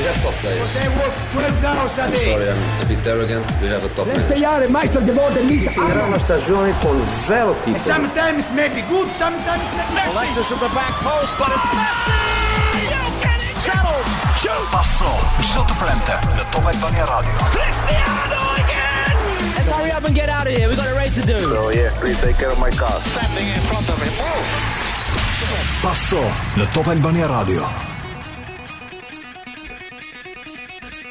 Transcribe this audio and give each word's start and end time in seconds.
We 0.00 0.06
have 0.06 0.16
top 0.24 0.30
players. 0.40 0.74
I'm 1.98 2.14
sorry, 2.24 2.48
I'm 2.48 2.56
a 2.80 2.86
bit 2.88 3.04
arrogant. 3.06 3.44
We 3.60 3.66
have 3.68 3.84
a 3.84 3.88
top 3.92 4.06
manager. 4.06 5.04
He 5.46 5.68
finirà 5.68 6.04
una 6.04 6.18
stagione 6.18 6.72
con 6.80 7.04
zero 7.04 7.54
titoli. 7.64 7.84
Sometimes 7.84 8.46
maybe 8.54 8.82
good, 8.88 9.06
sometimes 9.16 9.60
maybe 9.92 10.00
Alexis 10.16 10.52
at 10.52 10.58
the 10.58 10.70
back 10.72 10.94
post, 11.04 11.36
but 11.36 11.48
it's 11.52 11.68
Settled. 13.60 14.08
Shoot. 14.36 14.68
Passò 14.70 15.20
sotto 15.42 15.74
plente. 15.74 16.16
The 16.36 16.44
top 16.48 16.74
Vania 16.78 17.04
Radio. 17.04 17.32
Cristiano 17.52 18.52
again. 18.56 19.14
Let's 19.54 19.68
hurry 19.76 19.90
up 19.92 20.02
and 20.06 20.14
get 20.16 20.30
out 20.30 20.46
of 20.46 20.54
here. 20.56 20.66
We 20.70 20.76
got 20.76 20.86
a 20.86 20.94
race 20.94 21.12
to 21.20 21.26
do. 21.26 21.40
So 21.40 21.64
oh, 21.68 21.72
yeah, 21.74 21.92
please 22.00 22.18
take 22.22 22.36
care 22.38 22.48
of 22.50 22.56
my 22.58 22.70
car. 22.70 22.96
Standing 23.04 23.46
in 23.52 23.60
front 23.68 23.86
of 23.86 24.00
him. 24.00 24.14
Passò 25.82 26.20
The 26.54 26.66
Top 26.72 26.86
Albania 26.86 27.26
Radio. 27.28 27.98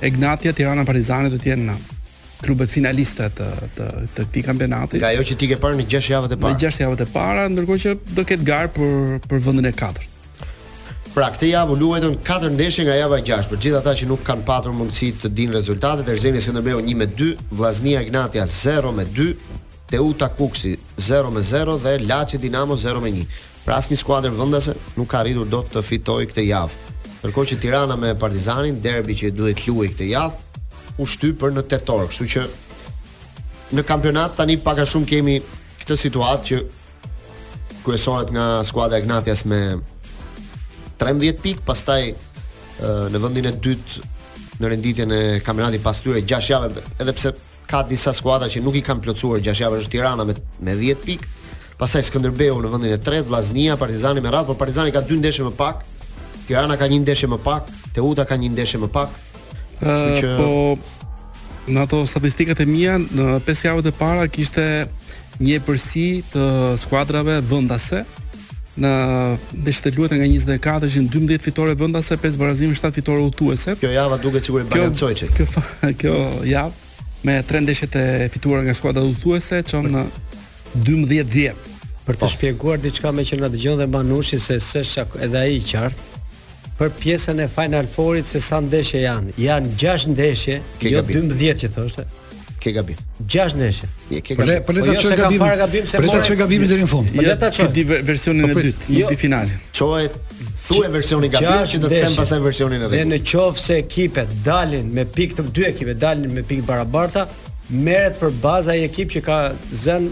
Egnatia 0.00 0.52
Tirana 0.54 0.84
Partizani 0.86 1.30
do 1.32 1.38
të 1.40 1.52
jenë 1.54 1.76
klubet 2.42 2.68
finaliste 2.70 3.30
të 3.32 3.46
të 3.76 3.86
të 4.16 4.26
këtij 4.26 4.42
kampionati. 4.44 5.00
Nga 5.00 5.14
ajo 5.14 5.22
që 5.30 5.36
ti 5.40 5.48
ke 5.50 5.56
parë 5.60 5.78
në 5.80 5.86
6 5.94 6.10
javët 6.12 6.34
e 6.36 6.38
para. 6.42 6.52
Në 6.52 6.62
6 6.66 6.82
javët 6.84 7.02
e 7.02 7.06
para, 7.14 7.46
ndërkohë 7.52 7.80
që 7.86 7.94
do 8.16 8.26
ketë 8.28 8.48
gar 8.48 8.68
për 8.76 9.16
për 9.24 9.40
vendin 9.46 9.70
e 9.70 9.72
katërt. 9.80 10.12
Pra 11.16 11.30
këtë 11.32 11.48
javë 11.54 11.78
luajtën 11.80 12.18
4 12.28 12.50
ndeshje 12.58 12.84
nga 12.84 12.98
java 13.00 13.22
6. 13.32 13.48
Për 13.54 13.62
gjithë 13.66 13.80
ata 13.80 13.94
që 13.96 14.10
nuk 14.12 14.24
kanë 14.28 14.44
patur 14.50 14.76
mundësi 14.76 15.14
të 15.22 15.30
dinë 15.32 15.56
rezultatet, 15.56 16.10
Erzeni 16.12 16.42
Skënderbeu 16.44 16.82
1 16.84 16.94
me 17.00 17.08
2, 17.22 17.30
Vllaznia 17.56 18.04
Egnatia 18.04 18.44
0 18.52 18.92
me 18.98 19.08
2, 19.16 19.30
Teuta 19.94 20.28
Kuksi 20.36 20.76
0 21.10 21.32
me 21.32 21.40
0 21.40 21.78
dhe 21.86 21.96
Laçi 22.04 22.42
Dinamo 22.42 22.76
0 22.76 23.00
me 23.00 23.14
1. 23.16 23.24
Pra 23.64 23.80
asnjë 23.80 23.96
skuadër 24.04 24.36
vendase 24.38 24.76
nuk 25.00 25.08
ka 25.10 25.24
arritur 25.24 25.48
dot 25.50 25.72
të 25.72 25.86
fitojë 25.88 26.28
këtë 26.34 26.44
javë. 26.50 26.85
Ndërkohë 27.22 27.46
që 27.52 27.56
Tirana 27.62 27.96
me 27.98 28.10
Partizanin, 28.20 28.80
derbi 28.84 29.14
që 29.16 29.30
duhet 29.34 29.62
luaj 29.68 29.86
këtë 29.94 30.08
javë, 30.10 30.62
u 31.00 31.06
shtypër 31.08 31.54
në 31.56 31.62
tetor, 31.70 32.04
kështu 32.10 32.26
që 32.34 32.42
në 33.76 33.84
kampionat 33.88 34.36
tani 34.38 34.58
pak 34.62 34.82
a 34.82 34.88
shumë 34.88 35.08
kemi 35.10 35.36
këtë 35.80 35.96
situatë 36.02 36.46
që 36.48 36.60
kryesohet 37.86 38.32
nga 38.36 38.44
skuadra 38.68 39.00
Ignatias 39.02 39.44
me 39.48 39.62
13 41.00 41.40
pikë, 41.42 41.64
pastaj 41.66 42.02
në 43.16 43.20
vendin 43.22 43.48
e 43.50 43.52
dytë 43.64 44.04
në 44.60 44.70
renditjen 44.72 45.10
e 45.12 45.20
kampionatit 45.44 45.82
pas 45.84 45.98
tyre 46.00 46.20
6 46.24 46.52
javë, 46.52 46.84
edhe 47.00 47.16
pse 47.16 47.32
ka 47.68 47.80
disa 47.88 48.12
skuadra 48.16 48.48
që 48.52 48.62
nuk 48.64 48.76
i 48.78 48.84
kanë 48.84 49.02
plotësuar 49.04 49.40
6 49.44 49.64
javë 49.64 49.80
është 49.82 49.94
Tirana 49.96 50.24
me 50.28 50.36
me 50.68 50.76
10 50.80 51.02
pikë, 51.08 51.32
pastaj 51.80 52.06
Skënderbeu 52.10 52.56
në 52.62 52.70
vendin 52.72 52.94
e 52.94 53.00
tretë, 53.00 53.26
Vllaznia, 53.28 53.74
Partizani 53.80 54.22
me 54.24 54.32
radhë, 54.32 54.48
por 54.52 54.60
Partizani 54.62 54.92
ka 54.94 55.02
dy 55.04 55.18
ndeshje 55.20 55.44
më 55.48 55.56
pak, 55.58 55.84
Tirana 56.46 56.76
ka 56.78 56.86
një 56.88 57.00
ndeshje 57.04 57.26
më 57.28 57.40
pak, 57.42 57.70
Teuta 57.94 58.24
ka 58.28 58.36
një 58.38 58.52
ndeshje 58.54 58.78
më 58.84 58.88
pak. 58.94 59.14
Ëh, 59.82 60.22
që... 60.22 60.34
po 60.38 60.78
në 61.74 61.82
ato 61.82 62.04
statistikat 62.06 62.60
e 62.62 62.66
mia 62.70 62.94
në 63.00 63.40
pesë 63.44 63.66
javët 63.68 63.88
e 63.90 63.94
para 63.98 64.28
kishte 64.30 64.64
një 65.42 65.56
epërsi 65.58 66.06
të 66.32 66.46
skuadrave 66.80 67.40
vendase 67.50 68.04
në 68.78 68.92
të 69.64 69.92
luhet 69.96 70.12
nga 70.12 70.26
24-shin 70.28 71.08
12 71.10 71.42
fitore 71.48 71.74
vendase, 71.80 72.14
5 72.22 72.36
barazim, 72.38 72.74
7 72.76 72.92
fitore 72.92 73.22
hutuese. 73.24 73.74
Kjo 73.80 73.90
java 73.92 74.18
duket 74.20 74.44
sikur 74.46 74.62
e 74.62 74.68
balancoj 74.68 75.10
çet. 75.16 75.32
Kjo 75.34 75.46
kjo 76.02 76.14
javë 76.46 77.06
me 77.26 77.38
3 77.42 77.64
ndeshjet 77.64 77.90
të 77.96 78.02
fituara 78.30 78.62
nga 78.66 78.74
skuadra 78.76 79.02
hutuese 79.02 79.62
çon 79.66 79.88
në 79.92 80.04
12-10. 80.84 81.72
Për 82.06 82.20
të 82.20 82.22
oh. 82.22 82.30
shpjeguar 82.36 82.78
diçka 82.78 83.10
me 83.16 83.24
që 83.26 83.40
na 83.40 83.48
dëgjon 83.50 83.80
dhe 83.80 83.88
banushi 83.90 84.38
se 84.38 84.60
s'është 84.62 85.24
edhe 85.24 85.40
ai 85.40 85.56
i 85.56 85.62
qartë, 85.66 86.15
për 86.78 86.90
pjesën 87.00 87.38
e 87.40 87.46
Final 87.52 87.86
4-it 87.96 88.28
se 88.28 88.40
sa 88.44 88.58
ndeshje 88.60 89.00
janë. 89.06 89.32
Jan 89.40 89.70
6 89.80 90.08
ndeshje, 90.12 90.58
ke 90.80 90.92
jo 90.92 91.00
gabi. 91.02 91.18
12 91.20 91.62
që 91.62 91.70
thoshte. 91.74 92.04
Ke 92.60 92.72
gabim. 92.76 92.98
6 93.30 93.54
ndeshje. 93.60 93.88
Je 94.10 94.20
ke 94.24 94.34
po 94.36 94.42
gabim. 94.42 94.64
Po 94.66 94.74
le 94.74 94.82
po 94.82 94.86
ta 94.88 94.96
jo, 94.96 95.04
çoj 95.06 95.16
gabim. 95.20 95.38
Para 95.40 95.56
gabim 95.60 95.86
se 95.86 95.96
po. 95.96 96.04
Le 96.04 96.20
ta 96.28 96.36
gabimin 96.40 96.68
deri 96.68 96.84
në 96.84 96.90
fund. 96.90 97.08
Jo, 97.08 97.16
po 97.16 97.24
le 97.24 97.36
ta 97.40 97.66
Di 97.76 97.84
versionin 98.10 98.50
po 98.52 98.60
e 98.60 98.64
dytë, 98.68 98.90
jo, 98.96 99.08
në 99.12 99.18
final. 99.20 99.52
Çohet 99.78 100.16
thuaj 100.66 100.90
versionin 100.90 101.30
gabim 101.32 101.64
që 101.72 101.80
do 101.84 101.88
të 101.92 102.02
them 102.06 102.14
pasaj 102.18 102.40
versionin 102.44 102.84
e 102.84 102.90
dytë. 102.90 103.08
në 103.14 103.20
qoftë 103.30 103.64
se 103.66 103.78
ekipet 103.84 104.32
dalin 104.46 104.90
me 104.96 105.06
pikë 105.14 105.38
të 105.40 105.46
dy 105.56 105.66
ekipe 105.70 105.94
dalin 106.02 106.32
me 106.34 106.42
pikë 106.48 106.66
barabarta, 106.68 107.26
merret 107.70 108.18
për 108.20 108.34
bazë 108.42 108.72
ai 108.74 108.80
ekip 108.88 109.14
që 109.14 109.22
ka 109.28 109.38
zënë 109.84 110.10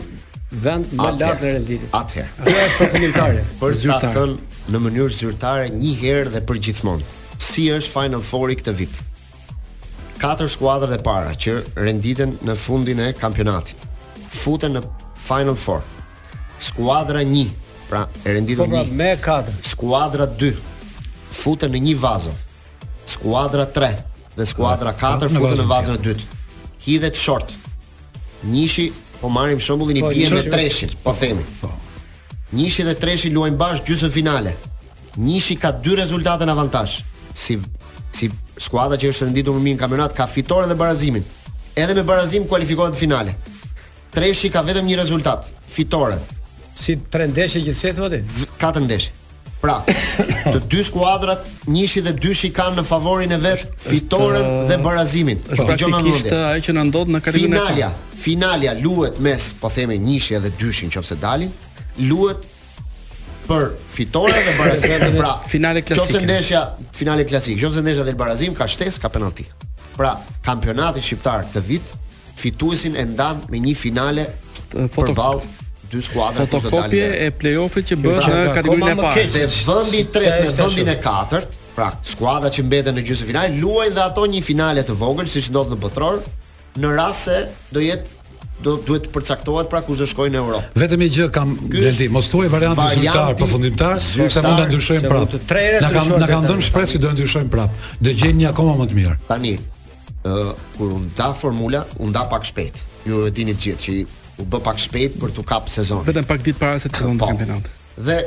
vend 0.64 0.92
më 0.94 1.10
lart 1.19 1.42
në 1.42 1.52
renditje. 1.58 1.92
Atëherë. 1.98 2.31
Kjo 2.38 2.58
është 2.66 2.78
për 2.84 2.92
fundimtarë. 2.94 3.44
Për 3.62 3.81
zyrtarë 3.82 4.28
në 4.72 4.80
mënyrë 4.80 5.12
zyrtare 5.12 5.66
një 5.75 5.92
herë 6.00 6.30
dhe 6.34 6.41
për 6.48 6.60
gjithmonë. 6.66 7.04
Si 7.44 7.66
është 7.72 7.92
Final 7.92 8.22
Four 8.25 8.52
i 8.52 8.56
këtë 8.56 8.72
vit? 8.78 8.94
Katër 10.22 10.48
skuadrat 10.52 10.94
e 10.97 11.00
para 11.04 11.34
që 11.36 11.58
renditen 11.76 12.36
në 12.47 12.54
fundin 12.56 13.00
e 13.04 13.10
kampionatit 13.19 13.82
futen 14.34 14.75
në 14.78 14.80
Final 15.22 15.54
Four. 15.58 15.82
Skuadra 16.64 17.20
1, 17.22 17.42
pra 17.91 18.06
e 18.25 18.32
renditur 18.34 18.64
po, 18.66 18.70
pra, 18.72 18.80
një. 18.82 18.97
Me 18.98 19.10
4. 19.22 19.52
Skuadra 19.70 20.26
2 20.41 20.50
futen 21.34 21.75
në 21.75 21.81
një 21.91 21.94
vazo. 22.02 22.32
Skuadra 23.14 23.69
3 23.76 23.92
dhe 24.38 24.49
skuadra 24.49 24.94
4 24.96 24.96
pra, 24.96 25.28
futen 25.38 25.60
në 25.60 25.69
vazën 25.70 25.99
e 26.00 26.05
dytë. 26.08 26.43
Hidhet 26.87 27.20
short. 27.20 27.52
Nishi 28.50 28.88
po 29.20 29.31
marrim 29.32 29.60
shembullin 29.62 30.02
i 30.02 30.08
pjesë 30.08 30.34
po, 30.37 30.40
në 30.40 30.52
treshit, 30.56 30.99
po 31.05 31.14
themi. 31.20 31.46
Po. 31.60 31.72
Nishi 32.55 32.85
dhe 32.87 32.95
Treshi 32.99 33.31
luajnë 33.35 33.59
bash 33.59 33.83
gjysën 33.89 34.12
finale. 34.15 34.53
Nishi 35.19 35.56
ka 35.59 35.73
dy 35.85 35.97
rezultate 35.99 36.47
në 36.47 36.55
avantazh. 36.55 36.99
Si 37.35 37.59
si 38.15 38.29
skuadra 38.67 38.95
që 39.01 39.09
është 39.11 39.27
renditur 39.27 39.56
në 39.59 39.73
kampionat 39.81 40.15
ka 40.15 40.29
fitoren 40.31 40.71
dhe 40.71 40.77
barazimin. 40.79 41.25
Edhe 41.75 41.95
me 41.99 42.05
barazim 42.06 42.47
kualifikohet 42.51 42.95
në 42.95 43.01
finale. 43.01 43.35
Treshi 44.15 44.51
ka 44.55 44.62
vetëm 44.62 44.87
një 44.87 45.01
rezultat, 45.01 45.49
fitoren. 45.75 46.21
Si 46.79 46.95
tre 47.11 47.27
ndeshje 47.31 47.65
që 47.67 47.75
se 47.81 47.91
thotë? 47.97 48.21
Katër 48.62 48.85
ndeshje. 48.87 49.12
Pra, 49.65 49.79
të 50.45 50.59
dy 50.71 50.83
skuadrat, 50.85 51.47
Nishi 51.73 52.03
dhe 52.05 52.12
Dyshi 52.21 52.51
kanë 52.53 52.77
në 52.77 52.83
favorin 52.85 53.31
e 53.33 53.39
vet 53.41 53.62
fitoren 53.81 54.45
është, 54.45 54.69
dhe 54.69 54.77
barazimin. 54.85 55.41
Është 55.47 55.62
po, 55.62 55.77
praktikisht 55.79 56.33
ajo 56.37 56.65
që 56.67 56.75
na 56.77 56.83
ndodh 56.91 57.12
në 57.15 57.21
kategorinë. 57.25 57.56
Finalja, 57.61 57.89
finalja 58.27 58.75
luhet 58.85 59.19
mes, 59.25 59.49
po 59.59 59.71
themi, 59.73 59.97
Nishi 60.05 60.37
dhe 60.37 60.53
Dyshin 60.61 60.93
nëse 60.95 61.17
dalin 61.23 61.49
luhet 62.00 62.46
për 63.46 63.73
fitore 63.93 64.38
dhe 64.46 64.55
barazim. 64.58 65.19
pra, 65.19 65.35
finale 65.55 65.82
klasike. 65.85 66.23
ndeshja 66.25 66.62
finale 66.96 67.26
klasike, 67.29 67.58
qose 67.61 67.82
ndeshja 67.85 68.05
del 68.08 68.17
barazim 68.17 68.55
ka 68.56 68.67
shtesë, 68.69 69.02
ka 69.02 69.11
penalti. 69.12 69.44
Pra, 69.94 70.14
kampionati 70.43 71.02
shqiptar 71.05 71.44
këtë 71.46 71.61
vit 71.69 71.93
fituesin 72.35 72.96
e 72.99 73.05
ndan 73.06 73.44
me 73.52 73.61
një 73.62 73.76
finale 73.79 74.25
përballë 74.73 75.44
dy 75.93 76.00
skuadra 76.02 76.43
të 76.46 76.61
fotokopje 76.64 77.11
e 77.23 77.29
play-offit 77.38 77.87
që 77.93 77.99
bën 78.02 78.17
në 78.19 78.38
kategorinë 78.56 78.88
e 78.94 78.96
parë. 79.02 79.26
Dhe 79.29 79.44
vendi 79.69 80.00
i 80.02 80.08
tretë 80.11 80.41
me 80.41 80.49
vendin 80.56 80.91
e 80.91 80.96
katërt, 81.05 81.61
pra 81.76 81.93
skuadrat 82.02 82.56
që 82.56 82.64
mbeten 82.67 82.96
në 82.99 83.05
gjysmëfinal 83.06 83.55
luajnë 83.61 83.94
dhe 83.94 84.05
ato 84.08 84.25
një 84.32 84.43
finale 84.46 84.82
të 84.88 84.96
vogël 84.99 85.31
siç 85.31 85.52
ndodh 85.55 85.76
në 85.76 85.79
botror, 85.85 86.19
në 86.81 86.96
rast 86.99 87.29
se 87.29 87.38
do 87.70 87.82
jetë 87.85 88.24
do 88.62 88.77
duhet 88.87 89.09
të 89.09 89.12
përcaktohet 89.15 89.71
pra 89.71 89.81
kush 89.85 89.99
do 89.99 90.06
shkojë 90.09 90.33
në 90.35 90.39
Europë. 90.41 90.71
Vetëm 90.79 91.03
një 91.05 91.09
gjë 91.17 91.27
kam 91.35 91.55
Delti, 91.73 92.06
mos 92.12 92.29
thuaj 92.31 92.51
variantin 92.53 93.01
zyrtar 93.01 93.35
përfundimtar, 93.41 93.97
sepse 94.03 94.43
mund 94.45 94.61
ta 94.61 94.69
ndryshojmë 94.69 95.11
prapë. 95.11 95.41
Na 95.83 95.91
kanë 95.95 96.19
na 96.23 96.29
kanë 96.31 96.51
dhënë 96.53 96.67
shpresë 96.69 96.95
se 96.95 97.01
do 97.03 97.11
të 97.11 97.17
ndryshojmë 97.19 97.53
prapë. 97.55 97.83
Do 98.05 98.15
gjejnë 98.15 98.39
një 98.45 98.51
akoma 98.53 98.77
më 98.79 98.87
të 98.93 98.99
mirë. 99.01 99.17
Tani, 99.31 99.53
ë 100.31 100.39
kur 100.79 100.95
u 100.95 101.01
nda 101.09 101.33
formula, 101.41 101.83
u 101.99 102.09
nda 102.12 102.23
pak 102.31 102.47
shpejt. 102.51 102.79
Ju 103.09 103.25
e 103.27 103.31
dini 103.35 103.56
të 103.59 103.67
gjithë 103.67 103.83
që 103.83 103.97
u 104.45 104.49
bë 104.55 104.62
pak 104.69 104.81
shpejt 104.87 105.19
për 105.25 105.35
të 105.37 105.45
kapë 105.51 105.75
sezon. 105.81 106.05
Vetëm 106.06 106.31
pak 106.31 106.47
ditë 106.47 106.62
para 106.62 106.79
se 106.83 106.93
të 106.95 107.03
fillojë 107.03 107.21
po. 107.21 107.29
kampionati. 107.33 107.75
Dhe 108.06 108.21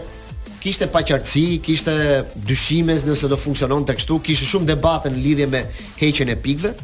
kishte 0.59 0.89
paqartësi, 0.91 1.47
kishte 1.63 1.95
dyshime 2.35 2.99
nëse 3.07 3.31
do 3.31 3.37
funksionon 3.39 3.87
tek 3.87 3.97
kështu, 4.01 4.19
kishte 4.27 4.45
shumë 4.51 4.69
debate 4.75 5.09
në 5.13 5.23
lidhje 5.23 5.47
me 5.51 5.63
heqjen 6.01 6.29
e 6.35 6.37
pikëve 6.43 6.75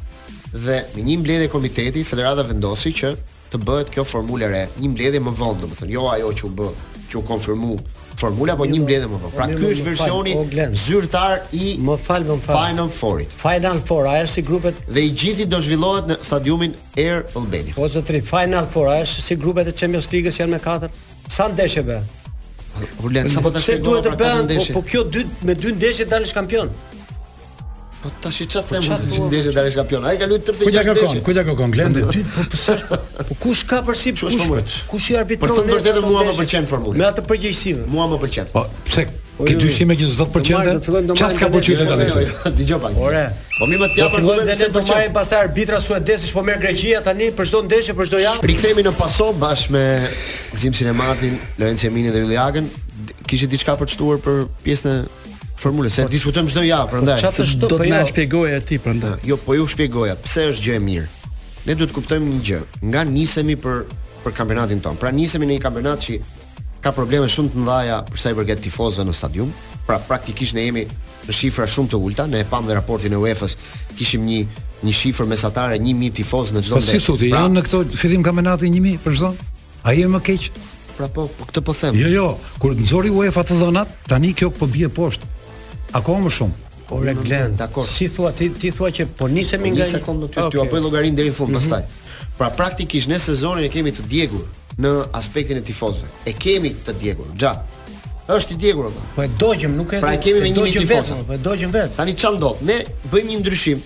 dhe 0.63 0.81
me 0.95 1.01
një 1.07 1.19
mbledhje 1.21 1.47
komiteti, 1.51 2.03
federata 2.05 2.43
vendosi 2.45 2.91
që 2.99 3.13
të 3.53 3.61
bëhet 3.61 3.91
kjo 3.93 4.03
formulë 4.07 4.49
re, 4.49 4.61
një 4.81 4.89
mbledhje 4.93 5.21
më 5.27 5.33
vonë, 5.39 5.59
domethënë, 5.63 5.93
jo 5.93 6.07
ajo 6.13 6.31
që 6.39 6.47
u 6.47 6.49
b, 6.57 6.69
që 7.11 7.19
u 7.19 7.21
konfirmu 7.27 7.77
formula, 8.17 8.55
po 8.57 8.65
një 8.69 8.79
jo, 8.79 8.85
mbledhje 8.85 9.09
më 9.11 9.19
vonë. 9.19 9.33
Pra 9.35 9.47
jo, 9.51 9.59
ky 9.59 9.63
jo, 9.63 9.73
është 9.75 9.89
versioni 9.89 10.65
zyrtar 10.83 11.43
i 11.57 11.67
më 11.89 11.97
fal, 12.07 12.25
më 12.29 12.37
fal. 12.47 12.57
Final 12.63 12.89
Fourit. 12.97 13.35
Final 13.43 13.81
Four, 13.87 14.09
a 14.09 14.17
është 14.23 14.33
si 14.39 14.45
grupet 14.49 14.81
dhe 14.95 15.05
i 15.09 15.13
gjithë 15.21 15.47
do 15.53 15.61
zhvillohet 15.65 16.09
në 16.11 16.19
stadiumin 16.25 16.73
Air 16.97 17.23
Albania. 17.37 17.77
Po 17.77 17.89
zotri, 17.93 18.23
Final 18.25 18.67
Four, 18.73 18.89
a 18.95 19.05
është 19.05 19.27
si 19.27 19.39
grupet 19.45 19.69
e 19.69 19.75
Champions 19.83 20.09
League-s 20.13 20.41
janë 20.41 20.55
me 20.57 20.61
katër? 20.63 20.97
Sa 21.31 21.49
ndeshje 21.53 21.85
bë? 21.89 22.01
Po 22.97 23.11
sa 23.29 23.43
po 23.45 23.51
të 23.53 23.61
shkojmë? 23.61 23.65
Se 23.67 23.75
duhet 23.85 24.07
të 24.09 24.15
pra, 24.17 24.33
bëhen, 24.41 24.65
po, 24.65 24.79
po 24.81 24.87
kjo 24.89 25.05
dy 25.13 25.27
me 25.45 25.53
dy 25.53 25.75
ndeshje 25.77 26.09
dalësh 26.09 26.33
kampion. 26.33 26.71
Po 28.03 28.09
tash 28.21 28.41
i 28.41 28.47
çat 28.47 28.65
po 28.67 28.75
them, 28.75 28.83
po 29.17 29.27
ndeshja 29.31 29.53
dalë 29.55 29.71
kampion. 29.79 30.03
Ai 30.09 30.17
ka 30.19 30.27
luajtur 30.27 30.57
tërë 30.59 30.71
ditën. 30.75 30.75
Ku 30.75 30.75
ja 30.75 30.83
kërkon? 30.83 31.21
Ku 31.23 31.35
ja 31.37 31.43
kërkon? 31.47 31.71
Glende. 31.71 32.01
Po 32.03 32.43
pse? 32.51 32.75
Po, 32.89 32.97
po 33.29 33.37
kush 33.39 33.61
ka 33.69 33.79
përsip 33.87 34.17
kush? 34.19 34.81
Kush 34.91 35.07
i 35.13 35.17
arbitron? 35.21 35.63
për 35.63 35.63
Po 35.63 35.77
vërtetë 35.77 36.01
mua 36.03 36.25
më 36.27 36.33
pëlqen 36.41 36.67
formula. 36.67 36.99
Me 36.99 37.05
atë 37.07 37.23
përgjegjësinë. 37.29 37.85
Mua 37.93 38.09
më 38.11 38.19
pëlqen. 38.25 38.51
Po 38.57 38.65
pse? 38.89 39.05
Ke 39.39 39.55
dyshime 39.57 39.95
që 39.95 40.09
20%? 40.19 41.15
Çast 41.23 41.39
ka 41.41 41.47
bëjë 41.47 41.87
tani. 41.87 42.09
Dëgjoj 42.59 42.81
pak. 42.83 42.99
Po 42.99 43.71
mi 43.71 43.79
më 43.79 43.91
të 43.95 43.99
japë 44.01 44.19
përmendjen 44.19 44.61
se 44.65 44.69
do 44.75 44.83
marrin 44.89 45.15
pastaj 45.15 45.45
arbitra 45.47 45.79
suedezë, 45.87 46.33
po 46.35 46.43
merr 46.43 46.59
Greqia 46.65 46.99
tani 47.07 47.31
për 47.37 47.47
çdo 47.53 47.63
ndeshje, 47.69 47.95
për 47.95 48.09
çdo 48.11 48.19
javë. 48.19 48.47
Rikthehemi 48.51 48.83
në 48.83 48.91
paso 48.99 49.29
bashkë 49.37 49.73
me 49.77 49.85
Gzim 50.57 50.75
Sinematin, 50.75 51.37
Lorenzo 51.61 51.87
Emini 51.89 52.11
dhe 52.13 52.25
Yliagën. 52.27 52.67
Kishë 53.27 53.47
diçka 53.53 53.73
për 53.79 53.87
të 53.89 53.95
shtuar 53.95 54.19
për 54.25 54.41
pjesën 54.65 54.91
e 54.91 55.01
formule 55.57 55.89
se 55.93 56.05
diskutojmë 56.09 56.51
çdo 56.51 56.63
javë 56.65 56.89
prandaj 56.91 57.25
do 57.61 57.67
të 57.69 57.77
po 57.77 57.85
jo. 57.85 57.91
na 57.93 58.03
shpjegojë 58.09 58.61
ti 58.65 58.77
prandaj 58.81 59.19
jo 59.27 59.37
po 59.37 59.53
ju 59.57 59.67
shpjegoja 59.69 60.15
pse 60.23 60.49
është 60.53 60.65
gjë 60.65 60.75
e 60.75 60.83
mirë 60.87 61.09
ne 61.65 61.75
duhet 61.75 61.91
të 61.91 61.95
kuptojmë 61.97 62.31
një 62.31 62.45
gjë 62.47 62.61
nga 62.89 63.03
nisemi 63.09 63.55
për 63.59 63.83
për 64.23 64.31
kampionatin 64.37 64.81
ton 64.83 64.97
pra 64.99 65.11
nisemi 65.13 65.45
në 65.47 65.57
një 65.57 65.61
kampionat 65.63 65.99
që 66.05 66.17
ka 66.83 66.91
probleme 66.95 67.29
shumë 67.31 67.53
të 67.53 67.63
mëdha 67.63 67.99
për 68.09 68.17
sa 68.19 68.33
i 68.33 68.37
përket 68.39 68.63
tifozëve 68.65 69.05
në 69.07 69.13
stadium 69.15 69.51
pra 69.87 69.99
praktikisht 70.03 70.55
ne 70.57 70.65
jemi 70.67 70.85
në 71.27 71.31
shifra 71.37 71.67
shumë 71.69 71.93
të 71.93 72.01
ulta 72.01 72.25
ne 72.27 72.41
e 72.41 72.49
pam 72.49 72.65
në 72.67 72.73
raportin 72.79 73.13
e 73.13 73.19
UEFA-s 73.21 73.55
kishim 73.99 74.25
një 74.27 74.43
një 74.83 74.91
shifër 74.97 75.25
mesatare 75.29 75.77
1000 75.79 76.11
tifoz 76.17 76.49
në 76.51 76.63
çdo 76.65 76.75
po 76.75 76.81
ndeshje 76.81 77.13
pra 77.13 77.19
si 77.21 77.29
janë 77.31 77.55
në 77.59 77.65
këto 77.67 77.81
fillim 78.03 78.23
kampionati 78.25 78.67
1000 78.71 78.99
për 79.05 79.15
çdo 79.19 79.29
a 79.83 79.93
jemi 79.95 80.15
më 80.17 80.21
keq 80.29 80.49
Pra 80.93 81.07
po, 81.09 81.23
po 81.25 81.47
këtë 81.49 81.61
po 81.65 81.73
them. 81.73 81.95
Jo, 81.97 82.07
jo, 82.13 82.25
kur 82.61 82.75
nxori 82.77 83.09
UEFA 83.09 83.41
të 83.49 83.55
dhënat, 83.57 83.93
tani 84.05 84.29
kjo 84.37 84.51
po 84.53 84.67
bie 84.69 84.85
poshtë. 84.93 85.25
Ako 85.93 86.17
më 86.25 86.29
shumë. 86.37 86.59
Po 86.89 86.99
le 87.05 87.13
glen, 87.15 87.53
dakor. 87.55 87.85
Si 87.87 88.09
thua 88.11 88.33
ti, 88.35 88.49
ti 88.59 88.71
thua 88.73 88.89
që 88.91 89.05
po 89.17 89.27
nisemi 89.31 89.69
po, 89.71 89.75
nga 89.77 89.85
një 89.85 89.91
sekond 89.93 90.23
në 90.25 90.29
ty, 90.33 90.41
ty 90.55 90.59
apo 90.63 90.81
llogarin 90.81 91.15
deri 91.17 91.31
në 91.31 91.37
fund 91.37 91.53
mhm. 91.53 91.59
pastaj. 91.59 92.33
Pra 92.39 92.49
praktikisht 92.57 93.09
në 93.11 93.19
sezonin 93.21 93.67
e 93.67 93.69
kemi 93.71 93.93
të 93.93 94.07
djegur 94.09 94.43
në 94.83 94.91
aspektin 95.19 95.59
e 95.61 95.63
tifozëve. 95.65 96.09
E 96.27 96.33
kemi 96.33 96.73
të 96.85 96.95
djegur. 97.03 97.29
Xha. 97.37 97.53
Është 98.35 98.55
i 98.55 98.59
djegur 98.59 98.89
apo? 98.89 99.03
Po 99.15 99.23
e 99.23 99.29
dogjem, 99.39 99.77
nuk 99.77 99.93
e. 99.93 100.01
Pra 100.01 100.15
e 100.17 100.21
kemi 100.25 100.41
me 100.47 100.51
një 100.55 100.65
tifozë. 100.81 101.19
Po 101.29 101.37
e 101.37 101.41
dogjem 101.45 101.73
vet. 101.75 101.93
Tani 101.99 102.17
çam 102.17 102.39
do? 102.41 102.55
Ne 102.65 102.81
bëjmë 103.13 103.35
një 103.35 103.41
ndryshim. 103.43 103.85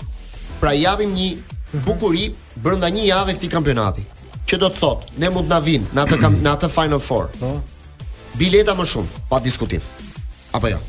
Pra 0.63 0.71
japim 0.80 1.12
një 1.13 1.30
mhm. 1.36 1.83
bukurë 1.86 2.30
brenda 2.63 2.89
një 2.95 3.06
jave 3.12 3.36
këtij 3.38 3.51
kampionati. 3.54 4.07
Çë 4.48 4.62
do 4.63 4.71
të 4.71 4.80
thotë, 4.80 5.18
ne 5.21 5.30
mund 5.36 5.50
të 5.50 5.51
na 5.54 5.57
vinë 5.59 5.89
në 5.98 6.04
atë 6.07 6.21
në 6.48 6.51
atë 6.56 6.69
final 6.71 7.04
four. 7.04 7.27
Po. 7.42 7.56
Bileta 8.39 8.75
më 8.80 8.86
shumë, 8.88 9.25
pa 9.27 9.42
diskutim. 9.44 9.81
Apo 10.56 10.69
jo. 10.71 10.77
Ja. 10.80 10.86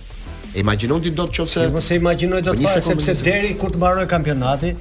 E 0.58 0.60
imagjinon 0.60 1.02
ti 1.02 1.10
dot 1.12 1.40
E 1.56 1.68
mos 1.68 1.90
e 1.90 1.94
imagjinoj 1.96 2.40
dot 2.42 2.56
po 2.56 2.62
pa 2.62 2.80
sepse 2.82 3.14
deri 3.22 3.54
kur 3.58 3.70
të 3.70 3.78
mbaroj 3.78 4.06
kampionati 4.10 4.72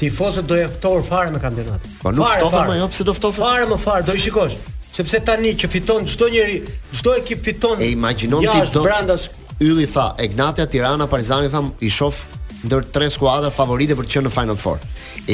tifozët 0.00 0.44
do 0.50 0.58
e 0.60 0.66
ftor 0.76 1.00
fare 1.08 1.30
me 1.32 1.40
kampionat. 1.40 1.86
Po 2.02 2.12
nuk 2.12 2.28
ftohen 2.36 2.66
më 2.68 2.74
po 2.74 2.78
jo 2.82 2.88
pse 2.92 3.06
do 3.08 3.14
ftohen? 3.16 3.40
fare 3.40 3.68
më 3.70 3.78
fare 3.80 4.04
do 4.10 4.16
i 4.18 4.20
shikosh 4.20 4.58
sepse 4.92 5.22
tani 5.24 5.54
që 5.56 5.70
fiton 5.72 6.04
çdo 6.04 6.28
njeri 6.34 6.58
çdo 6.92 7.14
ekip 7.22 7.42
fiton 7.48 7.80
E 7.80 7.88
imagjinon 7.94 8.44
ti 8.52 8.68
dot 8.76 9.30
Ylli 9.62 9.86
tha 9.86 10.10
Egnatia 10.18 10.66
Tirana 10.66 11.06
Partizani 11.06 11.48
tha 11.52 11.64
i 11.80 11.88
shof 11.90 12.24
ndër 12.62 12.84
tre 12.94 13.08
skuadra 13.16 13.50
favorite 13.50 13.96
për 13.98 14.06
të 14.08 14.12
qenë 14.16 14.28
në 14.28 14.32
Final 14.34 14.58
Four. 14.58 14.82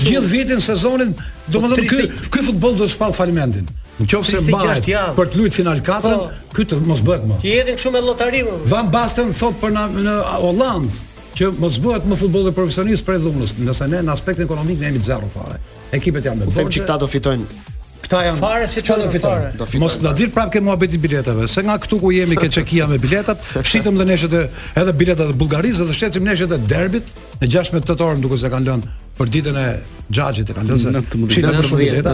gjithë 0.08 0.30
vitin 0.36 0.62
sezonin. 0.72 1.12
Domethënë 1.52 1.90
ky 1.92 2.00
ky 2.32 2.40
futboll 2.48 2.76
do 2.80 2.84
të 2.88 2.96
shpall 2.96 3.14
falimentin. 3.20 3.66
Në 3.98 4.06
qofë 4.06 4.30
se 4.30 4.40
mbahet 4.46 4.88
për 5.18 5.30
të 5.34 5.40
lujtë 5.40 5.58
final 5.64 5.80
4, 5.82 6.10
po, 6.10 6.42
këtë 6.54 6.78
mos 6.86 7.00
bëhet 7.06 7.24
më. 7.26 7.38
Ti 7.42 7.54
jetin 7.56 7.78
këshu 7.80 7.92
me 7.96 8.02
lotari 8.06 8.44
më. 8.46 8.58
Van 8.70 8.92
Basten 8.94 9.32
thot 9.34 9.56
për 9.58 9.72
na, 9.74 9.88
në 9.96 10.18
Hollandë, 10.44 10.92
që 11.40 11.50
mos 11.58 11.80
bëhet 11.82 12.06
më 12.10 12.18
futbolet 12.20 12.54
profesionist 12.58 13.06
për 13.08 13.18
e 13.18 13.22
dhumënës, 13.24 13.56
nëse 13.66 13.88
ne 13.90 14.04
në 14.06 14.14
aspektin 14.14 14.46
ekonomik 14.46 14.80
ne 14.84 14.92
jemi 14.92 15.02
të 15.02 15.10
zero 15.10 15.32
fare. 15.34 15.58
Ekipet 15.98 16.30
janë 16.30 16.44
me 16.44 16.52
po, 16.52 16.54
bërgjë. 16.60 16.70
U 16.70 16.76
që 16.78 16.86
këta 16.86 17.00
do 17.06 17.10
fitojnë 17.16 17.66
Këta 17.98 18.20
janë 18.28 18.40
fare 18.44 18.68
si 18.70 18.82
çfarë 18.86 19.02
do 19.02 19.10
fitojnë. 19.16 19.68
Mos 19.82 19.96
të 20.00 20.12
dhirë 20.20 20.32
prapë 20.36 20.54
ke 20.54 20.60
muhabeti 20.64 21.00
biletave, 21.02 21.48
se 21.50 21.64
nga 21.66 21.80
këtu 21.82 21.98
ku 22.04 22.12
jemi 22.14 22.38
ke 22.38 22.46
çekia 22.54 22.86
me 22.88 23.00
biletat, 23.02 23.42
shitëm 23.72 23.98
dhe 24.00 24.06
neshët 24.12 24.36
e 24.38 24.44
edhe 24.80 24.94
biletat 24.96 25.34
e 25.34 25.36
Bullgarisë 25.42 25.90
dhe 25.90 25.96
shtecim 25.98 26.30
neshët 26.30 26.54
e 26.56 26.60
derbit 26.70 27.10
në 27.42 27.50
16 27.58 27.90
tetor, 27.90 28.22
duke 28.22 28.38
se 28.38 28.54
kanë 28.54 28.70
lënë 28.70 28.94
për 29.18 29.30
ditën 29.34 29.56
e 29.58 29.66
gjaxhit 30.08 30.50
e 30.52 30.54
kanë 30.56 30.76
dhënë. 30.82 31.00
Shitë 31.34 31.52
për 31.58 31.68
shumë 31.68 31.80
ditë. 31.82 32.14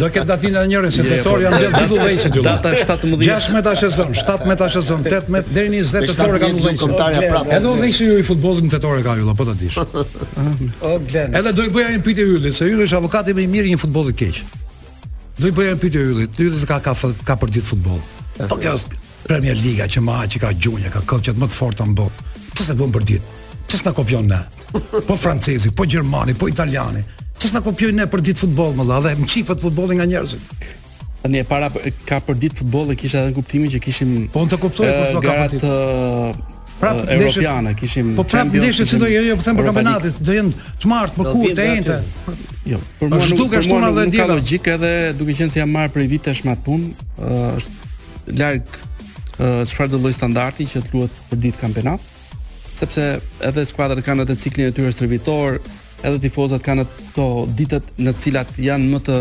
Do 0.04 0.10
ket 0.14 0.28
datën 0.30 0.56
e 0.60 0.62
njërin 0.70 0.94
se 0.94 1.04
tetor 1.04 1.42
jo, 1.42 1.50
jo, 1.50 1.50
po, 1.50 1.62
janë 1.62 1.70
dhënë 1.74 1.80
ditë 1.82 2.10
dhëse 2.10 2.32
ty. 2.36 2.42
Data 2.46 2.74
17. 2.82 3.24
16 3.26 3.56
me 3.58 3.64
tashë 3.66 3.90
zon, 3.96 4.12
7 4.14 4.48
me 4.48 4.56
tashë 4.62 4.82
zon, 4.88 5.04
18 5.06 5.52
deri 5.58 5.72
në 5.74 5.82
20 5.84 6.12
tetor 6.14 6.40
kanë 6.42 6.64
dhënë 6.64 6.82
kontarja 6.84 7.26
prapë. 7.32 7.56
Edhe 7.58 7.72
u 7.72 7.86
ishi 7.90 8.08
ju 8.08 8.18
i 8.22 8.26
futbollit 8.30 8.68
në 8.70 8.74
tetor 8.76 9.00
e 9.02 9.06
ka 9.10 9.16
hylla, 9.20 9.34
po 9.34 9.48
ta 9.50 9.56
dish. 9.58 9.80
O 10.86 10.94
glen. 11.02 11.34
Edhe 11.34 11.52
do 11.56 11.64
i 11.66 11.70
bëja 11.74 11.92
një 11.96 12.00
pitë 12.06 12.24
hylli, 12.30 12.50
se 12.54 12.66
hylli 12.70 12.84
është 12.86 12.96
avokati 13.02 13.32
më 13.34 13.42
i 13.42 13.48
mirë 13.50 13.70
në 13.72 13.78
futboll 13.82 14.08
të 14.10 14.14
keq. 14.20 14.38
Do 15.40 15.48
i 15.50 15.56
bëja 15.56 15.72
një 15.74 15.78
pitë 15.82 16.02
hylli, 16.10 16.26
ti 16.32 16.46
do 16.52 16.60
ka 16.68 16.78
ka 16.86 16.94
ka 17.24 17.36
për 17.42 17.52
ditë 17.58 17.68
futboll. 17.74 18.00
Po 18.50 18.58
kjo 18.62 18.74
Premier 19.26 19.58
Liga 19.58 19.88
që 19.90 20.02
më 20.06 20.16
haçi 20.22 20.38
ka 20.46 20.52
gjunjë, 20.54 20.92
ka 20.94 21.00
këllçet 21.10 21.38
më 21.42 21.48
të 21.50 21.56
fortë 21.58 21.86
në 21.90 21.96
botë. 21.98 22.28
Çfarë 22.52 22.68
se 22.68 22.76
bën 22.78 22.92
për 22.94 23.06
ditë? 23.10 23.34
Çes 23.68 23.84
na 23.84 23.92
kopjon 23.92 24.28
ne? 24.28 24.38
Po 25.06 25.16
francezi, 25.16 25.70
po 25.74 25.84
gjermani, 25.84 26.34
po 26.34 26.48
italiani. 26.48 27.00
Çes 27.38 27.52
na 27.54 27.60
kopjon 27.60 27.96
ne 27.98 28.06
për 28.06 28.22
ditë 28.28 28.46
futboll, 28.46 28.74
më 28.78 28.86
dha, 28.90 28.98
dhe 29.04 29.12
mçifët 29.20 29.60
futbolli 29.62 29.98
nga 29.98 30.06
njerëzit. 30.06 30.70
Tani 31.22 31.40
e 31.42 31.46
para 31.46 31.68
ka 32.08 32.20
për 32.24 32.38
ditë 32.44 32.60
futbolli 32.62 32.96
kisha 32.98 33.24
edhe 33.24 33.34
kuptimin 33.36 33.68
që 33.74 33.80
kishim 33.84 34.14
Po 34.32 34.44
unë 34.44 34.54
të 34.54 34.58
kuptoj 34.62 34.92
po 34.94 35.08
thua 35.12 35.22
ka 35.24 35.34
për 35.40 35.42
eh, 35.42 35.56
ditë. 35.56 36.52
Prap 36.76 37.02
eh, 37.02 37.12
europiane 37.16 37.74
kishim. 37.76 38.14
Po 38.18 38.24
prap 38.28 38.50
ndeshje 38.52 38.86
që 38.94 38.98
do 39.02 39.08
jo 39.10 39.22
jo 39.32 39.36
po 39.40 39.46
them 39.48 39.56
për 39.60 39.68
kampionatin, 39.72 40.16
do 40.28 40.34
jenë 40.40 40.66
të 40.82 40.90
martë, 40.94 41.18
më 41.18 41.30
ku 41.32 41.52
të 41.58 41.68
njëjtë. 41.74 42.00
Jo, 42.70 42.80
për 43.00 43.12
mua 43.16 43.30
nuk 43.30 43.54
është 43.60 43.70
shumë 43.70 43.92
edhe 43.92 44.06
dia. 44.14 44.26
Logjik 44.30 44.72
edhe 44.76 44.90
duke 45.18 45.38
qenë 45.38 45.54
se 45.56 45.62
jam 45.62 45.72
marr 45.74 45.88
për 45.90 45.94
prej 46.02 46.10
vitesh 46.14 46.42
me 46.46 46.56
punë, 46.66 47.08
eh, 47.28 47.48
është 47.60 48.36
larg 48.42 48.82
çfarë 49.36 49.90
do 49.92 49.98
lloj 50.00 50.14
standardi 50.16 50.64
që 50.68 50.80
të 50.86 50.94
luhet 50.94 51.16
për 51.30 51.42
ditë 51.44 51.64
kampionat 51.64 52.12
sepse 52.76 53.04
edhe 53.46 53.64
skuadrat 53.68 54.02
kanë 54.04 54.26
atë 54.26 54.36
ciklin 54.42 54.68
e 54.70 54.74
tyre 54.76 54.92
shërbitor, 54.92 55.58
edhe 56.04 56.18
tifozat 56.26 56.64
kanë 56.66 56.84
ato 56.84 57.26
ditët 57.58 57.94
në 58.04 58.12
të 58.16 58.24
cilat 58.26 58.52
janë 58.60 58.90
më 58.92 59.00
të 59.06 59.18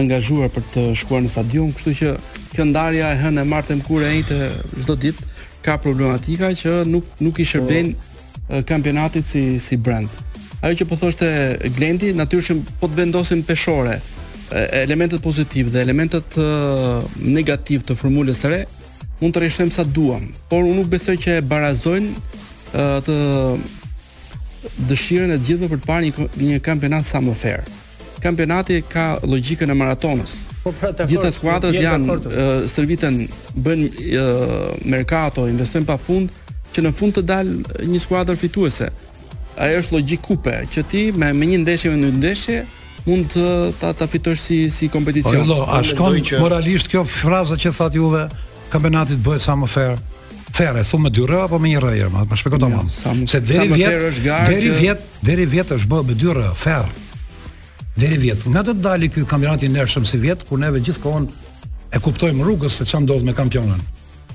angazhuar 0.00 0.50
për 0.54 0.64
të 0.74 0.84
shkuar 1.00 1.24
në 1.24 1.32
stadion, 1.32 1.72
kështu 1.76 1.94
që 1.98 2.14
kjo 2.54 2.66
ndarja 2.70 3.12
e 3.12 3.18
hënë 3.24 3.42
e 3.44 3.48
martë 3.52 3.76
më 3.80 4.00
e 4.08 4.12
njëte 4.14 4.40
zdo 4.84 4.96
ditë, 5.02 5.28
ka 5.66 5.76
problematika 5.82 6.52
që 6.56 6.74
nuk, 6.88 7.04
nuk 7.20 7.38
i 7.38 7.44
shërben 7.50 7.92
po. 7.92 8.02
eh, 8.48 8.62
kampionatit 8.64 9.26
si, 9.28 9.58
si 9.58 9.76
brand. 9.76 10.08
Ajo 10.62 10.74
që 10.80 10.84
po 10.88 10.96
thoshte 10.96 11.28
Glendi, 11.76 12.12
natyrisht 12.14 12.52
po 12.80 12.88
të 12.88 12.96
vendosin 13.00 13.42
peshore 13.42 14.00
eh, 14.00 14.68
elementet 14.86 15.20
pozitiv 15.22 15.70
dhe 15.72 15.80
elementet 15.82 16.38
eh, 16.40 17.02
negativ 17.20 17.82
të 17.84 17.94
formulës 17.96 18.40
së 18.44 18.48
re, 18.54 18.62
mund 19.20 19.34
të 19.36 19.42
rishëm 19.44 19.70
sa 19.72 19.84
duam, 19.84 20.30
por 20.48 20.64
unë 20.64 20.78
nuk 20.80 20.88
besoj 20.96 21.18
që 21.20 21.38
e 21.40 21.44
barazojnë 21.44 22.38
atë 22.76 23.14
dëshirën 24.90 25.32
e 25.34 25.38
të 25.40 25.46
gjithëve 25.50 25.68
për 25.72 25.80
të 25.80 25.88
parë 25.88 26.10
një 26.10 26.50
një 26.52 26.60
kampionat 26.64 27.06
sa 27.08 27.20
më 27.24 27.34
fair. 27.34 27.62
Kampionati 28.20 28.82
ka 28.92 29.14
logjikën 29.24 29.70
e 29.72 29.76
maratonës. 29.80 30.34
Po 30.64 30.72
pra 30.76 30.90
të 30.92 31.06
gjitha 31.08 31.30
skuadrat 31.32 31.72
janë 31.72 32.18
stërviten 32.68 33.20
bën 33.64 33.86
merkato, 34.92 35.46
investojnë 35.48 35.88
pafund 35.88 36.36
që 36.74 36.84
në 36.84 36.92
fund 36.94 37.16
të 37.16 37.24
dalë 37.26 37.86
një 37.88 38.02
skuadër 38.04 38.36
fituese. 38.36 38.90
Ajo 39.56 39.80
është 39.80 39.96
logjik 39.96 40.22
kupe, 40.28 40.58
që 40.72 40.84
ti 40.88 41.06
me 41.16 41.32
me 41.34 41.48
një 41.50 41.62
ndeshje 41.64 41.90
me 41.94 41.98
një 42.04 42.12
ndeshje 42.20 42.60
mund 43.08 43.32
të 43.32 43.46
ta, 43.80 43.94
ta 43.96 44.06
fitosh 44.06 44.40
si 44.44 44.58
si 44.70 44.88
kompeticion. 44.92 45.42
Po, 45.48 45.56
jo, 45.56 45.64
a 45.64 45.80
po, 45.80 45.88
shkon 45.88 46.16
moralisht 46.44 46.88
kjo 46.92 47.02
fraza 47.08 47.56
që 47.56 47.72
thati 47.76 47.98
juve, 47.98 48.26
kampionati 48.72 49.16
bëhet 49.24 49.40
sa 49.44 49.56
më 49.58 49.68
fair? 49.68 49.96
Therë, 50.54 50.82
thumë 50.88 51.04
me 51.06 51.10
dy 51.14 51.24
rë 51.28 51.38
apo 51.44 51.58
me 51.62 51.70
një 51.70 51.80
rë 51.84 51.90
jermë, 51.98 52.22
më 52.30 52.38
shpjegoj 52.40 52.58
tamam. 52.62 52.88
Se 53.30 53.40
deri 53.44 53.70
vjet, 53.70 54.02
deri 54.48 54.72
vjet, 54.78 55.04
deri 55.26 55.46
vjet 55.48 55.70
është 55.76 55.90
bë 55.92 56.00
me 56.10 56.16
dy 56.18 56.32
rë, 56.34 56.48
ferr. 56.58 56.88
Deri 58.00 58.18
vjet. 58.22 58.42
Nga 58.48 58.64
do 58.68 58.74
të 58.78 58.84
dalë 58.86 59.10
ky 59.14 59.22
kampionati 59.30 59.68
i 59.68 59.70
ndershëm 59.74 60.06
si 60.08 60.18
vjet 60.22 60.42
kur 60.48 60.58
neve 60.62 60.80
gjithkohon 60.82 61.28
e 61.92 61.98
kuptojmë 62.02 62.44
rrugës 62.46 62.80
se 62.80 62.86
çfarë 62.88 63.06
ndodh 63.06 63.26
me 63.26 63.34
kampionën. 63.36 63.82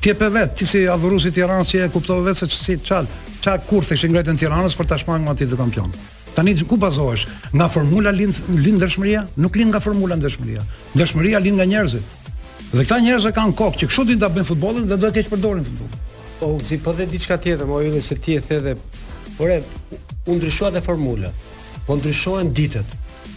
Ti 0.04 0.12
e 0.14 0.30
vet, 0.30 0.52
ti 0.60 0.68
si 0.70 0.84
adhurues 0.92 1.24
i 1.26 1.32
Tiranës 1.34 1.72
që 1.72 1.86
e 1.88 1.92
kuptove 1.92 2.28
vet 2.28 2.38
se 2.38 2.48
si 2.52 2.76
çal, 2.86 3.08
çal 3.42 3.58
kur 3.68 3.84
thëshin 3.88 4.12
ngrohtën 4.14 4.38
Tiranës 4.40 4.76
për 4.78 4.88
ta 4.92 5.00
shmangur 5.02 5.34
atë 5.34 5.48
të 5.52 5.58
kampion. 5.60 5.90
Tani 6.36 6.52
ku 6.68 6.78
bazohesh? 6.78 7.26
Nga 7.56 7.68
formula 7.74 8.12
lind 8.12 8.38
lind 8.54 8.84
dëshmëria? 8.84 9.24
Nuk 9.40 9.56
lind 9.58 9.72
nga 9.74 9.80
formula 9.82 10.18
dëshmëria. 10.20 10.62
Dëshmëria 11.00 11.40
lind 11.42 11.58
nga 11.60 11.66
njerëzit. 11.66 12.14
Dhe 12.76 12.84
këta 12.84 13.00
njerëz 13.02 13.26
e 13.30 13.32
kanë 13.34 13.56
kokë 13.56 13.82
që 13.82 13.88
kështu 13.90 14.04
do 14.12 14.20
ta 14.26 14.30
bëjnë 14.36 14.50
futbollin 14.52 14.90
dhe 14.90 15.00
do 15.00 15.08
të 15.10 15.16
keq 15.22 15.32
përdorin 15.32 15.64
futbollin. 15.64 16.02
Po, 16.39 16.58
si 16.63 16.77
po 16.77 16.92
dhe 16.94 17.08
diçka 17.08 17.38
tjetër, 17.39 17.65
më 17.68 17.82
vjen 17.86 18.01
se 18.04 18.18
ti 18.20 18.36
e 18.36 18.42
the 18.42 18.58
dhe 18.60 18.74
por 19.38 19.50
e 19.50 19.62
u 20.27 20.36
ndryshua 20.36 20.72
te 20.72 20.82
formula. 20.82 21.32
Po 21.88 21.96
ndryshohen 21.96 22.51
ditët. 22.54 22.89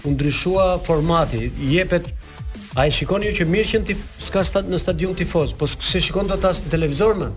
U 0.05 0.11
ndryshua 0.15 0.81
formati, 0.85 1.51
jepet 1.71 2.15
A 2.79 2.85
e 2.87 2.91
shikon 2.93 3.25
ju 3.25 3.31
që 3.35 3.45
mirë 3.49 3.67
që 3.71 3.79
në 3.81 3.95
s'ka 4.23 4.43
sta, 4.45 4.61
në 4.63 4.77
stadion 4.79 5.15
t'i 5.17 5.25
fosë, 5.27 5.57
po 5.59 5.67
se 5.67 5.99
shikon 6.05 6.29
do 6.31 6.37
tasë 6.39 6.67
në 6.67 6.71
televizor 6.71 7.17
më? 7.19 7.29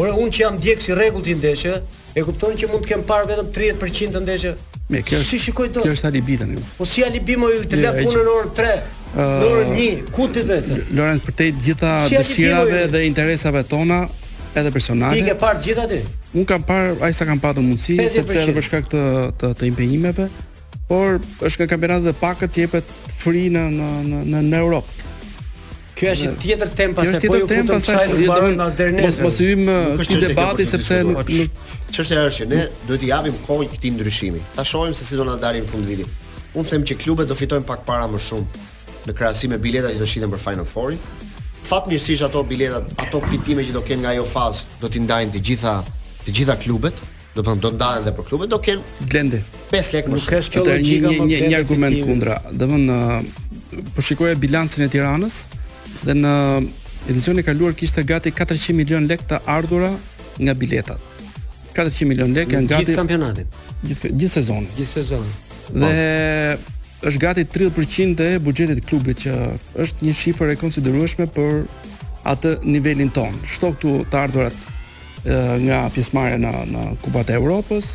Ure, 0.00 0.08
unë 0.16 0.32
që 0.32 0.40
jam 0.40 0.56
djekë 0.58 0.82
si 0.86 0.96
regull 0.96 1.22
t'i 1.22 1.36
ndeshe, 1.38 1.74
e 2.16 2.24
kuptonë 2.24 2.56
që 2.58 2.70
mund 2.72 2.86
t'kem 2.88 3.04
parë 3.06 3.28
vetëm 3.30 3.52
30% 3.78 4.16
të 4.16 4.22
ndeshe. 4.24 4.54
Me, 4.90 5.02
kjo 5.06 5.20
është 5.20 5.94
si 6.00 6.06
alibitën 6.08 6.56
ju. 6.56 6.64
Po 6.80 6.88
si 6.88 7.04
alibitën 7.06 7.46
ju 7.54 7.60
të 7.68 7.82
lakë 7.84 8.06
punë 8.08 8.24
në 8.26 8.32
orë 8.40 8.52
3, 8.58 8.72
uh, 8.72 9.22
në 9.28 9.50
orë 9.50 9.76
1, 9.84 10.10
ku 10.18 10.26
vetë? 10.32 10.80
Lorenz, 10.98 11.22
për 11.28 11.38
te 11.42 11.50
gjitha 11.68 11.92
si 12.08 12.18
dëshirave 12.18 12.82
dhe 12.96 13.04
interesave 13.12 13.62
tona, 13.68 14.06
edhe 14.60 14.70
personale. 14.72 15.14
Ti 15.16 15.24
ke 15.28 15.36
parë 15.42 15.60
të 15.62 15.68
gjitha 15.68 15.84
ti? 15.90 16.00
Un 16.36 16.46
kam 16.48 16.64
parë, 16.66 16.96
ai 17.06 17.12
sa 17.16 17.26
kam 17.28 17.40
patur 17.40 17.64
mundësi, 17.66 17.98
sepse 18.12 18.40
edhe 18.42 18.54
për 18.56 18.66
shkak 18.68 18.88
të 18.92 19.04
të, 19.40 19.54
të 19.64 20.30
por 20.92 21.14
është 21.46 21.62
një 21.62 21.68
kampionatet 21.70 22.10
e 22.10 22.20
pakët 22.20 22.50
që 22.52 22.60
jepet 22.66 22.88
fri 23.22 23.46
në 23.54 23.60
në 23.72 23.86
në 24.26 24.40
në 24.50 24.58
Europë. 24.58 25.04
Kjo 25.96 26.10
është 26.10 26.26
një 26.26 26.32
tjetër 26.42 26.72
temp 26.80 26.96
pas 26.98 27.08
se 27.14 27.20
po 27.30 27.38
ju 27.38 27.46
futëm 27.46 27.70
pas 27.70 27.86
saj 27.86 28.02
në 28.10 28.18
barën 28.28 28.58
pas 28.58 28.76
dërnë. 28.80 29.04
Mos 29.06 29.20
mos 29.24 29.38
hyjm 29.40 29.62
në 29.70 29.76
këtë 30.02 30.20
debat 30.26 30.60
sepse 30.68 30.98
po 31.08 31.24
çështja 31.30 32.26
është 32.26 32.42
që 32.42 32.48
ne 32.50 32.60
duhet 32.90 33.00
t'i 33.00 33.08
japim 33.12 33.38
kohë 33.46 33.70
këtij 33.72 33.94
ndryshimi. 33.94 34.42
Ta 34.58 34.66
shohim 34.68 34.92
se 34.92 35.08
si 35.08 35.16
do 35.16 35.24
na 35.30 35.38
dalin 35.40 35.64
në 35.64 35.70
fund 35.72 35.88
vitit. 35.88 36.28
Unë 36.52 36.68
them 36.74 36.84
që 36.90 36.98
klubet 37.06 37.30
do 37.32 37.38
fitojnë 37.40 37.64
pak 37.70 37.86
para 37.88 38.10
më 38.12 38.20
shumë 38.26 38.66
në 39.08 39.16
krahasim 39.16 39.54
me 39.54 39.62
biletat 39.64 39.94
që 39.96 40.02
do 40.04 40.10
shiten 40.10 40.34
për 40.34 40.44
Final 40.44 40.68
Four-in, 40.68 41.00
fat 41.68 41.86
mirësisht 41.90 42.24
ato 42.26 42.42
biletat, 42.46 42.90
ato 43.04 43.20
fitime 43.30 43.64
që 43.66 43.74
do 43.76 43.82
ken 43.86 44.02
nga 44.02 44.12
ajo 44.16 44.26
fazë 44.28 44.78
do 44.82 44.88
t'i 44.90 45.02
ndajnë 45.04 45.34
të 45.36 45.40
gjitha 45.48 45.74
të 46.22 46.34
gjitha 46.38 46.56
klubet, 46.62 47.00
do 47.34 47.40
të 47.40 47.46
thonë 47.48 47.62
do 47.64 47.70
ndajnë 47.76 48.02
edhe 48.02 48.12
për 48.18 48.26
klubet 48.30 48.50
do 48.52 48.58
ken 48.62 48.82
Glende. 49.10 49.40
5 49.70 49.92
lekë. 49.96 50.12
Nuk 50.12 50.32
është 50.38 50.56
kjo 50.56 50.64
po 50.66 50.76
një 50.76 50.98
një, 51.04 51.12
një, 51.32 51.40
një 51.52 51.58
argument 51.58 52.00
kundra. 52.06 52.36
Do 52.50 52.66
të 52.66 52.74
thonë 52.74 53.92
po 53.96 54.06
shikojë 54.08 54.36
bilancin 54.42 54.84
e 54.86 54.90
Tiranës 54.92 55.38
dhe 56.02 56.16
në 56.18 56.34
edicionin 57.12 57.42
e 57.42 57.46
kaluar 57.46 57.78
kishte 57.78 58.04
gati 58.06 58.34
400 58.42 58.76
milion 58.78 59.08
lekë 59.10 59.30
të 59.32 59.40
ardhura 59.56 59.92
nga 60.42 60.54
biletat. 60.58 61.10
400 61.76 62.10
milion 62.10 62.34
lekë 62.36 62.66
nga 62.66 62.80
gjithë 62.82 62.98
kampionatin. 62.98 63.50
Gjithë 63.88 64.12
gjithë 64.12 64.34
sezonin. 64.40 64.70
Gjithë 64.76 64.94
sezonin. 65.00 65.42
Dhe 65.72 66.54
po 66.58 66.78
është 67.08 67.20
gati 67.22 67.42
30% 67.54 68.20
e 68.24 68.38
buxhetit 68.38 68.78
të 68.80 68.86
klubit 68.86 69.24
që 69.24 69.32
është 69.84 70.06
një 70.06 70.12
shifër 70.14 70.52
e 70.52 70.58
konsiderueshme 70.60 71.26
për 71.34 71.64
atë 72.30 72.52
nivelin 72.70 73.10
ton. 73.10 73.34
Shto 73.50 73.72
këtu 73.74 73.94
të 74.12 74.20
ardhurat 74.20 74.68
nga 75.64 75.80
pjesëmarrja 75.94 76.38
në 76.42 76.52
në 76.74 76.84
Kupat 77.02 77.30
e 77.32 77.38
Evropës, 77.40 77.88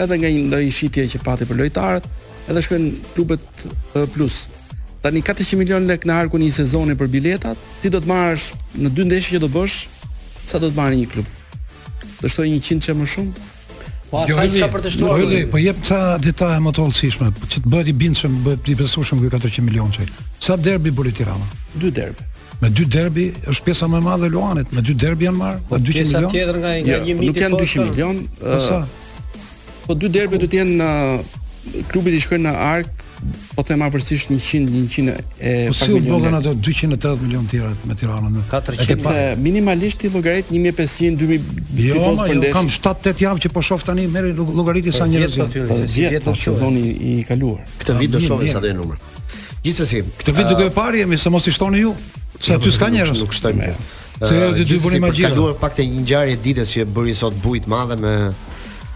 edhe 0.00 0.18
nga 0.20 0.30
një 0.32 0.44
ndonjë 0.48 0.74
shitje 0.78 1.04
që 1.14 1.22
pati 1.24 1.46
për 1.48 1.60
lojtarët, 1.62 2.08
edhe 2.48 2.62
shkojnë 2.64 2.92
klubet 3.14 3.66
plus. 4.16 4.46
Tani 5.04 5.20
400 5.24 5.60
milion 5.60 5.86
lek 5.88 6.06
në 6.08 6.16
arku 6.22 6.40
një 6.40 6.48
sezoni 6.56 6.96
për 6.98 7.12
biletat, 7.12 7.58
ti 7.82 7.92
do 7.92 8.00
të 8.00 8.10
marrësh 8.12 8.48
në 8.80 8.92
dy 8.96 9.06
ndeshje 9.08 9.36
që 9.36 9.44
do 9.44 9.52
bësh, 9.56 9.80
sa 10.48 10.60
do 10.62 10.70
të 10.72 10.80
marrë 10.80 11.00
një 11.02 11.10
klub? 11.12 11.28
Do 12.24 12.32
shtoj 12.32 12.48
100 12.56 12.88
çe 12.88 12.96
më 12.96 13.08
shumë? 13.12 13.46
Po 14.10 14.18
asaj 14.22 14.50
ska 14.50 14.60
jo, 14.60 14.68
për 14.72 14.84
të 14.86 14.90
shtuar. 14.94 15.20
Jo, 15.24 15.40
po 15.50 15.58
jep 15.60 15.80
ca 15.86 15.98
detaje 16.22 16.58
më 16.62 16.72
të 16.76 16.82
holsishme, 16.84 17.30
që 17.50 17.62
të 17.64 17.72
bëhet 17.72 17.90
i 17.90 17.94
bindshëm, 18.02 18.36
bëhet 18.46 18.68
i 18.70 18.76
besueshëm 18.78 19.22
ky 19.22 19.30
400 19.34 19.64
milionë 19.66 19.96
çaj. 19.96 20.10
Sa 20.48 20.56
derbi 20.60 20.92
buri 20.94 21.12
Tirana? 21.16 21.48
Dy 21.80 21.90
derbi. 21.96 22.26
Me 22.62 22.70
dy 22.72 22.86
derbi 22.88 23.26
është 23.52 23.66
pjesa 23.66 23.88
më 23.92 23.98
e 24.00 24.04
madhe 24.06 24.28
e 24.30 24.32
Luanit, 24.32 24.70
me 24.72 24.80
dy 24.84 24.94
derbi 24.96 25.26
janë 25.26 25.40
marrë 25.40 25.58
po 25.70 25.80
200 25.80 26.06
milionë. 26.06 26.30
Pjesa 26.30 26.36
tjetër 26.36 26.60
nga 26.62 26.74
nga 26.78 27.00
1 27.02 27.10
jo, 27.10 27.16
miti. 27.16 27.32
Nuk 27.32 27.42
janë 27.42 27.60
200 27.64 27.88
milionë. 27.90 28.22
Po 28.44 28.60
sa? 28.62 28.78
Po 29.86 29.98
dy 30.02 30.12
derbi 30.14 30.40
do 30.44 30.48
të 30.50 30.62
jenë 30.62 30.88
klubit 31.90 32.14
i 32.16 32.20
shkojnë 32.22 32.46
në 32.48 32.52
ark 32.52 33.04
po 33.56 33.64
them 33.66 33.82
afërsisht 33.86 34.30
100 34.32 34.74
100 34.82 35.14
e 35.38 35.54
po 35.70 35.74
si 35.76 35.94
u 35.94 36.00
bën 36.04 36.34
ato 36.36 36.52
280 36.54 37.22
milion 37.24 37.46
tira 37.50 37.70
me 37.88 37.96
Tiranën 37.98 38.34
në 38.36 38.42
400 38.52 38.86
sepse 38.86 39.14
minimalisht 39.42 40.04
i 40.04 40.10
llogarit 40.12 40.50
1500 40.52 41.16
2000 41.18 41.40
jo, 41.88 41.94
tifoz 41.94 42.02
jo 42.04 42.10
ma 42.18 42.52
kam 42.54 42.70
7-8 42.76 43.24
javë 43.24 43.44
që 43.46 43.52
po 43.56 43.64
shoh 43.66 43.86
tani 43.88 44.06
merr 44.12 44.32
llogariti 44.38 44.92
sa 44.94 45.06
po, 45.06 45.12
njerëz 45.14 45.38
janë 45.40 45.66
po 45.70 45.80
si 45.86 46.06
vjet 46.08 46.28
po, 46.28 46.34
sezoni 46.44 46.84
i 47.14 47.16
kaluar 47.28 47.64
këtë 47.80 47.98
vit 48.02 48.14
do 48.14 48.20
shohim 48.22 48.52
sa 48.52 48.62
do 48.62 48.70
jetë 48.70 48.88
gjithsesi 49.66 50.04
këtë 50.22 50.36
vit 50.38 50.52
duke 50.52 50.70
parë 50.76 51.02
jemi 51.02 51.18
se 51.18 51.32
mos 51.34 51.46
i 51.50 51.56
shtoni 51.56 51.82
ju 51.86 51.96
Se 52.36 52.52
aty 52.52 52.68
s'ka 52.68 52.90
njerëz. 52.92 53.22
Nuk 53.22 53.32
shtojmë. 53.32 53.68
Se 53.80 54.34
do 54.52 54.64
të 54.68 54.74
bëni 54.84 54.98
magji. 55.00 55.22
Ka 55.24 55.30
kaluar 55.32 55.54
pak 55.56 55.72
të 55.78 55.86
një 55.88 56.02
ngjarje 56.02 56.34
ditës 56.44 56.72
që 56.74 56.84
bëri 56.92 57.14
sot 57.16 57.38
bujt 57.40 57.64
madhe 57.72 57.96
me 57.96 58.12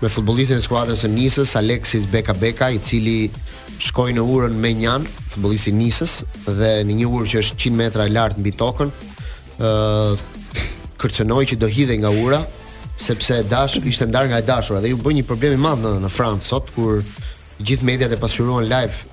me 0.01 0.09
futbolistin 0.09 0.57
e 0.57 0.65
skuadrës 0.65 1.03
së 1.05 1.09
Nisës 1.13 1.51
Alexis 1.61 2.07
Beka 2.09 2.33
Beka 2.41 2.71
i 2.73 2.79
cili 2.81 3.31
shkoi 3.85 4.15
në 4.17 4.23
urën 4.35 4.55
me 4.63 4.71
njanë, 4.79 5.09
futbolistin 5.35 5.77
Nisës 5.77 6.15
dhe 6.47 6.71
në 6.89 6.95
një 7.03 7.09
urë 7.19 7.29
që 7.35 7.41
është 7.43 7.59
100 7.67 7.75
metra 7.83 8.07
lart 8.09 8.39
mbi 8.41 8.55
tokën 8.63 8.93
ë 9.59 11.01
kërcënoi 11.01 11.49
që 11.51 11.59
do 11.61 11.69
hidhej 11.69 12.01
nga 12.03 12.13
ura 12.23 12.41
sepse 13.01 13.43
dash 13.49 13.77
ishte 13.89 14.09
ndar 14.09 14.29
nga 14.33 14.41
e 14.41 14.47
dashura 14.49 14.81
dhe 14.85 14.93
ju 14.95 14.99
bën 15.05 15.19
një 15.21 15.27
problem 15.29 15.53
i 15.53 15.61
madh 15.67 15.83
në, 15.85 15.93
në 16.07 16.11
Francë 16.17 16.49
sot 16.49 16.73
kur 16.77 17.03
gjithë 17.61 17.91
mediat 17.91 18.17
e 18.17 18.21
pasuruan 18.21 18.69
live 18.69 19.05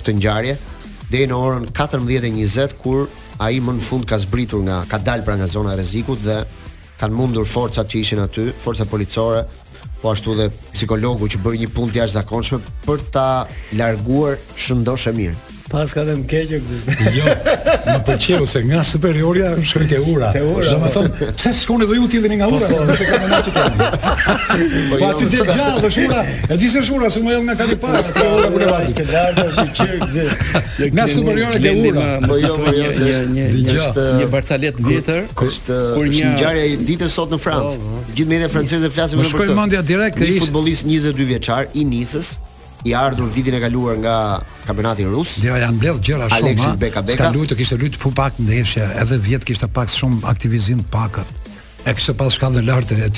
këtë 0.00 0.16
ngjarje 0.18 0.54
deri 1.12 1.28
në 1.28 1.42
orën 1.44 1.66
14:20 1.76 2.78
kur 2.80 3.04
i 3.50 3.60
më 3.60 3.74
në 3.78 3.84
fund 3.84 4.08
ka 4.08 4.16
zbritur 4.24 4.64
nga 4.64 4.80
ka 4.88 4.96
dalë 4.98 5.24
pra 5.28 5.36
nga 5.36 5.48
zona 5.56 5.74
e 5.76 5.80
rrezikut 5.80 6.24
dhe 6.24 6.38
kanë 7.00 7.16
mundur 7.16 7.44
forcat 7.48 7.88
që 7.90 7.96
ishin 7.98 8.20
aty, 8.22 8.50
forca 8.54 8.84
policore, 8.86 9.40
po 10.04 10.12
ashtu 10.12 10.34
dhe 10.40 10.48
psikologu 10.76 11.30
që 11.32 11.40
bëri 11.46 11.62
një 11.64 11.70
punë 11.78 11.94
të 11.94 12.02
jashtëzakonshme 12.02 12.60
për 12.84 13.08
ta 13.16 13.26
larguar 13.80 14.36
shëndoshë 14.66 15.16
mirë. 15.16 15.53
Pas 15.70 15.88
ka 15.96 16.02
dhe 16.04 16.12
më 16.20 16.24
keqe 16.28 16.60
Jo, 17.16 17.24
më 17.86 18.00
përqeo 18.04 18.46
se 18.48 18.60
nga 18.68 18.80
superioria 18.84 19.48
Shkoj 19.56 19.86
ke 19.88 19.98
ura 20.12 20.28
Shkoj 20.34 20.80
me 20.82 20.88
thonë, 20.92 21.10
pëse 21.40 21.52
shkoj 21.62 21.76
në 21.80 21.86
dhe 21.88 21.94
ju 22.00 22.04
tjedi 22.12 22.36
nga 22.40 22.46
ura 22.52 22.66
Po 22.68 22.74
a 25.08 25.12
ty 25.16 25.28
tjetë 25.32 25.48
gjallë 25.56 25.78
dhe 25.84 25.90
shura 25.96 26.20
E 26.52 26.58
ti 26.60 26.66
se 26.74 26.80
shura, 26.84 27.06
se 27.14 27.18
më 27.24 27.30
jodhë 27.36 27.46
nga 27.48 27.56
ka 27.62 27.66
një 27.72 27.78
pas 27.86 27.96
po, 27.96 28.00
Kërë 28.18 28.32
ura 28.34 28.34
kërë 28.52 28.68
vajtë 28.74 29.02
Kërë 29.08 29.26
ura 29.40 29.50
kërë 29.80 29.96
vajtë 30.04 30.34
Nga 30.98 31.04
superiore 31.16 31.56
ke 31.64 31.70
ura 31.88 32.06
Po 32.28 32.34
jo, 32.44 32.52
është 33.08 34.02
Një 34.20 34.26
barcalet 34.36 34.76
në 34.78 34.84
vjetër 34.92 35.22
është 35.48 35.74
një 36.18 36.26
gjarja 36.44 36.64
i 36.68 36.76
ditë 36.92 37.08
sot 37.16 37.30
në 37.32 37.40
Francë 37.40 37.76
po, 37.78 37.82
po. 37.94 37.98
Gjitë 38.14 38.28
me 38.30 38.36
një 38.44 38.52
franceze 38.52 38.84
flasim 38.92 39.16
Më 39.22 39.26
shkoj 39.32 39.48
mandja 39.56 39.80
direkt 39.82 40.20
Një 40.20 40.42
futbolist 40.44 40.84
22 40.90 41.16
vjeqar 41.38 41.70
i 41.72 41.84
nisës 41.88 42.36
i 42.84 42.92
ardhur 42.96 43.28
vitin 43.36 43.52
e 43.54 43.60
kaluar 43.60 43.96
nga 43.98 44.16
kampionati 44.66 45.06
rus. 45.08 45.38
Jo, 45.42 45.56
janë 45.60 45.76
mbledh 45.78 46.00
gjëra 46.04 46.28
shumë. 46.28 46.40
Alexis 46.42 46.76
Beka 46.80 47.02
Beka. 47.06 47.24
Ka 47.24 47.30
luajtur, 47.32 47.56
kishte 47.56 47.78
luajtur 47.80 48.00
pun 48.02 48.12
pak 48.18 48.38
ndeshje, 48.40 48.84
edhe 49.00 49.18
vjet 49.24 49.46
kishte 49.48 49.68
pak 49.72 49.92
shumë 49.92 50.20
aktivizim 50.28 50.82
pakët. 50.92 51.30
E 51.88 51.94
kishte 51.96 52.12
pas 52.20 52.36
shkallën 52.36 52.66
lart 52.68 52.92
e, 52.92 53.08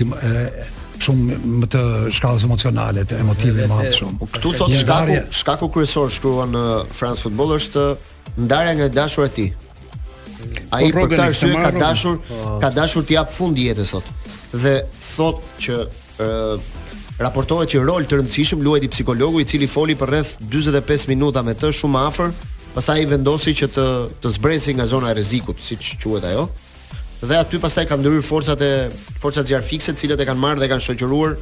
shumë 1.03 1.39
më 1.65 1.69
të 1.75 1.83
shkallës 2.17 2.47
emocionale, 2.47 3.03
të 3.11 3.19
emotive 3.25 3.67
më 3.71 3.81
atë 3.83 3.95
shumë. 3.99 4.17
Po 4.23 4.31
këtu 4.39 4.55
thot 4.63 4.77
shkaku, 4.85 5.19
shkaku 5.41 5.69
kryesor 5.75 6.15
shkruan 6.15 6.55
në 6.55 6.65
France 7.01 7.27
Football 7.27 7.57
është 7.59 7.87
ndarja 8.47 8.77
nga 8.83 8.89
dashur 9.01 9.27
e 9.29 9.35
ti. 9.41 9.49
A 10.77 10.85
i 10.87 10.93
për 10.95 11.11
këta 11.11 11.27
rësue 11.33 11.59
ka 11.65 11.73
dashur, 11.81 12.21
ka 12.63 12.71
dashur 12.77 13.03
t'i 13.09 13.19
jap 13.19 13.35
fund 13.35 13.59
jetës 13.59 13.97
sot. 13.97 14.15
Dhe 14.55 14.77
thot 15.11 15.43
që 15.63 15.83
raportohet 17.21 17.71
që 17.73 17.81
rol 17.87 18.05
të 18.05 18.19
rëndësishëm 18.21 18.61
luajt 18.65 18.85
i 18.87 18.91
psikologu 18.93 19.41
i 19.41 19.47
cili 19.49 19.67
foli 19.71 19.95
për 19.97 20.11
rreth 20.13 20.35
45 20.51 21.07
minuta 21.09 21.43
me 21.43 21.55
të 21.57 21.71
shumë 21.79 22.01
afer, 22.11 22.33
pastaj 22.75 22.99
i 23.05 23.09
vendosi 23.09 23.55
që 23.57 23.69
të, 23.73 23.87
të 24.21 24.33
zbresi 24.37 24.75
nga 24.77 24.85
zona 24.89 25.13
e 25.13 25.17
rezikut, 25.17 25.61
si 25.61 25.79
që 25.81 26.01
quet 26.03 26.27
ajo, 26.31 26.49
dhe 27.23 27.39
aty 27.41 27.61
pastaj 27.63 27.87
ka 27.89 27.97
ndryrë 27.97 28.25
forcat 28.27 28.61
e 28.67 28.71
forcat 29.23 29.49
zjarr 29.49 29.65
fikse, 29.65 29.93
të 29.97 30.03
cilët 30.05 30.21
e 30.21 30.27
kanë 30.29 30.43
marrë 30.43 30.63
dhe 30.63 30.69
kanë 30.75 30.85
shoqëruar 30.91 31.39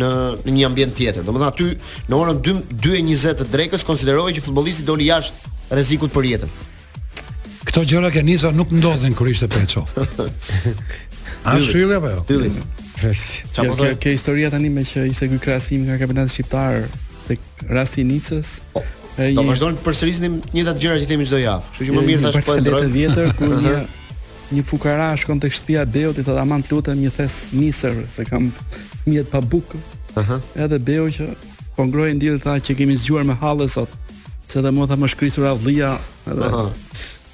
në 0.00 0.10
në 0.48 0.54
një 0.56 0.64
ambient 0.70 0.96
tjetër. 0.98 1.26
Domethënë 1.26 1.50
aty 1.52 1.66
në 2.10 2.18
orën 2.18 2.40
2:20 2.42 3.36
të 3.42 3.48
drekës 3.52 3.84
konsiderohej 3.86 4.38
që 4.38 4.46
futbollisti 4.48 4.86
doli 4.88 5.10
jashtë 5.10 5.52
rrezikut 5.74 6.10
për 6.14 6.30
jetën. 6.32 6.54
Këto 7.68 7.84
gjëra 7.90 8.08
që 8.16 8.24
nisa 8.26 8.50
nuk 8.56 8.72
ndodhin 8.74 9.14
kur 9.14 9.28
ishte 9.28 9.48
Peço. 9.52 9.84
A 11.44 11.58
apo 11.58 12.32
jo? 12.32 12.64
Çfarë 13.12 13.74
ke 13.78 13.88
ke 14.00 14.12
historia 14.16 14.50
tani 14.52 14.70
me 14.72 14.84
që 14.86 15.02
ishte 15.10 15.28
ky 15.32 15.38
krahasim 15.44 15.84
nga 15.88 15.96
kampionati 16.00 16.32
shqiptar 16.32 16.84
tek 17.28 17.40
rasti 17.68 18.00
i 18.02 18.06
Nicës. 18.08 18.58
Po. 18.72 18.82
Do 19.16 19.42
të 19.42 19.46
vazhdojmë 19.46 19.78
të 19.78 19.84
përsërisnim 19.86 20.38
të 20.42 20.54
njëjta 20.56 20.72
gjëra 20.82 21.02
që 21.02 21.08
themi 21.10 21.26
çdo 21.28 21.38
javë. 21.38 21.72
Kështu 21.72 21.88
që 21.88 21.96
më 21.96 22.04
mirë 22.10 22.30
tash 22.30 22.46
po 22.48 22.56
e 22.58 22.62
drejtë 22.66 22.92
vjetër 22.96 23.28
ku 23.38 23.50
një 23.64 23.74
një 24.54 24.64
fukara 24.66 25.10
shkon 25.20 25.38
tek 25.44 25.54
shtëpia 25.56 25.84
e 25.86 25.90
Beut 25.96 26.18
i 26.18 26.24
thotë 26.26 26.42
aman 26.42 26.64
lutem 26.70 26.98
një 27.04 27.12
thes 27.18 27.36
misër 27.54 28.00
se 28.16 28.26
kam 28.28 28.50
fëmijët 29.04 29.30
pa 29.32 29.40
bukë. 29.40 29.78
Aha. 30.20 30.40
Edhe 30.66 30.80
Beu 30.90 31.06
që 31.14 31.28
po 31.76 31.86
ngroi 31.86 32.12
ndjen 32.18 32.40
tha 32.42 32.56
që 32.62 32.74
kemi 32.80 32.96
zgjuar 33.02 33.26
me 33.30 33.38
hallën 33.40 33.70
sot. 33.70 33.92
Se 34.50 34.58
edhe 34.60 34.74
më 34.74 34.88
tha 34.90 34.98
më 34.98 35.12
shkrisura 35.14 35.54
vllia 35.62 35.94
edhe 36.26 36.50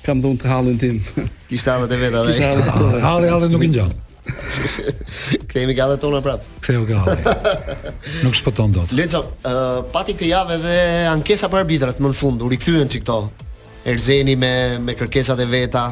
kam 0.04 0.20
dhënë 0.24 0.40
të 0.44 0.52
hallën 0.52 0.78
tim. 0.84 1.00
Kishte 1.48 1.72
hallën 1.72 1.96
e 1.96 2.00
vet 2.04 2.20
atë. 2.22 2.28
Kishte 2.28 2.78
hallën, 3.08 3.30
hallën 3.32 3.56
nuk 3.56 3.64
i 3.66 3.72
ngjan. 3.72 3.90
Kthehemi 5.49 5.75
gallat 5.76 6.00
tona 6.02 6.20
prap. 6.22 6.44
Ktheu 6.64 6.84
gallat. 6.88 7.25
Nuk 8.25 8.34
shpoton 8.37 8.72
dot. 8.75 8.92
Leco, 8.96 9.22
uh, 9.40 9.80
pati 9.92 10.14
këtë 10.16 10.28
javë 10.30 10.56
edhe 10.58 10.75
ankesa 11.10 11.50
për 11.52 11.62
arbitrat 11.64 12.02
më 12.02 12.12
në 12.12 12.18
fund, 12.18 12.44
u 12.46 12.50
rikthyen 12.52 12.90
këto 12.92 13.20
Erzeni 13.90 14.34
me 14.37 14.50
me 14.84 14.94
kërkesat 14.99 15.40
e 15.40 15.46
veta. 15.49 15.87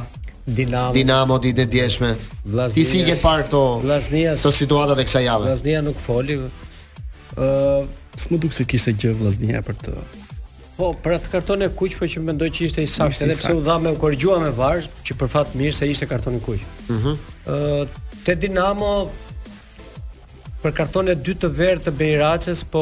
Dinamo. 0.49 0.93
Dinamo 0.97 1.37
ditë 1.45 1.65
djeshme. 1.73 2.13
Vllaznia. 2.49 2.77
Ti 2.81 2.85
si 2.89 3.01
ke 3.05 3.17
parë 3.23 3.47
këto? 3.49 3.63
Vllaznia. 3.85 4.35
Këto 4.37 4.53
situatat 4.61 5.01
e 5.03 5.07
kësaj 5.09 5.25
jave. 5.27 5.49
Vllaznia 5.51 5.83
nuk 5.85 6.01
foli. 6.01 6.39
Ë, 6.39 6.55
uh, 7.37 7.85
s'më 8.19 8.41
duk 8.47 8.55
se 8.57 8.65
kishte 8.69 8.95
gjë 8.97 9.13
Vllaznia 9.21 9.61
për 9.65 9.77
të. 9.87 9.97
Po, 10.79 10.93
për 11.03 11.17
atë 11.17 11.31
karton 11.33 11.65
e 11.67 11.71
kuq, 11.75 11.97
po 11.99 12.07
që 12.07 12.21
mendoj 12.23 12.53
që 12.55 12.69
ishte 12.69 12.85
i 12.85 12.89
saktë, 12.89 13.27
edhe 13.27 13.35
pse 13.35 13.51
u 13.51 13.61
dha 13.67 13.81
me 13.83 13.91
u 13.97 13.99
korrigjua 13.99 14.37
me 14.39 14.53
varg, 14.55 14.85
që 15.09 15.17
për 15.19 15.31
fat 15.33 15.57
mirë 15.59 15.75
se 15.75 15.89
ishte 15.91 16.07
karton 16.07 16.37
i 16.39 16.43
kuq. 16.45 16.63
Mhm. 16.87 17.17
Uh 17.49 17.57
uh, 17.57 18.05
te 18.29 18.37
Dinamo 18.37 18.91
po 19.07 19.27
për 20.59 20.73
karton 20.75 21.07
e 21.13 21.15
dytë 21.15 21.39
të 21.45 21.49
verë 21.55 21.83
të 21.87 21.91
Beiraçës, 21.97 22.61
po 22.69 22.81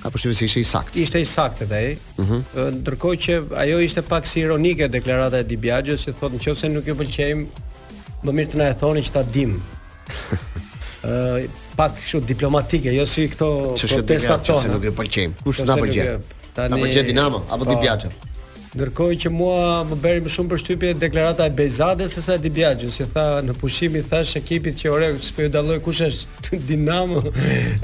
ka 0.00 0.08
përshtypje 0.10 0.34
se 0.40 0.46
ishte 0.48 0.60
i 0.62 0.68
saktë. 0.70 0.96
Ishte 1.04 1.20
i 1.20 1.26
saktë 1.30 1.66
ai. 1.76 1.82
Ëh. 1.92 2.22
Mm 2.24 2.72
Ndërkohë 2.80 3.18
që 3.26 3.36
ajo 3.60 3.82
ishte 3.84 4.02
pak 4.08 4.24
si 4.30 4.40
ironike 4.42 4.88
deklarata 4.94 5.42
e 5.44 5.48
Dibiaxhës 5.50 6.08
që 6.08 6.14
thotë 6.22 6.40
nëse 6.40 6.72
nuk 6.72 6.88
ju 6.88 6.96
pëlqejm, 7.02 7.44
më 8.24 8.34
mirë 8.40 8.52
të 8.54 8.60
na 8.62 8.70
e 8.72 8.78
thoni 8.82 9.04
që 9.06 9.14
ta 9.20 9.26
dim. 9.36 9.54
Ëh, 11.04 11.44
pak 11.78 11.98
kështu 12.00 12.24
diplomatike, 12.32 12.94
jo 12.98 13.04
si 13.14 13.28
këto 13.36 13.50
protestatorë. 13.84 14.62
Nëse 14.64 14.74
nuk 14.78 14.88
ju 14.90 14.96
pëlqejm, 15.04 15.38
kush 15.44 15.62
na 15.70 15.78
pëlqen? 15.84 16.30
Na 16.64 16.70
pëlqen 16.82 17.10
Dinamo 17.12 17.44
apo 17.52 17.68
Dibiaxhës? 17.70 18.16
Po, 18.22 18.33
Ndërkohë 18.74 19.16
që 19.22 19.30
mua 19.30 19.58
më 19.86 19.96
bëri 20.02 20.22
më 20.24 20.30
shumë 20.34 20.50
përshtypje 20.54 20.92
deklarata 20.98 21.46
e 21.48 21.52
Bejzadës 21.58 22.16
se 22.18 22.22
sa 22.26 22.34
e 22.34 22.40
Dibiagjës, 22.42 22.96
si 22.98 23.04
tha 23.12 23.26
në 23.46 23.54
pushim 23.60 23.94
i 23.94 24.00
thash 24.10 24.32
ekipit 24.40 24.80
që 24.80 24.88
ore 24.96 25.10
s'po 25.22 25.44
ju 25.44 25.50
dalloj 25.54 25.76
kush 25.86 26.00
është 26.08 26.50
Dinamo, 26.70 27.22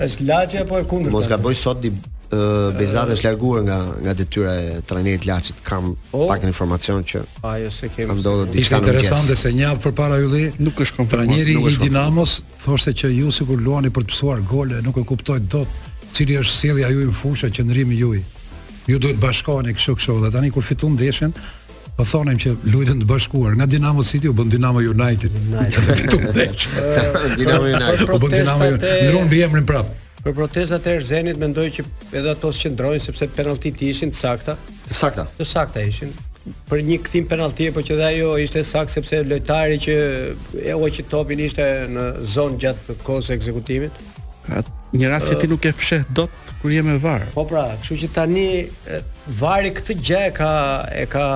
është 0.03 0.26
Laçi 0.26 0.59
apo 0.64 0.81
e 0.81 0.87
kundërta. 0.90 1.12
Mos 1.14 1.29
gaboj 1.31 1.55
sot 1.61 1.79
di 1.85 1.92
uh, 1.94 2.81
është 2.83 3.22
larguar 3.29 3.62
nga 3.68 3.76
nga 4.03 4.16
detyra 4.18 4.57
e 4.64 4.81
trajnerit 4.90 5.29
Laçit, 5.31 5.62
kam 5.66 5.92
oh, 6.11 6.26
pak 6.33 6.48
informacion 6.50 7.07
që 7.07 7.22
ajo 7.53 7.70
se 7.79 7.92
kemi. 7.94 8.18
Ishte 8.18 8.61
Ishtë 8.64 8.81
interesante 8.83 9.38
se 9.44 9.55
një 9.55 9.66
javë 9.68 9.83
përpara 9.87 10.18
ylli 10.26 10.42
nuk 10.59 10.83
është 10.87 10.98
konfirmuar. 10.98 11.31
Trajneri 11.31 11.55
i 11.55 11.81
Dinamos 11.87 12.38
thoshte 12.64 12.96
që 13.05 13.12
ju 13.14 13.31
sikur 13.38 13.62
luani 13.62 13.94
për 13.94 14.09
të 14.11 14.16
psuar 14.16 14.42
gole, 14.50 14.83
nuk 14.87 14.98
e 14.98 15.07
kuptoj 15.12 15.38
dot 15.55 16.11
cili 16.11 16.40
është 16.42 16.59
sjellja 16.59 16.90
juaj 16.90 17.09
në 17.12 17.18
fushë 17.22 17.55
qendrimi 17.55 18.03
juaj 18.03 18.26
ju 18.90 18.98
duhet 18.98 19.18
bashkoni 19.22 19.74
kështu 19.79 19.94
kështu 19.98 20.16
dhe 20.24 20.31
tani 20.35 20.50
kur 20.55 20.62
fiton 20.66 20.96
dheshen, 21.00 21.35
po 21.96 22.07
thonim 22.12 22.38
që 22.44 22.55
luajtën 22.72 23.03
të 23.03 23.09
bashkuar 23.11 23.57
nga 23.59 23.66
Dynamo 23.74 24.05
City 24.11 24.31
u 24.31 24.35
bën 24.38 24.50
Dynamo 24.55 24.83
United. 24.94 25.35
United. 25.50 25.90
fiton 26.00 26.24
ndesh. 26.31 26.68
Dynamo 27.42 27.68
United. 27.76 28.09
U 28.14 28.20
bën 28.22 28.35
Dynamo 28.37 28.68
United. 28.72 28.88
Ndron 29.07 29.26
mbi 29.29 29.42
emrin 29.46 29.66
prap. 29.72 29.90
Për 30.24 30.35
protestat 30.37 30.87
e 30.90 30.96
Erzenit 31.00 31.38
mendoj 31.40 31.68
që 31.76 31.85
edhe 32.20 32.35
ato 32.35 32.50
që 32.62 32.72
ndrojnë 32.74 33.05
sepse 33.07 33.29
penalltit 33.37 33.81
ishin 33.90 34.12
të 34.12 34.18
sakta. 34.20 34.57
Të 34.90 34.98
sakta. 35.00 35.26
Të 35.38 35.46
sakta 35.53 35.85
ishin 35.92 36.11
për 36.70 36.81
një 36.87 36.96
kthim 37.05 37.26
penallti 37.29 37.66
apo 37.68 37.83
që 37.85 37.96
dhe 37.98 38.05
ajo 38.14 38.29
ishte 38.40 38.62
sakt 38.64 38.90
sepse 38.94 39.18
lojtari 39.29 39.76
që 39.85 39.96
e 40.72 40.76
hoqi 40.83 41.05
topin 41.12 41.40
ishte 41.44 41.64
në 41.92 42.09
zonë 42.37 42.62
gjatë 42.64 42.96
kohës 43.07 43.29
së 43.29 43.37
ekzekutimit. 43.37 43.98
Atë 44.57 44.72
Një 44.90 45.07
rast 45.12 45.31
që 45.31 45.37
ti 45.38 45.46
nuk 45.50 45.66
e 45.68 45.70
fsheh 45.70 46.03
dot 46.11 46.50
kur 46.61 46.72
je 46.74 46.83
me 46.83 46.96
varr. 47.03 47.29
Po 47.35 47.44
pra, 47.46 47.62
kështu 47.79 47.98
që 48.03 48.09
tani 48.14 48.46
varri 49.38 49.70
këtë 49.76 49.94
gjë 50.03 50.22
e 50.22 50.33
ka 50.35 50.48
e 51.03 51.05
ka 51.07 51.26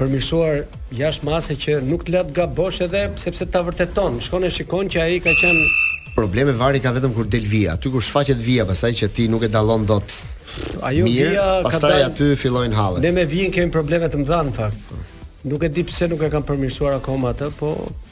përmirësuar 0.00 0.64
jashtë 0.98 1.28
mase 1.28 1.54
që 1.62 1.76
nuk 1.86 2.02
të 2.08 2.14
lë 2.16 2.22
të 2.26 2.34
gabosh 2.40 2.82
edhe 2.88 3.04
sepse 3.22 3.46
ta 3.54 3.62
vërteton. 3.68 4.18
Shkon 4.26 4.48
e 4.48 4.50
shikon 4.50 4.90
që 4.90 5.04
ai 5.04 5.20
ka 5.22 5.34
qenë 5.42 6.16
probleme 6.16 6.54
vari 6.58 6.80
ka 6.82 6.90
vetëm 6.96 7.14
kur 7.14 7.28
del 7.30 7.46
via. 7.46 7.76
Aty 7.78 7.92
kur 7.94 8.02
shfaqet 8.02 8.40
via, 8.42 8.66
pastaj 8.66 8.90
që 9.04 9.10
ti 9.14 9.28
nuk 9.30 9.46
e 9.46 9.52
dallon 9.54 9.86
dot. 9.86 10.16
Ajo 10.82 11.06
mirë, 11.06 11.30
via 11.30 11.46
ka 11.62 11.68
Pastaj 11.68 12.00
aty 12.10 12.32
fillojnë 12.42 12.74
hallet. 12.78 13.06
Ne 13.06 13.14
me 13.14 13.28
vijën 13.30 13.54
kemi 13.54 13.70
probleme 13.74 14.10
të 14.10 14.24
mëdha 14.24 14.42
në 14.50 14.56
fakt. 14.58 14.96
Nuk 15.42 15.62
e 15.62 15.68
di 15.70 15.84
pse 15.86 16.08
nuk 16.10 16.18
e 16.26 16.28
kanë 16.32 16.46
përmirësuar 16.48 16.96
akoma 16.96 17.30
atë, 17.30 17.52
po 17.60 17.68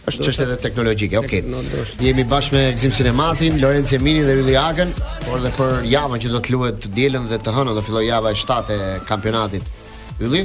është 0.06 0.24
çështë 0.28 0.44
edhe 0.46 0.56
teknologjike. 0.62 1.18
Okej. 1.18 1.40
Okay. 1.42 1.94
Jemi 2.06 2.22
bashkë 2.30 2.54
me 2.54 2.60
Gzim 2.76 2.92
Sinematin, 2.94 3.56
Lorenzo 3.58 3.96
Emini 3.98 4.20
dhe 4.22 4.36
Yli 4.44 4.54
Agën, 4.60 4.92
por 5.24 5.40
edhe 5.40 5.50
për 5.56 5.88
javën 5.90 6.22
që 6.22 6.30
do 6.30 6.40
të 6.46 6.54
luhet 6.54 6.78
të 6.84 6.90
dielën 6.96 7.26
dhe 7.32 7.38
të 7.42 7.54
hënën 7.56 7.74
do 7.74 7.82
filloj 7.82 8.04
java 8.06 8.30
e 8.30 8.38
7 8.38 8.76
e 8.76 8.84
kampionatit. 9.08 9.66
Yli. 10.22 10.44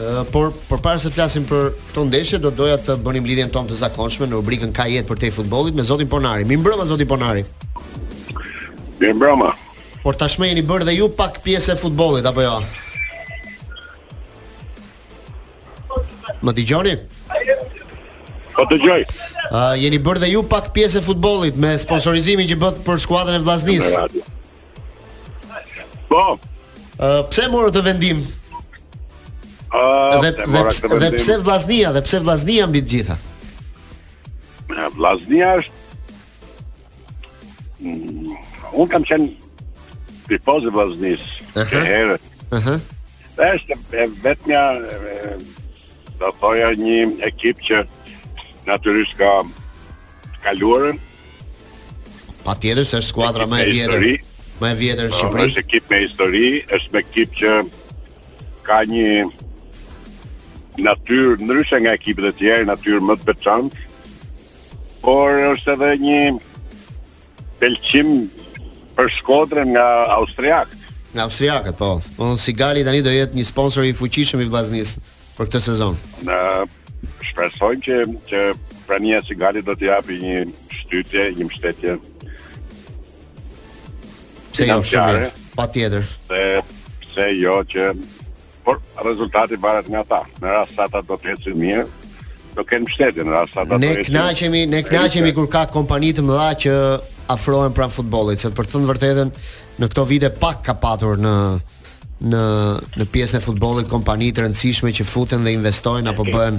uh, 0.00 0.24
por 0.34 0.50
përpara 0.66 0.98
se 0.98 1.08
të 1.08 1.14
flasim 1.20 1.46
për 1.46 1.70
këtë 1.92 2.04
ndeshje, 2.10 2.40
do 2.42 2.50
doja 2.50 2.80
të 2.82 2.98
bënim 3.06 3.26
lidhjen 3.30 3.54
tonë 3.54 3.70
të 3.70 3.78
zakonshme 3.84 4.26
në 4.26 4.34
rubrikën 4.40 4.74
Ka 4.74 4.88
jetë 4.90 5.06
për 5.08 5.18
te 5.22 5.30
futbollit 5.32 5.78
me 5.78 5.86
Zotin 5.86 6.10
Ponari. 6.10 6.42
Mi 6.44 6.58
mbrëmë 6.58 6.88
Zoti 6.90 7.06
Ponari. 7.06 7.46
Mi 8.98 9.14
mbrëmë. 9.14 9.54
Por 10.02 10.18
tashmë 10.18 10.50
jeni 10.50 10.62
bërë 10.66 10.90
dhe 10.90 10.98
ju 10.98 11.08
pak 11.14 11.38
pjesë 11.46 11.76
e 11.76 11.78
futbollit 11.86 12.26
apo 12.26 12.42
jo? 12.42 12.58
Ja? 12.66 12.84
Më 16.42 16.52
t'i 16.54 16.64
gjoni? 16.70 16.92
Po 18.54 18.64
t'i 18.70 18.78
gjoni 18.82 19.80
Jeni 19.82 19.98
bërë 20.02 20.22
dhe 20.24 20.32
ju 20.32 20.42
pak 20.50 20.72
pjesë 20.74 21.00
e 21.00 21.06
futbolit 21.06 21.56
Me 21.58 21.72
sponsorizimi 21.80 22.46
që 22.50 22.58
bëtë 22.62 22.84
për 22.86 23.00
skuadrën 23.02 23.40
e 23.40 23.46
vlasnis 23.46 23.88
Po 26.10 26.26
Pse 27.32 27.46
morë 27.52 27.72
të 27.74 27.82
vendim? 27.86 28.22
Dhe 30.24 31.10
pse 31.16 31.40
vlasnia 31.44 31.90
Dhe 31.94 32.02
pse 32.06 32.22
Vllaznia 32.24 32.68
mbi 32.70 32.82
të 32.86 32.94
gjitha? 32.94 33.18
Vllaznia 34.94 35.50
është 35.58 35.98
mm, 37.82 38.32
Unë 38.78 38.88
kam 38.94 39.04
qenë 39.10 39.28
Pipoz 40.30 40.66
e 40.70 40.72
vlasnis 40.74 41.26
Këherë 41.58 42.16
Dhe 42.58 43.52
është 43.54 43.80
e 44.04 44.10
vetë 44.24 44.54
një 44.54 44.64
do 46.20 46.30
të 46.40 46.52
një 46.84 46.98
ekip 47.26 47.60
që 47.62 47.82
natyrisht 48.66 49.16
ka 49.18 49.30
kaluarën. 50.44 50.98
Patjetër 52.46 52.86
se 52.86 53.00
është 53.00 53.08
skuadra 53.08 53.46
më 53.50 53.60
e 53.60 53.66
vjetër, 53.72 54.04
më 54.62 54.70
e 54.72 54.78
vjetër 54.80 55.08
në 55.08 55.10
po, 55.10 55.18
Shqipëri. 55.22 55.48
Është 55.50 55.60
ekip 55.64 55.90
me 55.90 55.98
histori, 56.04 56.44
është 56.76 56.90
me 56.94 57.02
ekip 57.04 57.34
që 57.40 57.52
ka 58.68 58.78
një 58.92 59.10
natyrë 60.86 61.38
ndryshe 61.44 61.80
nga 61.82 61.92
ekipet 61.98 62.26
e 62.30 62.32
tjera, 62.38 62.66
natyrë 62.70 63.02
më 63.04 63.18
të 63.20 63.28
veçantë, 63.32 63.84
por 65.02 65.40
është 65.52 65.74
edhe 65.74 65.92
një 66.06 66.20
pelçim 67.60 68.10
për 68.96 69.12
Shkodrën 69.18 69.72
nga 69.74 69.84
Austriak. 70.18 70.72
Nga 71.14 71.26
Austriakët, 71.28 71.76
po. 71.78 71.92
Unë 72.16 72.38
po, 72.38 72.42
si 72.42 72.52
Gali 72.54 72.84
tani 72.86 73.02
do 73.04 73.12
jetë 73.12 73.36
një 73.38 73.44
sponsor 73.48 73.84
i 73.88 73.94
fuqishëm 74.00 74.42
i 74.44 74.48
vllaznisë 74.50 75.06
për 75.38 75.48
këtë 75.48 75.60
sezon. 75.70 75.98
Ë, 76.26 76.66
shpresojmë 77.30 77.82
që 77.86 77.98
që 78.30 78.42
prania 78.88 79.20
e 79.22 79.26
Sigalit 79.28 79.66
do 79.68 79.76
të 79.78 79.88
japi 79.92 80.16
një 80.22 80.38
shtytje, 80.80 81.26
një 81.38 81.46
mbështetje. 81.46 81.94
Se 84.58 84.66
jam 84.66 84.82
jo, 84.82 84.88
shumë 84.94 85.28
patjetër. 85.54 86.08
Se 86.28 86.42
pse 87.04 87.28
jo 87.38 87.58
që 87.74 87.90
por 88.66 88.80
rezultati 89.06 89.60
varet 89.62 89.90
nga 89.92 90.02
ata. 90.04 90.22
Në 90.42 90.50
rast 90.58 90.74
se 90.74 90.88
ata 90.88 91.04
do 91.06 91.20
të 91.22 91.36
ecin 91.36 91.60
mirë, 91.62 91.86
do 92.58 92.66
kenë 92.66 92.86
mbështetje 92.88 93.28
në 93.28 93.36
rast 93.36 93.54
se 93.54 93.62
ata 93.62 93.78
do 93.78 93.78
të 93.78 93.86
Ne 93.86 94.08
kënaqemi, 94.08 94.64
ne 94.74 94.82
kënaqemi 94.88 95.36
kur 95.38 95.48
ka 95.54 95.68
kompani 95.70 96.14
të 96.18 96.26
mëdha 96.26 96.50
që 96.66 96.74
afrohen 97.30 97.74
pranë 97.76 97.94
futbollit, 98.00 98.42
sepse 98.42 98.56
për 98.58 98.66
të 98.66 98.74
thënë 98.74 98.90
vërtetën, 98.94 99.32
në 99.78 99.92
këto 99.92 100.08
vite 100.10 100.32
pak 100.42 100.64
ka 100.66 100.74
patur 100.82 101.20
në 101.22 101.36
në 102.22 102.98
në 102.98 103.04
pjesën 103.14 103.38
e 103.38 103.42
futbollit 103.44 103.88
kompani 103.90 104.30
të 104.34 104.42
rëndësishme 104.46 104.90
që 104.96 105.04
futen 105.06 105.44
dhe 105.46 105.52
investojnë 105.54 106.10
apo 106.10 106.24
bëhen 106.26 106.58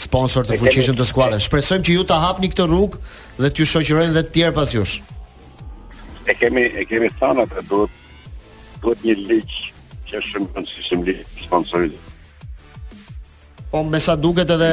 sponsor 0.00 0.46
të 0.48 0.58
fuqishëm 0.60 0.96
të 0.96 1.04
skuadrës. 1.10 1.46
Shpresojmë 1.48 1.84
që 1.84 1.96
ju 1.96 2.04
ta 2.08 2.20
hapni 2.22 2.50
këtë 2.52 2.68
rrugë 2.68 3.00
dhe 3.42 3.50
t'ju 3.50 3.66
shoqërojnë 3.72 4.14
dhe 4.16 4.22
të 4.22 4.32
tjerë 4.36 4.54
pas 4.58 4.74
jush. 4.74 5.00
E 6.30 6.34
kemi 6.38 6.64
e 6.78 6.84
kemi 6.88 7.10
thënë 7.20 7.44
atë 7.48 7.66
duhet 7.68 7.98
duhet 8.80 9.02
një 9.04 9.16
ligj 9.26 9.56
që 10.10 10.22
shumë 10.30 10.46
të 10.46 10.60
rëndësishëm 10.62 11.04
ligj 11.10 11.26
sponsorizë. 11.48 12.06
Po 13.74 13.82
më 13.86 14.00
sa 14.06 14.16
duket 14.18 14.50
edhe 14.54 14.70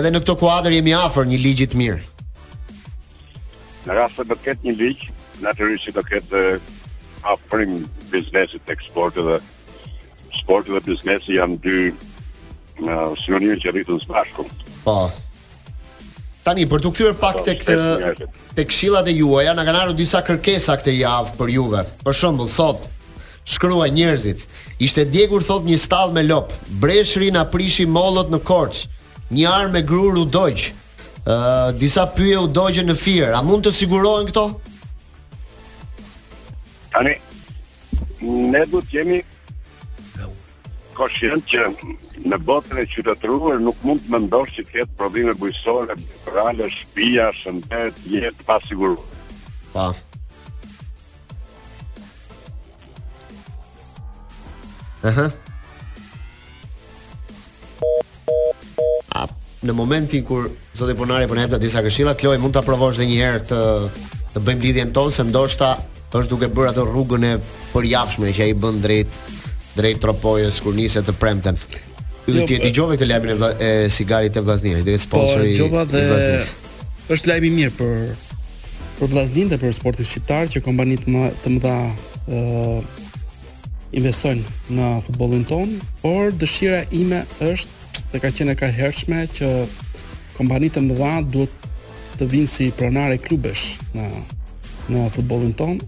edhe 0.00 0.12
në 0.12 0.24
këtë 0.24 0.38
kuadër 0.42 0.76
jemi 0.80 0.96
afër 0.98 1.30
një 1.30 1.40
ligji 1.46 1.70
të 1.72 1.80
mirë. 1.80 2.02
Në 3.86 3.98
rast 4.02 4.18
se 4.18 4.24
do 4.26 4.34
të 4.34 4.48
ketë 4.50 4.64
një 4.68 4.76
ligj, 4.80 5.08
natyrisht 5.46 5.90
do 5.92 6.00
këtë 6.02 6.26
ketë 6.26 6.73
afrim 7.24 7.84
biznesit 8.12 8.62
të 8.66 8.74
eksporti 8.78 9.24
dhe 9.24 9.38
sporti 10.36 10.74
dhe 10.74 10.80
biznesi 10.84 11.36
janë 11.38 11.58
dy 11.64 11.78
në 12.84 12.96
uh, 13.14 13.14
që 13.16 13.72
rritën 13.72 14.00
së 14.04 14.10
bashku. 14.10 14.44
Po. 14.84 14.96
Tani 16.44 16.66
për 16.68 16.82
të 16.84 16.90
kthyer 16.94 17.14
pak 17.20 17.38
po, 17.40 17.44
tek 17.46 18.66
këshillat 18.68 19.08
e 19.08 19.14
juaja, 19.16 19.54
na 19.56 19.64
kanë 19.64 19.84
ardhur 19.86 19.96
disa 19.96 20.20
kërkesa 20.26 20.74
këtë 20.80 20.96
javë 20.98 21.36
për 21.38 21.52
juve. 21.54 21.84
Për 22.04 22.18
shembull, 22.18 22.50
thot 22.52 22.90
shkruaj 23.54 23.90
njerëzit. 23.94 24.42
Ishte 24.84 25.04
djegur 25.12 25.44
thot 25.44 25.64
një 25.68 25.78
stall 25.80 26.12
me 26.16 26.24
lop. 26.26 26.52
Breshri 26.82 27.30
na 27.32 27.46
prishi 27.52 27.86
mollët 27.86 28.30
në 28.32 28.40
korç. 28.48 28.84
Një 29.30 29.48
armë 29.52 29.74
me 29.78 29.82
grur 29.88 30.18
u 30.20 30.24
dogj. 30.36 30.66
Ë, 31.24 31.24
uh, 31.30 31.72
disa 31.80 32.04
pyje 32.12 32.42
u 32.44 32.48
dogjën 32.52 32.84
në 32.92 32.96
firë, 33.00 33.32
A 33.36 33.40
mund 33.44 33.64
të 33.64 33.72
sigurohen 33.72 34.28
këto? 34.28 34.48
Tani, 36.94 37.14
ne 38.52 38.62
du 38.70 38.78
të 38.86 39.00
jemi 39.00 39.16
koshien 40.94 41.40
që 41.50 41.64
në 42.22 42.38
botën 42.48 42.78
e 42.78 42.84
qytetruar 42.86 43.58
nuk 43.62 43.80
mund 43.82 44.04
të 44.04 44.12
mendosh 44.14 44.54
që 44.60 44.64
të 44.68 44.84
probleme 44.98 45.34
bujësore, 45.40 45.96
rale, 46.36 46.68
shpia, 46.70 47.32
shëndet, 47.34 47.98
jetë 48.06 48.46
pasiguruar. 48.48 49.06
Pa. 49.74 49.88
Aha. 55.10 55.28
në 59.64 59.72
momentin 59.72 60.20
kur 60.28 60.50
zoti 60.76 60.92
punari 60.96 61.24
po 61.28 61.36
na 61.38 61.46
jep 61.46 61.54
disa 61.60 61.80
këshilla, 61.86 62.12
Kloe 62.20 62.38
mund 62.38 62.52
ta 62.52 62.60
provosh 62.62 62.98
edhe 62.98 63.06
një 63.08 63.20
herë 63.20 63.38
të 63.50 63.60
të 64.34 64.42
bëjmë 64.46 64.62
lidhjen 64.66 64.90
tonë 64.96 65.14
se 65.16 65.24
ndoshta 65.24 65.68
është 66.14 66.30
duke 66.30 66.48
bërë 66.54 66.70
ato 66.72 66.84
rrugën 66.86 67.24
e 67.28 67.32
përjafshme 67.72 68.30
që 68.36 68.44
ai 68.48 68.52
bën 68.60 68.78
drejt 68.84 69.16
drejt 69.74 70.00
tropojës 70.04 70.60
kur 70.62 70.74
nisi 70.76 71.00
të 71.02 71.12
premten. 71.18 71.56
Ju 72.26 72.36
jo, 72.38 72.44
ti 72.46 72.54
e 72.54 72.58
po- 72.60 72.66
dëgjove 72.68 72.96
këtë 73.00 73.08
lajmin 73.08 73.40
e 73.60 73.70
sigarit 73.92 74.34
të 74.36 74.44
vllaznisë, 74.46 74.84
duhet 74.86 75.00
të 75.02 75.08
po, 75.08 75.08
sponsori. 75.18 75.50
Po, 75.50 75.64
gjoba 75.64 75.82
dhe 75.90 77.14
është 77.14 77.28
lajm 77.30 77.46
i 77.48 77.54
mirë 77.58 77.72
për 77.78 77.96
për 79.00 79.10
vllaznin 79.10 79.48
dhe 79.50 79.58
për 79.58 79.74
sportin 79.74 80.06
shqiptar 80.06 80.46
që 80.52 80.62
kompanitë 80.62 81.08
të 81.08 81.14
më 81.14 81.30
të 81.42 81.52
mëdha 81.56 81.74
ë 81.84 82.84
investojnë 83.98 84.74
në 84.78 84.90
futbollin 85.08 85.42
ton, 85.50 85.72
por 86.02 86.30
dëshira 86.38 86.84
ime 87.00 87.24
është 87.42 88.12
dhe 88.12 88.20
ka 88.22 88.30
qenë 88.36 88.54
e 88.54 88.60
kahershme 88.62 89.24
që 89.40 89.50
kompanitë 90.38 90.78
të 90.78 90.84
mëdha 90.86 91.12
duhet 91.34 91.66
të 92.22 92.30
vinë 92.30 92.50
si 92.54 92.70
pronar 92.78 93.16
klubesh 93.26 93.74
në 93.98 94.06
në 94.94 95.02
futbollin 95.14 95.54
ton, 95.56 95.78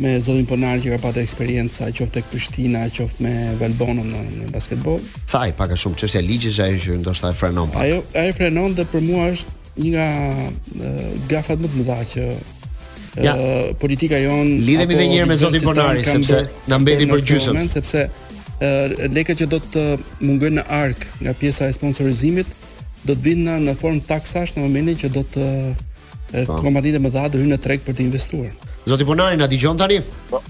me 0.00 0.16
zotin 0.22 0.44
Ponar 0.48 0.80
që 0.80 0.94
ka 0.94 0.98
patë 1.04 1.22
eksperienca 1.24 1.90
qoftë 1.94 2.14
tek 2.16 2.28
Prishtina, 2.30 2.86
qoftë 2.94 3.24
me 3.24 3.32
Valbonën 3.60 4.06
në, 4.08 4.22
në 4.40 4.48
basketbol. 4.54 5.00
Thaj 5.30 5.50
pak 5.58 5.74
a 5.74 5.80
shumë 5.82 5.98
çështja 6.02 6.22
ligjit 6.24 6.58
ajo 6.64 6.78
që 6.86 6.96
ndoshta 7.02 7.32
e 7.32 7.36
frenon 7.36 7.68
pak. 7.74 7.82
Ajo 7.84 8.00
ajo 8.22 8.34
frenon 8.38 8.76
dhe 8.78 8.86
për 8.92 9.04
mua 9.04 9.26
është 9.34 9.58
një 9.80 9.90
nga 9.96 10.08
gafat 11.30 11.60
më 11.62 11.72
të 11.72 11.82
mëdha 11.82 11.98
që 12.14 12.24
ja. 13.26 13.34
politika 13.82 14.18
jon 14.24 14.48
Lidhemi 14.64 14.96
edhe 14.96 15.06
një 15.12 15.20
herë 15.20 15.30
me 15.34 15.38
zotin 15.44 15.66
Ponari 15.68 16.04
sepse 16.08 16.40
na 16.70 16.80
mbeti 16.82 17.08
për 17.10 17.24
gjysëm 17.32 17.60
sepse 17.76 18.06
lekët 19.14 19.40
që 19.40 19.50
do 19.52 19.60
të 19.72 19.84
mungojnë 20.20 20.60
në 20.60 20.64
ark 20.82 21.06
nga 21.24 21.34
pjesa 21.42 21.68
e 21.68 21.76
sponsorizimit 21.76 22.48
do 23.08 23.14
të 23.14 23.22
vinë 23.28 23.58
në 23.66 23.76
formë 23.80 24.02
taksash 24.10 24.52
në 24.56 24.64
momentin 24.66 24.98
që 25.02 25.12
do 25.14 25.22
të 25.34 25.46
po. 26.46 26.58
kompanitë 26.60 27.00
më 27.00 27.12
dha 27.14 27.28
të 27.32 27.40
hyjnë 27.40 27.54
në 27.56 27.64
treg 27.64 27.80
për 27.86 27.96
të 27.96 28.04
investuar. 28.08 28.50
Zoti 28.88 29.04
Punari 29.04 29.36
na 29.36 29.46
dëgjon 29.48 29.76
tani? 29.78 30.00
Po. 30.30 30.40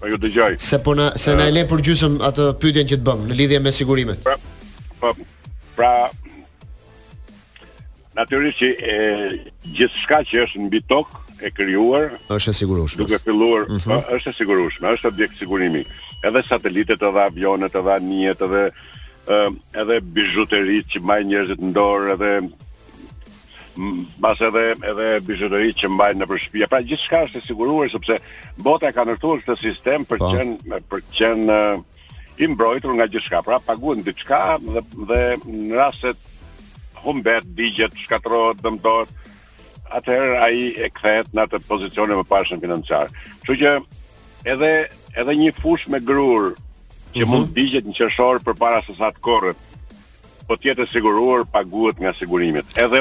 Po 0.00 0.08
ju 0.08 0.16
dëgjoj. 0.20 0.56
Se 0.60 0.78
po 0.84 0.94
na 0.94 1.10
se 1.16 1.34
na 1.36 1.46
e 1.48 1.52
le 1.54 1.62
për 1.68 1.82
gjysmë 1.86 2.20
atë 2.28 2.44
pyetjen 2.60 2.88
që 2.90 2.98
të 3.00 3.06
bëm 3.08 3.22
në 3.28 3.36
lidhje 3.38 3.60
me 3.64 3.72
sigurimet. 3.72 4.20
Pra, 4.24 4.36
po. 5.00 5.08
Pra, 5.08 5.16
pra 5.78 5.92
natyrisht 8.18 8.60
që 8.62 8.70
e 8.76 8.96
gjithçka 9.76 10.20
që 10.30 10.42
është 10.46 10.64
mbi 10.68 10.80
tokë 10.92 11.24
e 11.46 11.52
krijuar 11.56 12.10
është 12.32 12.52
e 12.52 12.56
sigurueshme. 12.60 13.00
Duke 13.04 13.20
filluar, 13.24 13.68
mm 13.70 13.78
-hmm. 13.80 14.08
është 14.18 14.30
e 14.34 14.38
sigurueshme, 14.42 14.88
është 14.96 15.08
objekt 15.14 15.36
sigurimi. 15.38 15.84
Edhe 16.24 16.42
satelitet, 16.48 17.00
edhe 17.02 17.20
avionet, 17.24 17.74
edhe 17.74 17.92
anijet, 17.96 18.40
edhe 18.40 18.64
edhe 19.82 20.00
bijuteritë 20.00 20.90
që 20.94 21.00
mbajnë 21.04 21.28
njerëzit 21.28 21.60
në 21.62 21.72
dorë, 21.72 22.08
edhe 22.16 22.32
mbas 23.80 24.38
edhe 24.44 24.64
edhe 24.90 25.06
bizhuteritë 25.28 25.78
që 25.82 25.90
mbajnë 25.94 26.20
në 26.20 26.26
shtëpi. 26.42 26.66
Pra 26.72 26.80
gjithçka 26.84 27.22
është 27.26 27.40
e 27.40 27.44
siguruar 27.46 27.90
sepse 27.92 28.16
bota 28.66 28.90
e 28.90 28.94
ka 28.96 29.06
ndërtuar 29.06 29.40
këtë 29.42 29.56
sistem 29.62 30.04
për 30.10 30.20
po. 30.20 30.26
të 30.26 30.30
qenë 30.40 30.80
për 30.90 31.00
të 31.06 31.16
qenë 31.20 31.58
i 32.44 32.48
mbrojtur 32.54 32.94
nga 32.98 33.06
gjithçka. 33.12 33.40
Pra 33.46 33.58
paguën 33.68 34.02
diçka 34.06 34.40
dhe 34.66 34.82
dhe 35.10 35.22
në 35.46 35.80
rastet 35.80 36.18
humbet 37.04 37.46
digjet, 37.56 37.96
shkatrohet, 37.96 38.60
dëmtohet, 38.64 39.08
atëherë 39.96 40.36
ai 40.44 40.60
e 40.84 40.90
kthehet 40.98 41.30
në 41.34 41.46
atë 41.46 41.62
pozicion 41.70 42.12
e 42.12 42.18
mëparshëm 42.20 42.60
financiar. 42.62 43.08
Kështu 43.40 43.56
që 43.64 43.74
edhe 44.52 44.70
edhe 45.20 45.34
një 45.40 45.54
fush 45.62 45.88
me 45.92 46.00
grur 46.00 46.52
që 47.16 47.24
mm 47.24 47.24
-hmm. 47.24 47.30
mund 47.32 47.46
mhm. 47.48 47.54
digjet 47.58 47.84
në 47.86 47.94
qershor 47.98 48.34
përpara 48.46 48.80
se 48.86 48.92
sa 49.00 49.08
të 49.14 49.20
korrë 49.24 49.54
po 50.46 50.52
tjetë 50.60 50.82
e 50.84 50.90
siguruar 50.92 51.42
paguhet 51.56 51.96
nga 52.02 52.12
sigurimit. 52.20 52.66
Edhe 52.76 53.00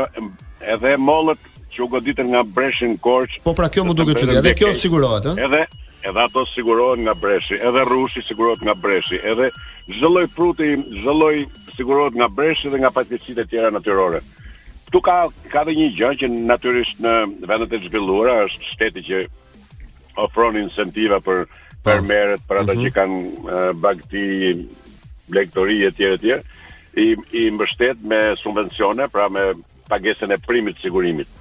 edhe 0.65 0.95
mollët 0.97 1.39
që 1.71 1.83
u 1.85 1.89
goditën 1.91 2.31
nga 2.33 2.41
breshin 2.43 2.97
Korç. 2.97 3.39
Po 3.45 3.53
pra 3.55 3.69
kjo 3.71 3.83
më 3.85 3.95
duket 3.95 4.23
çudi. 4.23 4.37
Edhe 4.41 4.55
kjo 4.57 4.71
sigurohet, 4.75 5.27
ë? 5.31 5.37
Edhe 5.45 5.61
edhe 6.09 6.23
ato 6.23 6.45
sigurohen 6.47 7.03
nga 7.05 7.13
breshi, 7.13 7.59
edhe 7.59 7.81
rushi 7.85 8.23
sigurohet 8.23 8.61
nga 8.65 8.73
breshi, 8.75 9.19
edhe 9.19 9.49
çdo 9.91 10.07
lloj 10.15 10.27
fruti, 10.35 10.69
çdo 11.01 11.13
lloj 11.13 11.43
sigurohet 11.75 12.15
nga 12.17 12.27
breshi 12.31 12.71
dhe 12.71 12.79
nga 12.81 12.91
patjetësitë 12.95 13.43
e 13.43 13.49
tjera 13.51 13.71
natyrore. 13.75 14.21
Ktu 14.87 15.01
ka 15.05 15.17
ka 15.51 15.65
edhe 15.65 15.75
një 15.81 15.89
gjë 15.99 16.11
që 16.23 16.31
natyrisht 16.49 17.03
në 17.05 17.13
vendet 17.51 17.75
e 17.77 17.81
zhvilluara 17.85 18.39
është 18.47 18.69
shteti 18.73 19.03
që 19.09 19.19
ofron 20.25 20.57
incentiva 20.63 21.19
për 21.21 21.45
po. 21.47 21.89
fermerët, 21.89 22.41
për 22.47 22.61
ato 22.63 22.73
mm 22.73 22.77
-hmm. 22.77 22.85
që 22.85 22.95
kanë 22.97 23.77
bagti, 23.79 24.25
blegtori 25.29 25.83
e 25.85 25.91
tjerë 25.91 26.17
e 26.39 26.39
i 27.03 27.15
i 27.43 27.51
mbështet 27.51 28.01
me 28.03 28.35
subvencione, 28.39 29.07
pra 29.11 29.29
me 29.29 29.53
pagesën 29.89 30.31
e 30.35 30.41
primit 30.45 30.77
të 30.77 30.87
sigurimit. 30.87 31.31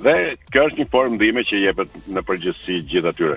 Dhe 0.00 0.14
kjo 0.52 0.66
është 0.70 0.80
një 0.80 0.88
formë 0.92 1.18
ndihme 1.18 1.44
që 1.46 1.60
jepet 1.66 1.98
në 2.16 2.22
përgjithësi 2.28 2.78
gjithë 2.90 3.12
atyre. 3.12 3.36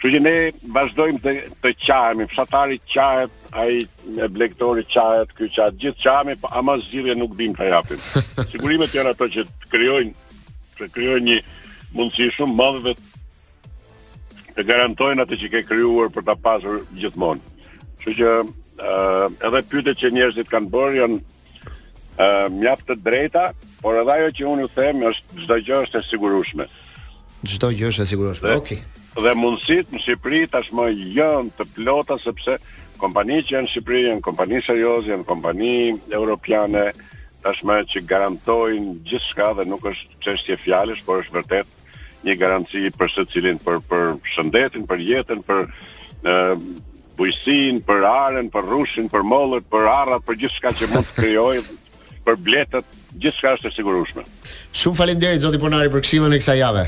Kështu 0.00 0.10
që 0.16 0.20
ne 0.24 0.34
vazhdojmë 0.74 1.20
të 1.22 1.32
të 1.62 1.70
qahemi, 1.84 2.24
fshatari 2.32 2.80
qahet, 2.92 3.30
ai 3.54 3.84
e 4.18 4.26
blegtori 4.36 4.82
qahet, 4.92 5.30
ky 5.38 5.46
qahet, 5.54 5.76
gjithë 5.84 6.02
qahemi, 6.02 6.34
po 6.42 6.50
ama 6.58 6.74
zgjidhje 6.82 7.14
nuk 7.20 7.36
dimë 7.38 7.60
të 7.60 7.68
japim. 7.70 8.02
Sigurimet 8.52 8.96
janë 8.96 9.12
ato 9.14 9.28
që 9.36 9.44
të 9.52 9.70
krijojnë 9.76 10.18
që 10.80 10.88
krijojnë 10.96 11.28
një 11.30 11.38
mundësi 11.94 12.30
shumë 12.34 12.58
madhe 12.58 12.82
dhe 12.88 14.48
të 14.56 14.66
garantojnë 14.68 15.22
atë 15.22 15.38
që 15.44 15.50
ke 15.54 15.62
krijuar 15.70 16.10
për 16.12 16.26
ta 16.26 16.34
pasur 16.48 16.82
gjithmonë. 16.98 17.50
Kështu 18.02 18.16
që 18.18 18.34
ë 18.42 19.28
edhe 19.46 19.62
pyetjet 19.70 20.00
që 20.02 20.12
njerëzit 20.16 20.50
kanë 20.50 20.70
bërë 20.74 20.98
janë 20.98 21.20
ë 22.26 22.32
mjaft 22.58 22.90
të 22.90 22.98
drejta, 23.06 23.44
por 23.82 23.98
edhe 23.98 24.12
ajo 24.14 24.30
që 24.38 24.46
unë 24.52 24.64
ju 24.64 24.68
them 24.78 25.02
është 25.10 25.42
çdo 25.44 25.56
gjë 25.66 25.80
është 25.84 26.00
e 26.00 26.04
sigurueshme. 26.06 26.66
Çdo 27.50 27.72
gjë 27.74 27.88
është 27.90 28.04
e 28.06 28.10
sigurueshme. 28.12 28.52
Okej. 28.60 28.78
Okay. 28.78 29.00
Dhe 29.24 29.32
mundësit 29.36 29.90
në 29.92 30.00
Shqipëri 30.04 30.42
tashmë 30.54 30.84
janë 31.18 31.50
të 31.58 31.66
plota 31.74 32.16
sepse 32.22 32.54
kompanitë 33.02 33.48
që 33.48 33.56
janë 33.56 33.66
në 33.66 33.72
Shqipëri 33.72 34.04
janë 34.06 34.24
kompani 34.24 34.62
serioze, 34.64 35.10
janë 35.12 35.26
kompani 35.28 35.72
europiane 36.16 36.86
tashmë 37.42 37.80
që 37.90 38.04
garantojnë 38.12 38.94
gjithçka 39.10 39.48
dhe 39.58 39.66
nuk 39.66 39.88
është 39.90 40.22
çështje 40.22 40.60
fjalësh, 40.62 41.02
por 41.04 41.24
është 41.24 41.36
vërtet 41.40 41.76
një 42.22 42.36
garanci 42.38 42.84
për 42.94 43.10
së 43.16 43.26
cilin 43.34 43.58
për 43.66 43.82
për 43.90 44.08
shëndetin, 44.32 44.86
për 44.86 45.02
jetën, 45.10 45.42
për 45.48 45.66
ë 46.22 46.40
bujësinë, 47.18 47.82
për 47.88 48.04
arën, 48.08 48.48
për 48.54 48.68
rrushin, 48.70 49.10
për 49.12 49.26
mollët, 49.26 49.66
për 49.72 49.90
arrat, 49.90 50.22
për 50.28 50.38
gjithçka 50.44 50.70
që 50.78 50.92
mund 50.94 51.10
të 51.10 51.18
krijojë 51.18 51.64
për 52.24 52.38
bletët 52.46 53.00
gjithçka 53.20 53.52
është 53.56 53.68
e 53.68 53.72
sigurueshme. 53.76 54.24
Shumë 54.72 54.96
faleminderit 54.98 55.44
zoti 55.44 55.60
Ponari 55.60 55.90
për 55.92 56.04
këshillën 56.04 56.34
e 56.36 56.40
kësaj 56.42 56.58
jave. 56.60 56.84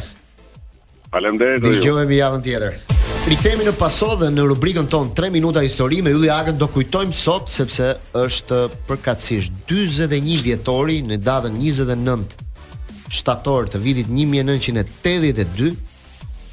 Faleminderit. 1.13 1.65
Dëgjojmë 1.67 2.17
javën 2.19 2.45
tjetër. 2.47 2.79
Rikthehemi 3.25 3.65
në 3.65 3.73
paso 3.79 4.11
dhe 4.21 4.29
në 4.35 4.45
rubrikën 4.51 4.89
tonë 4.93 5.15
3 5.17 5.31
minuta 5.33 5.63
histori 5.65 6.03
me 6.05 6.13
Ylli 6.13 6.29
Agën 6.33 6.59
do 6.61 6.67
kujtojmë 6.69 7.15
sot 7.17 7.49
sepse 7.53 7.93
është 8.21 8.59
përkatësisht 8.91 9.63
41 9.71 10.43
vjetori 10.45 10.99
në 11.09 11.21
datën 11.25 11.57
29 11.61 12.37
shtator 13.15 13.71
të 13.73 13.81
vitit 13.85 14.13
1982 14.13 15.71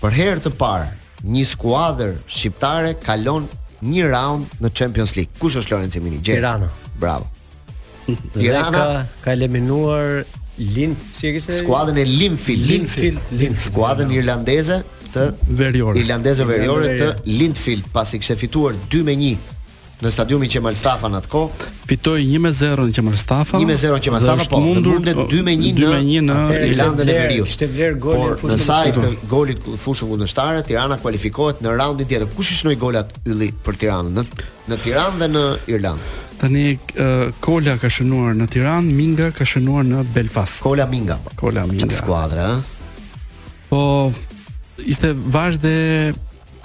për 0.02 0.16
herë 0.20 0.46
të 0.48 0.54
parë 0.62 1.28
një 1.36 1.44
skuadër 1.52 2.16
shqiptare 2.28 2.96
kalon 3.04 3.50
një 3.84 4.08
raund 4.14 4.48
në 4.62 4.72
Champions 4.72 5.16
League. 5.18 5.36
Kush 5.44 5.60
është 5.60 5.76
Lorenzo 5.76 6.02
Mini? 6.06 6.22
Tirana. 6.24 6.72
Bravo. 7.02 7.28
Tirana 8.34 9.08
ka 9.22 9.32
eliminuar 9.38 10.24
Lindfield 10.58 11.18
si 11.18 11.28
e 11.30 11.34
kishte? 11.40 11.58
Skuadën 11.62 11.98
e 11.98 12.04
Lindfield, 12.06 12.66
Lindfield, 12.70 13.32
Lind 13.40 13.56
skuadën 13.58 14.12
irlandeze 14.14 14.82
të 15.12 15.30
Veriorit. 15.58 16.02
Irlandezë 16.04 16.46
Veriore 16.48 16.86
Lindfield. 16.88 17.24
të 17.26 17.38
Lindfield 17.40 17.88
pasi 17.96 18.20
kishte 18.22 18.38
fituar 18.40 18.76
2-1 18.92 19.34
në 20.02 20.10
stadiumin 20.10 20.50
e 20.50 20.50
Qemal 20.50 20.78
Stafa 20.80 21.10
natko, 21.14 21.44
fitoi 21.90 22.24
1-0 22.34 22.88
në 22.90 22.94
Qemal 22.98 23.18
Stafa. 23.22 23.60
1-0 23.62 23.92
në 23.94 24.00
Qemal 24.08 24.24
Stafa, 24.24 24.48
po 24.50 24.62
mundur 24.64 24.98
2-1 25.04 25.62
në 25.62 26.48
Irlandën 26.72 27.06
e 27.06 27.18
Veriut. 27.20 27.46
Kishte 27.52 27.70
vlerë 27.70 28.00
golin 28.02 28.34
fushën. 28.34 28.50
Në 28.50 28.58
saj 28.64 28.96
të 28.98 29.12
golit 29.30 29.70
fushën 29.86 30.10
kundëstare, 30.14 30.64
Tirana 30.66 30.98
kualifikohet 31.04 31.62
në 31.62 31.76
raundin 31.84 32.10
tjetër. 32.10 32.26
Kush 32.38 32.50
i 32.50 32.58
shnoi 32.64 32.80
golat 32.82 33.14
ylli 33.30 33.52
për 33.66 33.80
Tiranën? 33.84 34.26
Në 34.72 34.82
Tiranë 34.88 35.22
dhe 35.22 35.32
në 35.36 35.46
Irlandë. 35.76 36.20
Tani 36.42 36.74
uh, 36.98 37.30
Kola 37.38 37.76
ka 37.78 37.90
shënuar 37.94 38.34
në 38.34 38.48
Tiranë, 38.50 38.90
Minga 38.98 39.28
ka 39.36 39.46
shënuar 39.46 39.86
në 39.86 40.00
Belfast. 40.16 40.64
Kola 40.66 40.88
Minga. 40.90 41.20
Kola 41.38 41.68
Minga. 41.70 41.86
Çfarë 41.86 41.98
skuadra? 42.00 42.48
Po 43.70 43.82
ishte 44.82 45.12
vazhde 45.36 45.74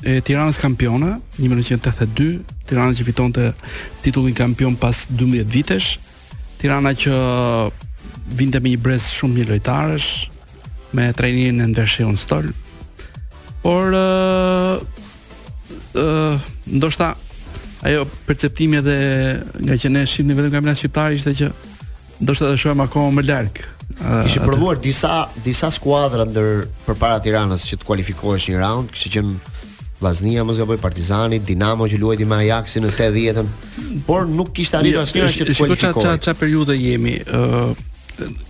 e 0.00 0.14
Tiranës 0.24 0.56
kampiona 0.62 1.18
1982, 1.36 2.38
Tirana 2.68 2.94
që 2.96 3.04
fitonte 3.06 3.50
titullin 4.04 4.36
kampion 4.36 4.78
pas 4.80 5.02
12 5.12 5.44
vitesh. 5.52 5.90
Tirana 6.60 6.94
që 6.96 7.12
vinte 8.38 8.60
me 8.64 8.72
një 8.72 8.80
brez 8.88 9.10
shumë 9.16 9.42
mirë 9.42 9.54
lojtarësh 9.54 10.08
me 10.96 11.10
trajnerin 11.12 11.60
e 11.60 11.68
ndershëm 11.74 12.16
Por 13.62 13.92
ë 13.92 14.00
uh, 14.00 14.82
uh, 16.00 16.44
ndoshta 16.64 17.12
ajo 17.86 18.06
perceptimi 18.26 18.80
edhe 18.80 18.96
nga 19.62 19.76
që 19.80 19.90
ne 19.94 20.04
shihni 20.10 20.34
vetëm 20.36 20.54
kampionat 20.56 20.78
shqiptar 20.80 21.14
ishte 21.16 21.32
që 21.40 21.50
do 22.26 22.32
të 22.32 22.54
shohë 22.60 22.82
akoma 22.86 23.12
më 23.18 23.26
larg. 23.28 23.60
Kishë 23.96 24.42
provuar 24.44 24.78
disa 24.82 25.14
disa 25.44 25.68
skuadra 25.72 26.24
ndër 26.26 26.66
përpara 26.86 27.20
Tiranës 27.24 27.66
që 27.70 27.78
të 27.80 27.88
kualifikoheshin 27.88 28.56
një 28.56 28.64
raund, 28.64 28.92
kishë 28.96 29.14
qenë 29.18 29.54
Vllaznia 29.96 30.42
mos 30.44 30.58
gaboj 30.60 30.74
Partizani, 30.76 31.38
Dinamo 31.40 31.86
që 31.88 31.96
luajti 32.02 32.26
me 32.28 32.36
Ajaxin 32.42 32.82
në 32.84 32.90
80-ën, 32.92 33.46
por 34.08 34.26
nuk 34.28 34.50
kishte 34.58 34.76
arritur 34.76 34.98
jo, 35.00 35.04
asnjë 35.06 35.28
që 35.38 35.46
të 35.48 35.54
kualifikohej. 35.60 36.08
Çfarë 36.08 36.20
çfarë 36.26 36.40
periudhe 36.42 36.76
jemi? 36.76 37.14
Ëh 37.24 37.60
uh, 37.70 37.76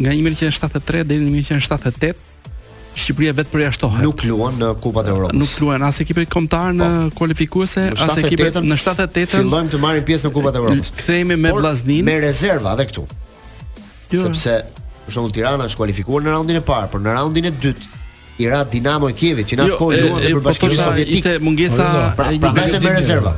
nga 0.03 0.14
1973 0.18 1.05
deri 1.12 1.27
në 1.29 1.37
1978 1.37 2.36
Shqipëria 2.96 3.32
vetë 3.37 3.50
përjashtohet. 3.52 4.00
Nuk 4.06 4.22
luan 4.24 4.56
në 4.56 4.70
Kupat 4.80 5.09
e 5.09 5.12
Evropës. 5.12 5.37
Nuk 5.37 5.56
luan 5.61 5.82
as 5.85 5.98
ekipi 6.00 6.24
kombëtar 6.32 6.70
në 6.78 6.87
po, 6.90 7.16
kualifikuese, 7.18 7.85
as 8.00 8.16
ekipet 8.22 8.56
në 8.64 8.78
78-ën. 8.80 9.42
Fillojmë 9.42 9.72
të 9.74 9.80
marrim 9.82 10.06
pjesë 10.09 10.26
në 10.26 10.32
Kupat 10.32 10.56
e 10.56 10.62
Evropës. 10.62 10.92
Kthehemi 11.02 11.37
me 11.37 11.52
Vllaznin. 11.52 12.00
Me 12.09 12.14
rezerva 12.24 12.72
edhe 12.72 12.87
këtu. 12.88 13.04
Jo. 14.14 14.30
Sepse 14.30 14.56
për 15.04 15.12
shembull 15.18 15.35
Tirana 15.37 15.66
është 15.68 15.80
kualifikuar 15.82 16.24
në 16.24 16.32
raundin 16.38 16.61
e 16.62 16.62
parë, 16.72 16.88
por 16.94 17.04
në 17.04 17.18
raundin 17.18 17.50
e 17.50 17.52
dytë 17.66 17.90
i 18.40 18.48
ra 18.52 18.62
Dinamo 18.68 19.12
Kievit, 19.20 19.50
që 19.52 19.61
në 19.61 19.66
atë 19.66 19.74
jo, 19.74 19.82
kohë 19.82 20.00
luante 20.06 20.30
për 20.30 20.40
po 20.40 20.46
Bashkimin 20.48 20.80
Sovjetik. 20.80 21.20
Ishte 21.20 21.37
mungesa 21.44 21.90
pra, 21.90 21.90
pra, 21.90 22.06
e 22.06 22.16
pra, 22.16 22.30
një 22.32 22.62
pra, 22.62 22.66
pra, 22.80 22.87
me 22.88 22.96
rezerva. 22.96 23.35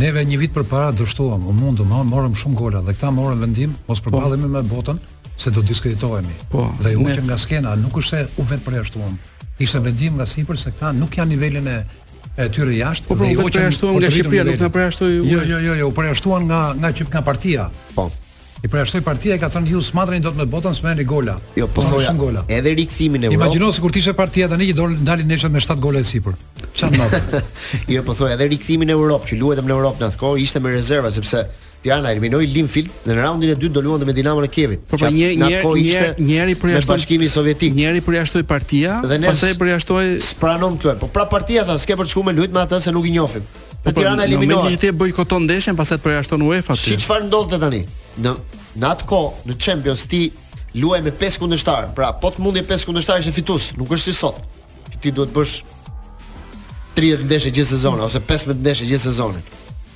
Neve 0.00 0.24
një 0.24 0.38
vit 0.40 0.52
përpara 0.54 0.92
dështuam, 0.96 1.42
u 1.48 1.52
mundëm, 1.56 1.90
morëm 2.08 2.36
shumë 2.38 2.56
gola 2.56 2.80
dhe 2.84 2.94
këta 2.96 3.10
morën 3.12 3.42
vendim 3.44 3.74
mos 3.88 4.00
po. 4.00 4.08
përballemi 4.12 4.46
po. 4.48 4.48
me 4.54 4.62
botën 4.68 5.00
se 5.36 5.50
do 5.50 5.62
diskreditohemi. 5.62 6.32
Po, 6.50 6.70
dhe 6.80 6.94
u 6.96 7.04
që 7.08 7.26
nga 7.26 7.36
skena 7.38 7.74
nuk 7.76 7.98
është 8.00 8.08
se 8.08 8.28
u 8.40 8.46
vetë 8.48 8.64
përjashtuam. 8.68 9.18
Ishte 9.60 9.80
vendim 9.84 10.16
nga 10.16 10.26
sipër 10.26 10.56
se 10.58 10.70
këta 10.72 10.92
nuk 10.96 11.16
janë 11.18 11.34
nivelin 11.34 11.68
e 11.68 11.76
e 12.36 12.46
tyre 12.48 12.72
jashtë 12.72 13.08
po, 13.10 13.16
po 13.20 13.24
dhe 13.26 13.36
u 13.36 13.44
që 13.44 13.60
përjashtuan 13.60 13.98
nga 14.00 14.10
Shqipëria, 14.14 14.46
nuk 14.48 14.60
na 14.64 14.70
përjashtoi. 14.72 15.12
Jo, 15.28 15.42
jo, 15.46 15.58
jo, 15.60 15.74
jo, 15.82 15.88
u 15.92 15.94
përjashtuan 15.98 16.48
nga 16.48 16.60
nga 16.80 16.92
nga 17.12 17.20
partia. 17.28 17.68
Po. 17.94 18.08
I 18.64 18.68
pra 18.70 18.84
partia 19.02 19.34
e 19.34 19.40
ka 19.42 19.48
thënë 19.50 19.70
Hill 19.72 19.80
Smatra 19.82 20.18
do 20.22 20.30
të 20.30 20.38
më 20.38 20.44
botën 20.52 20.74
smen 20.78 21.00
i 21.02 21.04
gola. 21.04 21.34
Jo, 21.58 21.66
po 21.66 21.82
thoja. 21.82 22.12
Gola. 22.14 22.44
Edhe 22.46 22.70
rikthimin 22.78 23.18
në 23.18 23.26
Europë. 23.32 23.40
Imagjino 23.40 23.72
se 23.74 23.82
kur 23.82 23.90
ishte 23.98 24.12
partia 24.14 24.46
tani 24.48 24.68
që 24.68 24.76
dolën 24.78 25.00
dalin 25.06 25.26
nesër 25.26 25.50
me 25.50 25.58
7 25.64 25.82
gola 25.82 25.98
të 25.98 26.06
sipër. 26.06 26.36
Çfarë 26.78 26.92
ndodh? 26.94 27.40
jo, 27.96 28.04
po 28.06 28.14
thoja, 28.14 28.36
edhe 28.38 28.46
rikthimin 28.52 28.86
në 28.86 28.94
Europë, 28.94 29.32
që 29.32 29.40
luhetëm 29.40 29.66
në 29.66 29.74
Europë 29.78 30.04
në 30.04 30.10
atë 30.12 30.20
kohë 30.20 30.40
ishte 30.44 30.62
me 30.62 30.76
rezerva 30.76 31.10
sepse 31.16 31.42
Tirana 31.82 32.12
eliminoi 32.14 32.46
Linfield 32.54 32.92
dhe 33.02 33.10
në 33.10 33.18
raundin 33.18 33.50
e 33.50 33.58
dytë 33.58 33.74
do 33.74 33.82
luante 33.82 34.06
me 34.06 34.14
Dinamo 34.14 34.44
në 34.46 34.52
Kievit. 34.54 34.84
Po 34.86 34.94
pra 35.02 35.10
një 35.10 35.32
një 35.42 35.58
një 35.66 36.22
njëri 36.22 36.56
përjashtoi 36.62 36.94
Bashkimin 36.94 37.32
Sovjetik. 37.34 37.74
Njëri 37.74 38.04
përjashtoi 38.06 38.46
partia, 38.46 39.00
pastaj 39.10 39.56
përjashtoi 39.58 40.06
s'pranon 40.22 40.78
këtu. 40.78 41.00
Po 41.02 41.10
pra 41.18 41.26
partia 41.26 41.66
tha, 41.66 41.74
s'ke 41.82 41.98
për 41.98 42.06
të 42.06 42.14
shkuar 42.14 42.30
me 42.30 42.36
lut 42.38 42.54
me 42.54 42.62
atë 42.62 42.78
se 42.86 42.94
nuk 42.94 43.10
i 43.10 43.16
njohim. 43.16 43.50
Po 43.82 43.90
Tirana 43.92 44.24
eliminohet. 44.24 44.62
Në 44.62 44.64
momentin 44.64 44.90
e 44.92 44.96
bojkoton 44.98 45.46
ndeshjen, 45.48 45.76
pastaj 45.78 45.98
të 45.98 46.04
përjashton 46.06 46.42
UEFA 46.46 46.76
ti. 46.78 46.92
Si 46.94 46.98
çfarë 47.02 47.26
ndodhte 47.26 47.58
tani? 47.58 47.80
Në 48.22 48.34
në 48.78 48.90
atë 48.94 49.06
kohë 49.10 49.46
në 49.50 49.56
Champions 49.60 50.04
ti 50.08 50.20
luaj 50.78 51.00
me 51.04 51.10
pesë 51.22 51.42
kundërshtar, 51.42 51.88
pra 51.96 52.12
po 52.22 52.30
të 52.36 52.44
mundi 52.46 52.62
pesë 52.68 52.88
kundërshtar 52.88 53.20
është 53.24 53.34
fitues, 53.36 53.70
nuk 53.80 53.90
është 53.96 54.12
si 54.12 54.14
sot. 54.20 54.38
Ti 55.02 55.10
duhet 55.16 55.32
të 55.34 55.38
bësh 55.38 55.58
30 56.98 57.26
ndeshje 57.26 57.52
gjithë 57.58 57.70
sezonin 57.74 58.06
ose 58.06 58.22
15 58.30 58.60
ndeshje 58.62 58.86
gjithë 58.92 59.04
sezonin. 59.10 59.42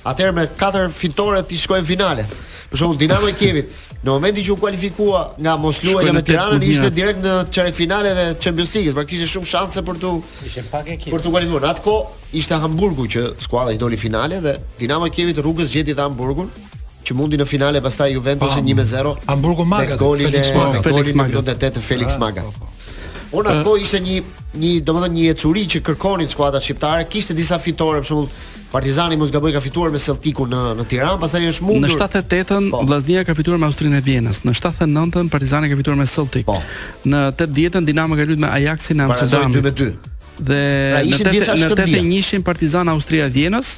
Atëherë 0.07 0.35
me 0.35 0.45
katër 0.59 0.91
fitore 0.95 1.39
ti 1.47 1.57
shkojnë 1.63 1.85
në 1.85 1.87
finale. 1.93 2.27
Për 2.67 2.81
shembull 2.83 2.99
Dinamo 2.99 3.31
e 3.31 3.37
Kievit, 3.39 3.71
Në 4.05 4.11
momentin 4.13 4.43
që 4.45 4.51
u 4.53 4.57
kualifikua 4.61 5.21
nga 5.41 5.55
Mosluaja 5.57 6.11
me 6.13 6.21
Tiranën 6.21 6.61
ishte 6.69 6.91
direkt 6.93 7.23
në 7.23 7.31
çerek 7.55 7.73
finale 7.73 8.11
dhe 8.13 8.25
Champions 8.43 8.73
League, 8.75 8.93
pra 8.93 9.05
kishte 9.09 9.25
shumë 9.31 9.49
shanse 9.49 9.81
për 9.87 9.97
tu 10.03 10.11
ishte 10.45 10.63
pak 10.69 10.91
ekip. 10.93 11.09
Për 11.15 11.23
tu 11.25 11.31
kualifikuar. 11.33 11.65
Atko 11.71 11.95
ishte 12.37 12.59
Hamburgu 12.61 13.07
që 13.15 13.23
skuadra 13.41 13.73
i 13.73 13.79
doli 13.81 13.97
finale 13.97 14.37
dhe 14.45 14.53
Dinamo 14.79 15.09
Kievi 15.09 15.33
të 15.39 15.45
rrugës 15.47 15.73
gjeti 15.73 15.95
dhe 15.97 16.05
Hamburgun 16.05 16.51
që 17.09 17.15
mundi 17.17 17.39
në 17.41 17.47
finale 17.49 17.81
pastaj 17.81 18.11
Juventus 18.13 18.59
e 18.59 18.61
1-0. 18.67 19.15
Hamburgu 19.31 19.65
Maga, 19.65 19.97
Felix 19.97 20.53
Maga, 20.57 20.81
Felix 20.85 21.13
ah, 21.15 21.21
Maga, 21.23 21.55
Felix 21.87 22.13
po, 22.19 22.23
Maga. 22.25 22.43
Po. 22.43 22.73
Unë 23.41 23.57
atko 23.57 23.75
ishte 23.81 24.03
një 24.05 24.21
një 24.61 24.69
domethënë 24.87 25.17
një 25.17 25.31
ecuri 25.35 25.63
që 25.73 25.81
kërkonin 25.87 26.29
skuadrat 26.31 26.65
shqiptare, 26.65 27.05
kishte 27.11 27.35
disa 27.37 27.59
fitore, 27.61 28.01
për 28.03 28.11
shembull 28.11 28.53
Partizani 28.67 29.15
mos 29.15 29.29
gaboj 29.31 29.53
ka 29.55 29.61
fituar 29.63 29.93
me 29.93 29.99
Celtiku 30.03 30.43
në 30.51 30.57
në 30.75 30.83
Tiranë, 30.91 31.19
pastaj 31.21 31.39
është 31.53 31.63
mundur. 31.69 31.87
Në 31.87 31.93
78-ën 32.01 32.65
po. 32.73 32.81
Vllaznia 32.89 33.21
ka 33.25 33.33
fituar 33.37 33.61
me 33.61 33.69
Austrinë 33.69 34.01
e 34.01 34.03
Vjenës, 34.03 34.41
në 34.43 34.51
79-ën 34.59 35.29
Partizani 35.31 35.69
ka 35.71 35.77
fituar 35.79 35.95
me 35.95 36.03
Celtic. 36.11 36.43
Po. 36.49 36.57
Në 37.07 37.21
80-ën 37.39 37.87
Dinamo 37.87 38.17
ka 38.19 38.25
luajtur 38.25 38.43
me 38.43 38.49
Ajaxin 38.51 38.99
pra, 38.99 39.07
në 39.07 39.15
Amsterdam. 39.15 39.55
Para 39.55 39.73
2-2. 39.79 40.15
Dhe 40.51 40.59
në 41.07 41.17
81-ën 41.29 42.43
Partizani 42.51 42.91
Austria 42.91 43.29
e 43.31 43.35
Vjenës, 43.39 43.77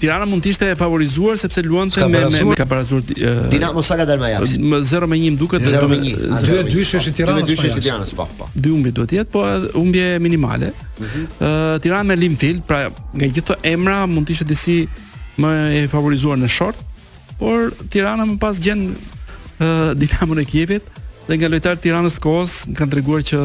Tirana 0.00 0.26
mund 0.28 0.44
të 0.44 0.50
ishte 0.52 0.66
e 0.72 0.76
favorizuar 0.76 1.38
sepse 1.40 1.62
luante 1.64 2.04
me 2.10 2.20
me 2.30 2.56
ka 2.58 2.66
parazuar 2.68 3.00
uh, 3.00 3.46
Dinamo 3.52 3.82
Saga 3.82 4.04
Dalmajaks. 4.08 4.54
0 4.58 5.00
po, 5.00 5.06
me 5.12 5.16
1 5.16 5.32
më 5.32 5.38
duket. 5.38 5.64
0 5.66 5.88
1. 5.96 6.10
2 6.44 6.64
2 6.68 6.84
është 7.00 7.12
Tirana. 7.16 7.44
2 7.44 7.56
2 7.56 7.70
është 7.70 7.84
tiranës 7.86 8.12
po, 8.18 8.26
po. 8.38 8.48
2 8.60 8.74
humbje 8.74 8.92
duhet 8.98 9.14
jetë, 9.16 9.30
po 9.32 9.44
humbje 9.78 10.10
minimale. 10.20 10.68
Ë 10.68 10.72
mm 10.72 11.06
-hmm. 11.06 11.32
uh, 11.40 11.80
Tirana 11.84 12.02
me 12.10 12.16
Limfield, 12.20 12.60
pra 12.68 12.80
nga 13.16 13.26
gjithë 13.36 13.56
emra 13.72 13.98
mund 14.06 14.26
të 14.28 14.32
ishte 14.36 14.46
disi 14.52 14.76
më 15.40 15.52
e 15.80 15.82
favorizuar 15.94 16.36
në 16.42 16.48
short, 16.58 16.76
por 17.40 17.58
Tirana 17.92 18.22
më 18.30 18.36
pas 18.44 18.56
gjen 18.64 18.82
ë 18.92 18.92
uh, 18.92 19.92
Dinamo 20.00 20.32
në 20.36 20.44
Kievit 20.52 20.84
dhe 21.28 21.34
nga 21.40 21.48
lojtarët 21.52 21.80
e 21.80 21.84
Tiranës 21.88 22.16
kohës 22.24 22.52
kanë 22.76 22.90
treguar 22.92 23.22
që 23.30 23.38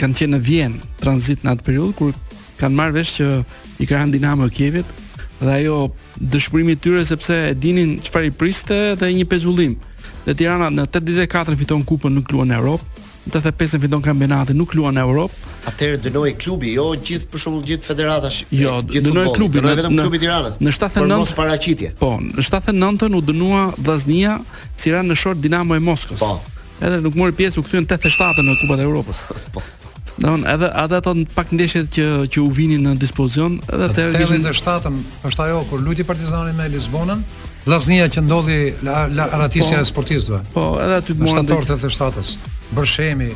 kanë 0.00 0.14
qenë 0.18 0.32
në 0.36 0.40
Vjen 0.48 0.72
tranzit 1.02 1.38
në 1.44 1.48
atë 1.54 1.64
periudhë 1.66 1.94
kur 1.98 2.12
kanë 2.60 2.74
marrë 2.80 2.94
vesh 2.98 3.12
që 3.20 3.26
i 3.78 3.84
krahan 3.88 4.12
Dinamo 4.14 4.46
Kievit, 4.48 4.86
dhe 5.42 5.52
ajo 5.58 5.78
dëshpërimi 6.32 6.76
tyre 6.82 7.02
sepse 7.06 7.34
e 7.50 7.54
dinin 7.58 7.96
çfarë 8.06 8.30
i 8.30 8.34
priste 8.42 8.78
dhe 9.00 9.10
një 9.16 9.26
pezullim. 9.32 9.74
Dhe 10.26 10.34
Tirana 10.38 10.70
në 10.70 10.86
84 10.94 11.56
fiton 11.58 11.82
kupën, 11.86 12.12
nuk 12.14 12.30
luan 12.32 12.50
në 12.52 12.58
Europë. 12.62 12.90
Në 13.22 13.34
85 13.38 13.82
fiton 13.84 14.02
kampionatin, 14.02 14.56
nuk 14.58 14.72
luan 14.78 14.96
në 14.98 15.04
Europë. 15.06 15.54
Atëherë 15.70 16.00
dënoi 16.06 16.32
klubi, 16.42 16.72
jo 16.78 16.88
gjithë 16.98 17.28
për 17.30 17.42
shembull 17.44 17.66
gjithë 17.68 17.86
federata. 17.86 18.30
Jo, 18.54 18.76
dënoi 18.92 19.28
klubi, 19.36 19.60
dënoi 19.60 19.76
vetëm 19.80 19.98
klubi 20.04 20.20
i 20.20 20.24
Tiranës. 20.26 20.56
Në 20.62 20.74
79 20.78 21.20
mos 21.24 21.34
paraqitje. 21.38 21.92
Po, 22.00 22.12
në 22.22 22.42
79-ën 22.46 23.18
u 23.18 23.22
dënua 23.32 23.62
Vllaznia, 23.80 24.38
Tirana 24.78 25.10
në 25.12 25.18
short 25.22 25.42
Dinamo 25.44 25.78
e 25.78 25.82
Moskës. 25.86 26.22
Po. 26.24 26.40
Edhe 26.82 26.98
nuk 27.02 27.14
mori 27.18 27.34
pjesë, 27.38 27.62
u 27.62 27.66
kthyen 27.66 27.86
87 27.86 28.42
në 28.50 28.58
Kupën 28.62 28.82
e 28.82 28.90
Evropës. 28.90 29.26
Po. 29.54 29.62
Do 30.18 30.34
edhe 30.46 30.68
edhe 30.84 30.96
ato 30.98 31.14
pak 31.34 31.52
ndeshjet 31.56 31.88
që 31.96 32.04
që 32.32 32.38
u 32.44 32.50
vinin 32.52 32.84
në 32.84 32.96
dispozicion, 33.00 33.56
edhe 33.72 33.86
atë 33.88 34.04
ishin 34.26 34.44
87-ën, 34.44 34.98
është 35.28 35.44
ajo 35.46 35.62
kur 35.70 35.80
luti 35.80 36.04
Partizani 36.04 36.52
me 36.56 36.66
Lisbonën 36.72 37.22
Llaznia 37.64 38.08
që 38.10 38.24
ndodhi 38.24 38.56
la, 38.82 39.06
la, 39.14 39.28
po, 39.46 39.66
e 39.70 39.82
Sportistëve. 39.86 40.40
Po, 40.52 40.64
edhe 40.82 40.96
aty 40.98 41.14
morën. 41.14 41.44
Në 41.46 41.58
të 41.78 41.90
shtatës. 41.94 42.32
s 42.34 42.56
Bërshemi 42.74 43.28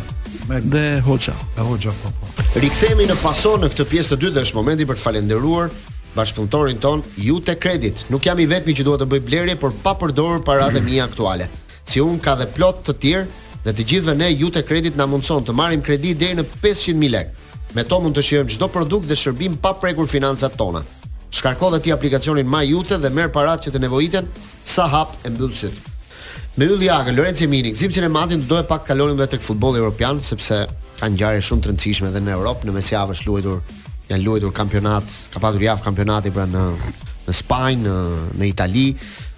me 0.50 0.60
dhe 0.66 0.84
Hoxha. 1.06 1.30
Me 1.54 1.62
Hoxha 1.68 1.92
po 2.02 2.10
po. 2.10 2.32
Rikthehemi 2.58 3.06
në 3.06 3.14
paso 3.22 3.54
në 3.62 3.70
këtë 3.70 3.86
pjesë 3.92 4.12
të 4.12 4.18
dytë 4.24 4.34
dhe 4.34 4.42
është 4.48 4.58
momenti 4.58 4.88
për 4.90 4.98
të 4.98 5.04
falendëruar 5.06 5.70
bashkëpunëtorin 6.16 6.82
ton 6.82 7.04
Jute 7.22 7.54
Credit. 7.62 8.02
Nuk 8.10 8.26
jam 8.26 8.40
i 8.42 8.48
vetmi 8.50 8.74
që 8.74 8.86
duhet 8.88 9.04
të 9.06 9.10
bëj 9.14 9.22
blerje, 9.28 9.56
por 9.62 9.74
pa 9.84 9.94
përdorur 9.94 10.42
paratë 10.42 10.82
mia 10.82 11.04
aktuale. 11.06 11.46
Si 11.86 12.02
un 12.02 12.16
ka 12.18 12.34
dhe 12.40 12.48
plot 12.56 12.82
të 12.86 12.96
tjerë 13.04 13.26
dhe 13.66 13.72
të 13.74 13.84
gjithëve 13.90 14.12
ne 14.14 14.28
Jute 14.30 14.60
Kredit 14.62 14.94
na 14.94 15.06
mundson 15.10 15.42
të 15.42 15.52
marrim 15.56 15.80
kredi 15.82 16.12
deri 16.14 16.36
në 16.38 16.44
500000 16.62 17.08
lekë. 17.10 17.32
Me 17.74 17.82
to 17.84 17.98
mund 18.00 18.14
të 18.14 18.22
shijojmë 18.28 18.52
çdo 18.54 18.68
produkt 18.70 19.08
dhe 19.10 19.16
shërbim 19.18 19.56
pa 19.62 19.72
prekur 19.74 20.06
financat 20.08 20.54
tona. 20.58 20.84
Shkarko 21.34 21.72
dhe 21.74 21.80
ti 21.82 21.90
aplikacionin 21.92 22.46
ma 22.46 22.60
Jute 22.62 23.00
dhe 23.02 23.10
merr 23.10 23.32
paratë 23.34 23.66
që 23.66 23.72
të 23.74 23.80
nevojiten 23.82 24.28
sa 24.64 24.86
hap 24.94 25.16
e 25.26 25.30
mbyll 25.30 25.70
Me 26.56 26.64
Ylljakën, 26.64 27.12
Lorenzo 27.12 27.44
Emini, 27.44 27.74
Gzimcin 27.76 28.06
e 28.06 28.08
Madin 28.08 28.40
do 28.48 28.56
të 28.56 28.64
pak 28.70 28.86
kalonim 28.88 29.18
edhe 29.20 29.28
tek 29.34 29.42
futbolli 29.44 29.76
evropian 29.76 30.22
sepse 30.24 30.62
kanë 30.96 31.12
ngjarje 31.12 31.42
shumë 31.48 31.62
të 31.62 31.68
rëndësishme 31.68 32.08
edhe 32.08 32.22
në 32.24 32.32
Europë, 32.32 32.64
në 32.64 32.72
mesjavë 32.78 33.12
është 33.12 33.28
luajtur 33.28 33.58
janë 34.08 34.24
luajtur 34.24 34.54
kampionat, 34.56 35.10
ka 35.34 35.42
pasur 35.42 35.62
javë 35.66 35.84
kampionati 35.84 36.32
pra 36.32 36.46
në 36.48 36.62
në 37.26 37.34
Spanjë, 37.42 37.82
në 38.38 38.40
në 38.40 38.48
Itali, 38.48 38.86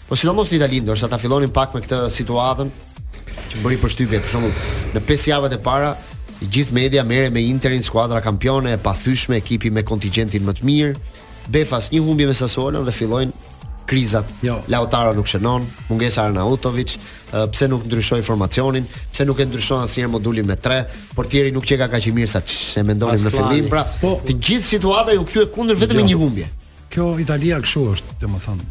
po 0.07 0.15
mos 0.31 0.53
në 0.53 0.61
Itali, 0.61 0.81
ndoshta 0.87 1.11
ta 1.11 1.19
fillonin 1.19 1.51
pak 1.55 1.75
me 1.75 1.83
këtë 1.83 1.99
situatën 2.21 2.71
që 3.51 3.63
bëri 3.65 3.79
përshtypje 3.83 4.21
për 4.25 4.31
shkakun 4.33 4.95
në 4.97 5.03
pesë 5.09 5.31
javët 5.33 5.55
e 5.57 5.59
para 5.65 5.93
i 6.45 6.49
gjithë 6.55 6.75
media 6.77 7.05
merre 7.07 7.33
me 7.35 7.43
Interin 7.49 7.85
skuadra 7.87 8.21
kampione 8.25 8.75
e 8.77 8.81
pathyeshme 8.85 9.39
ekipi 9.41 9.71
me 9.73 9.85
kontingjentin 9.89 10.45
më 10.47 10.57
të 10.61 10.69
mirë 10.69 10.95
befas 11.55 11.91
një 11.95 12.03
humbje 12.05 12.29
me 12.31 12.35
Sassuolo 12.39 12.83
dhe 12.87 12.93
fillojnë 12.95 13.47
krizat 13.89 14.29
jo. 14.45 14.59
Lautaro 14.69 15.15
nuk 15.17 15.29
shënon 15.31 15.65
mungesa 15.89 16.27
Arnautovic 16.29 16.99
pse 17.33 17.69
nuk 17.73 17.87
ndryshoi 17.89 18.21
formacionin 18.27 18.85
pse 19.15 19.25
nuk 19.29 19.41
e 19.41 19.47
ndryshon 19.49 19.87
asnjëherë 19.87 20.13
modulin 20.13 20.49
me 20.49 20.59
3 20.59 21.15
portieri 21.17 21.55
nuk 21.57 21.65
çeka 21.71 21.89
kaq 21.95 22.11
i 22.11 22.13
mirë 22.19 22.35
sa 22.35 22.43
e 22.43 22.85
mendonin 22.85 23.25
në 23.25 23.33
fillim 23.33 23.71
pra 23.73 23.87
po, 24.03 24.19
të 24.29 24.37
gjithë 24.37 24.69
situata 24.75 25.17
ju 25.17 25.25
kthye 25.31 25.47
kundër 25.57 25.81
vetëm 25.87 26.03
jo. 26.03 26.07
një 26.13 26.21
humbje 26.21 26.51
Kjo 26.89 27.13
Italia 27.21 27.59
kështu 27.61 27.83
është, 27.93 28.15
domethënë. 28.23 28.63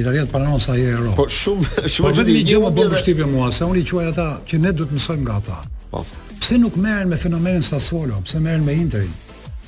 Italia 0.00 0.24
të 0.26 0.30
pranon 0.32 0.60
sa 0.62 0.74
herë 0.76 0.98
ro. 1.04 1.12
Po 1.18 1.26
shumë 1.30 1.68
po, 1.72 1.82
shumë 1.90 2.12
vetëm 2.12 2.36
një 2.36 2.42
gjë 2.50 2.60
më 2.64 2.70
bën 2.78 2.90
vështirë 2.94 3.28
mua, 3.32 3.48
se 3.54 3.66
unë 3.68 3.82
i 3.82 3.86
quaj 3.90 4.06
ata 4.12 4.28
që 4.48 4.60
ne 4.64 4.72
duhet 4.78 4.92
të 4.92 4.98
mësojmë 4.98 5.24
nga 5.26 5.36
ata. 5.42 5.58
Po. 5.92 6.04
Pse 6.38 6.58
nuk 6.62 6.76
merren 6.80 7.10
me 7.10 7.18
fenomenin 7.20 7.64
Sassuolo, 7.66 8.20
pse 8.26 8.40
merren 8.44 8.64
me 8.66 8.76
Interin? 8.78 9.12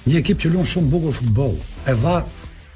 Një 0.07 0.21
ekip 0.23 0.38
që 0.43 0.53
luan 0.55 0.69
shumë 0.71 0.93
bukur 0.93 1.16
futboll, 1.16 1.57
e 1.90 1.97
dha 2.05 2.21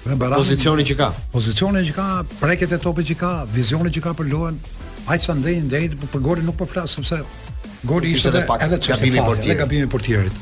Në 0.08 0.16
pozicionin 0.36 0.88
që 0.88 0.96
ka. 1.02 1.10
Pozicionin 1.34 1.88
që 1.88 1.96
ka, 1.96 2.06
preket 2.40 2.72
e 2.78 2.80
topit 2.82 3.10
që 3.12 3.16
ka, 3.20 3.32
vizionin 3.52 3.92
që 3.94 4.04
ka 4.06 4.14
për 4.16 4.30
lojën. 4.32 4.60
Ai 5.12 5.18
sa 5.24 5.34
ndej 5.36 5.60
ndej 5.68 5.88
po 6.02 6.08
për 6.14 6.24
golin 6.28 6.48
nuk 6.48 6.58
po 6.60 6.68
flas 6.68 6.96
sepse 6.96 7.20
goli 7.88 8.12
po 8.14 8.18
ishte 8.18 8.32
edhe 8.32 8.44
pak, 8.48 8.64
edhe 8.66 8.80
gabimi 8.90 9.22
portierit. 9.22 9.50
Edhe 9.52 9.58
gabimi 9.62 9.90
portierit. 9.92 10.40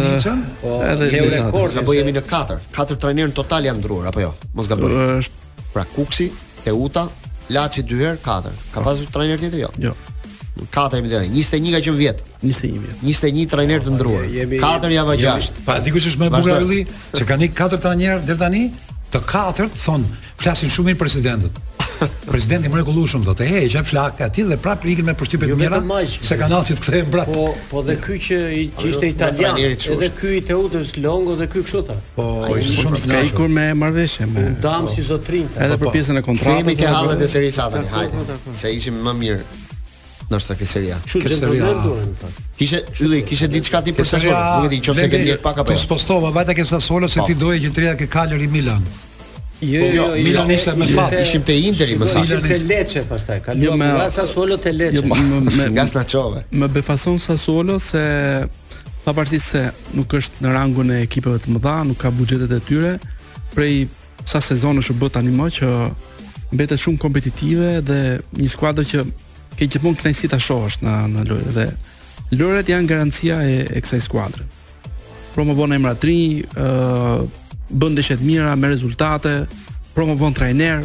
po, 0.60 0.74
edhe 0.84 1.08
një 1.14 1.20
rekord, 1.36 1.76
apo 1.80 1.94
jemi 1.94 2.10
në 2.16 2.22
katër. 2.26 2.60
Katër 2.74 2.98
trajnerë 3.04 3.34
total 3.36 3.68
janë 3.70 3.80
ndruar, 3.82 4.08
apo 4.10 4.22
jo? 4.24 4.32
Mos 4.58 4.66
gaboj. 4.70 4.94
Është 5.22 5.68
pra 5.72 5.84
Kuksi, 5.94 6.26
Teuta, 6.64 7.06
Laçi 7.54 7.84
dy 7.86 8.00
herë 8.02 8.20
katër. 8.24 8.56
Ka 8.74 8.82
po. 8.82 8.90
pasur 8.90 9.08
trajner 9.14 9.38
tjetër 9.40 9.62
jo? 9.66 9.72
Jo. 9.88 9.94
4 10.72 11.02
milionë, 11.04 11.28
21 11.34 11.74
ka 11.78 11.82
10 11.84 11.96
vjet. 11.98 12.24
21 12.42 12.78
vjet. 12.82 12.98
21 13.02 13.46
trajner 13.52 13.84
të 13.86 13.94
ndruar. 13.96 14.26
4 14.26 14.98
javë 14.98 15.16
6. 15.22 15.64
Pa 15.68 15.78
dikush 15.84 16.10
është 16.12 16.24
më 16.24 16.28
e 16.28 16.34
bukur 16.36 16.58
Ylli, 16.64 16.82
që 17.16 17.28
kanë 17.30 17.48
ikë 17.50 17.58
4 17.78 17.82
trajner 17.86 18.26
deri 18.26 18.42
tani, 18.42 18.64
të 19.14 19.22
katërt 19.28 19.78
thon, 19.80 20.04
flasin 20.42 20.70
shumë 20.72 20.92
mirë 20.92 21.00
presidentët. 21.04 21.64
Presidenti 22.30 22.70
mrekullueshëm 22.70 23.24
do 23.26 23.32
të 23.34 23.46
heqë 23.48 23.66
hey, 23.74 23.80
flakë 23.82 24.22
aty 24.28 24.44
dhe 24.46 24.58
prapë 24.62 24.86
ikën 24.92 25.06
me 25.08 25.16
pushtype 25.18 25.48
të 25.48 25.50
jo, 25.50 25.56
mira. 25.58 25.80
Se 26.22 26.36
kanë 26.38 26.60
që 26.68 26.76
të 26.78 26.84
kthehen 26.84 27.08
prapë. 27.10 27.34
Po 27.34 27.48
po 27.72 27.82
dhe 27.88 27.96
ky 27.98 28.18
që 28.22 28.38
që 28.78 28.86
ishte 28.92 29.08
italian, 29.10 29.58
edhe 29.66 30.12
ky 30.20 30.36
i 30.38 30.44
Teutës 30.46 30.92
Longo 31.02 31.34
dhe 31.40 31.48
ky 31.50 31.64
kështu 31.66 31.82
ta. 31.90 31.96
Po 32.14 32.28
shumë 32.54 33.00
i 33.00 33.02
kënaqur. 33.02 33.28
Ikur 33.32 33.50
me 33.58 33.66
marrveshje 33.82 34.30
me. 34.30 34.46
Dam 34.62 34.86
si 34.92 35.02
zotrinta. 35.10 35.58
Edhe 35.64 35.74
për 35.74 35.88
po, 35.88 35.90
po. 35.90 35.96
pjesën 35.98 36.22
e 36.22 36.28
kontratës. 36.28 36.66
Kemi 36.68 36.78
të 36.78 36.94
hallet 37.00 37.26
e 37.26 37.32
serisat 37.34 37.74
tani, 37.74 37.90
hajde. 37.90 38.38
Se 38.62 38.70
ishim 38.78 39.02
më 39.08 39.16
mirë 39.24 39.64
ndoshta 40.28 40.54
ke 40.54 40.66
seria. 40.66 40.96
Ke 41.04 41.28
seria. 41.28 41.72
Kishe, 42.56 42.82
ylli, 43.00 43.22
kishe 43.24 43.46
diçka 43.52 43.80
ti 43.86 43.92
për 43.96 44.06
Sassuolo, 44.06 44.40
nuk 44.64 44.72
e 44.72 44.76
di 44.76 44.80
se 44.94 45.08
ke 45.08 45.20
ndjek 45.22 45.42
pak 45.44 45.60
apo. 45.62 45.68
Po 45.70 45.76
jo. 45.76 45.82
spostova, 45.82 46.30
vajta 46.34 46.54
ke 46.58 46.64
Sassuolo 46.68 47.06
se 47.08 47.22
ti 47.26 47.34
po. 47.36 47.44
doje 47.46 47.60
që 47.64 47.72
treja 47.74 47.94
ke 47.96 48.06
i 48.06 48.48
Milan. 48.48 48.82
Jo, 49.60 49.68
po, 49.68 49.68
jo, 49.68 49.78
jo, 49.80 50.04
jo, 50.16 50.22
Milan 50.24 50.50
ishte 50.50 50.74
me 50.76 50.84
fat, 50.86 51.12
ishim 51.22 51.42
te 51.42 51.54
Interi 51.56 51.96
më 51.98 52.06
sa. 52.06 52.18
Ishte 52.22 52.42
te 52.46 52.58
Lecce 52.58 53.04
pastaj, 53.08 53.40
kaluam 53.46 53.78
nga 53.80 54.10
Sassuolo 54.10 54.58
te 54.60 54.72
Lecce. 54.72 55.02
Nga 55.70 55.86
Sassuolo. 55.92 56.42
Më 56.52 56.68
befason 56.76 57.16
Sassuolo 57.18 57.78
se 57.78 58.02
pavarësisht 59.06 59.46
se 59.54 59.62
nuk 59.96 60.12
është 60.12 60.42
në 60.44 60.52
rangun 60.52 60.90
e 60.92 61.00
ekipeve 61.06 61.38
të 61.40 61.54
mëdha, 61.56 61.76
nuk 61.88 61.96
ka 62.02 62.10
buxhetet 62.12 62.52
e 62.52 62.58
tyre, 62.68 62.92
prej 63.56 63.88
sa 64.28 64.42
sezonësh 64.44 64.90
u 64.92 64.98
bë 65.00 65.08
tani 65.14 65.32
më 65.32 65.46
që 65.56 65.68
mbetet 66.52 66.82
shumë 66.82 67.00
kompetitive 67.00 67.78
dhe 67.88 68.00
një 68.36 68.50
skuadër 68.52 68.84
që 68.92 68.98
ke 69.58 69.66
gjithmonë 69.66 69.98
kënaqësi 69.98 70.30
ta 70.32 70.38
shohësh 70.42 70.76
në 70.86 70.94
në 71.16 71.24
lojë 71.30 71.54
dhe 71.56 71.64
lojrat 72.38 72.70
janë 72.70 72.88
garancia 72.92 73.40
e, 73.42 73.56
e 73.74 73.82
kësaj 73.82 74.00
skuadre. 74.04 74.46
Promovon 75.34 75.74
emra 75.76 75.94
të 75.98 76.08
rinj, 76.10 76.40
ë 76.44 77.74
bën 77.78 77.98
dëshë 77.98 78.18
të 78.20 78.26
mira 78.28 78.54
me 78.58 78.70
rezultate, 78.70 79.32
promovon 79.96 80.34
trajner 80.36 80.84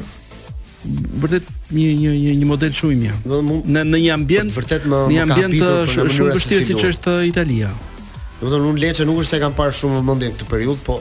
vërtet 1.23 1.47
një 1.73 1.87
një 2.01 2.13
një 2.23 2.33
një 2.41 2.47
model 2.49 2.73
shumë 2.75 2.93
i 2.93 2.99
mirë. 3.03 3.21
Do 3.29 3.41
në 3.45 3.89
një 3.97 4.13
ambient 4.17 4.55
vërtet 4.57 4.87
më 4.91 5.03
një 5.13 5.25
ambient 5.27 5.97
shumë 5.97 6.31
vështirë 6.37 6.67
siç 6.71 6.87
është 6.93 7.17
Italia. 7.29 7.69
Do 8.39 8.47
të 8.49 8.55
thonë 8.55 8.71
unë 8.73 8.83
Lecce 8.87 9.05
nuk 9.07 9.21
është 9.21 9.37
se 9.37 9.43
kanë 9.45 9.59
parë 9.59 9.77
shumë 9.79 10.01
vëmendje 10.01 10.33
këtë 10.33 10.49
periudhë, 10.51 10.83
po 10.89 10.99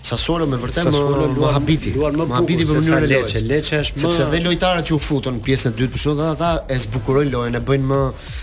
Sasuolo 0.00 0.46
me 0.48 0.56
vërtet 0.56 0.86
më 0.88 0.98
luan, 0.98 1.32
më 1.38 1.48
habiti. 1.54 1.90
Luan 1.94 2.14
më, 2.16 2.26
më 2.30 2.36
habiti 2.38 2.64
për 2.66 2.78
mënyrën 2.78 3.02
e 3.04 3.08
Leçe. 3.14 3.40
Leçe 3.50 3.80
është 3.84 3.96
më 3.96 4.02
sepse 4.04 4.26
dhe 4.32 4.38
lojtarët 4.46 4.86
që 4.88 4.94
u 4.96 4.98
futën 5.06 5.34
në 5.36 5.42
pjesën 5.44 5.74
e 5.74 5.76
dytë 5.76 5.92
për 5.96 6.02
shkak 6.02 6.22
ata 6.32 6.50
e 6.74 6.78
zbukurojnë 6.84 7.30
lojën, 7.34 7.58
e 7.60 7.62
bëjnë 7.68 7.86
më, 7.90 7.98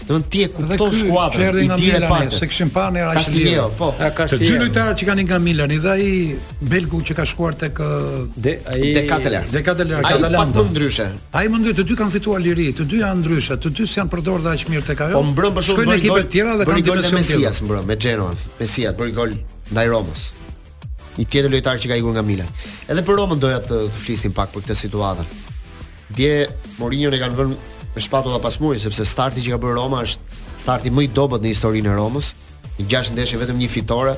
domethënë 0.09 0.29
ti 0.35 0.43
e 0.45 0.49
kupton 0.53 0.93
skuadrën, 0.99 1.57
i 1.63 1.79
tire 1.79 2.01
pa 2.05 2.19
se 2.37 2.49
kishin 2.51 2.71
parë 2.75 2.93
në 2.93 3.09
Rashidio. 3.17 3.65
Po. 3.79 3.89
Të 3.97 4.39
dy 4.43 4.53
lojtarët 4.61 5.01
që 5.01 5.09
kanë 5.09 5.25
nga 5.31 5.39
Milan, 5.47 5.73
i 5.73 5.81
dha 5.81 5.97
ai 5.97 6.13
belgu 6.75 7.01
që 7.09 7.17
ka 7.17 7.25
shkuar 7.33 7.57
tek 7.65 7.81
de 8.37 8.55
ai 8.75 8.93
de 8.99 9.05
Kateler. 9.09 9.49
De 9.57 9.63
Kateler, 9.65 10.05
Katalan. 10.05 10.53
Ai 10.53 10.53
më 10.53 10.69
ndryshe. 10.71 11.09
Ai 11.33 11.45
më 11.49 11.65
ndryshe, 11.65 11.81
të 11.81 11.89
dy 11.91 11.99
kanë 12.05 12.15
fituar 12.19 12.45
liri, 12.45 12.69
të 12.77 12.87
dy 12.91 13.01
janë 13.01 13.25
ndryshe, 13.25 13.57
të 13.59 13.73
dy 13.81 13.89
janë 13.97 14.13
përdorur 14.13 14.45
dhe 14.45 14.55
mirë 14.71 14.87
tek 14.93 15.03
ajo. 15.09 15.19
Po 15.19 15.25
mbrëm 15.33 15.59
për 15.59 15.67
shkak 15.73 15.93
të 15.97 16.07
të 16.21 16.27
tjera 16.37 16.55
dhe 16.61 16.69
kanë 16.71 16.85
dimension 16.93 17.29
tjetër. 17.33 17.45
Mesias 17.45 17.61
me 17.91 18.01
Genoa. 18.07 18.33
Mesias 18.61 18.95
bëri 18.99 19.17
gol 19.19 19.37
ndaj 19.71 19.87
Romës 19.95 20.29
një 21.17 21.25
tjetër 21.25 21.51
lojtar 21.53 21.79
që 21.81 21.89
ka 21.91 21.97
ikur 21.99 22.13
nga 22.13 22.23
Milan. 22.25 22.49
Edhe 22.89 23.03
për 23.05 23.17
Romën 23.17 23.39
doja 23.41 23.59
të 23.65 23.77
të 23.91 24.01
flisim 24.03 24.33
pak 24.37 24.51
për 24.53 24.65
këtë 24.65 24.77
situatë. 24.83 25.25
Dje 26.17 26.33
Mourinho 26.77 27.11
ne 27.13 27.19
kanë 27.21 27.37
vënë 27.39 27.57
me 27.97 28.03
shpatull 28.05 28.37
pas 28.43 28.57
sepse 28.83 29.05
starti 29.05 29.41
që 29.45 29.55
ka 29.55 29.61
bërë 29.63 29.77
Roma 29.79 30.03
është 30.05 30.45
starti 30.61 30.91
më 30.93 31.07
i 31.07 31.09
dobët 31.13 31.41
në 31.41 31.51
historinë 31.53 31.91
e 31.93 31.97
Romës. 31.97 32.31
Në 32.77 32.85
gjashtë 32.91 33.17
ndeshje 33.17 33.39
vetëm 33.41 33.57
një 33.61 33.69
fitore. 33.73 34.13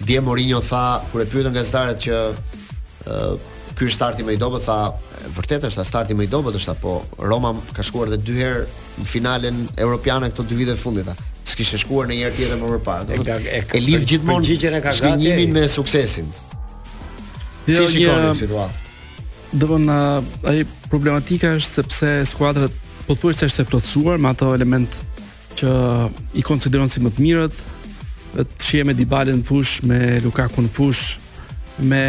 Dje 0.00 0.20
Mourinho 0.24 0.60
tha 0.64 1.02
kur 1.12 1.20
e 1.22 1.28
pyetën 1.28 1.52
gazetarët 1.54 2.00
që 2.06 2.16
uh, 2.32 3.36
ky 3.76 3.84
është 3.84 3.96
starti 4.00 4.24
më 4.24 4.36
i 4.36 4.40
dobët, 4.40 4.64
tha 4.64 4.94
vërtet 5.36 5.68
është 5.68 5.84
starti 5.84 6.16
më 6.16 6.24
i 6.24 6.30
dobët 6.32 6.56
është 6.56 6.72
apo 6.72 6.94
Roma 7.20 7.52
ka 7.76 7.84
shkuar 7.84 8.08
edhe 8.08 8.20
dy 8.24 8.38
herë 8.40 8.64
në 9.02 9.06
finalen 9.08 9.66
europiane 9.76 10.32
këto 10.32 10.44
dy 10.48 10.62
vite 10.62 10.76
fundit 10.80 11.08
s'kishe 11.46 11.78
shkuar 11.80 12.08
në 12.08 12.16
herë 12.24 12.36
tjetër 12.36 12.60
më 12.60 12.70
më 12.72 12.80
parë. 12.86 13.16
E, 13.16 13.18
ka, 13.26 13.38
e, 13.40 13.64
e 13.78 13.82
lidh 13.84 14.06
gjithmonë 14.12 14.60
shkënjimin 14.96 15.52
me 15.56 15.64
suksesin. 15.68 16.30
si 17.66 17.72
jo, 17.76 17.86
shikoni 17.86 18.28
një, 18.28 18.34
situatë? 18.42 18.80
Dhe 19.60 19.66
më 19.86 20.00
po, 20.26 20.50
ai 20.50 20.58
problematika 20.90 21.54
është 21.58 21.76
sepse 21.78 22.10
skuadrat 22.30 22.70
pothuajse 23.06 23.44
thuaj 23.44 23.52
është 23.52 23.62
e 23.62 23.68
plotësuar 23.70 24.18
me 24.22 24.28
ato 24.30 24.52
element 24.54 24.96
që 25.58 25.70
i 26.38 26.42
konsideron 26.46 26.88
si 26.90 27.00
më 27.02 27.10
të 27.14 27.22
mirët, 27.24 27.54
të 28.36 28.60
shihem 28.64 28.86
me 28.90 28.94
Dybala 28.94 29.32
në 29.34 29.44
fush, 29.46 29.80
me 29.82 30.20
Lukaku 30.24 30.62
në 30.66 30.70
fush, 30.74 31.18
me 31.90 32.04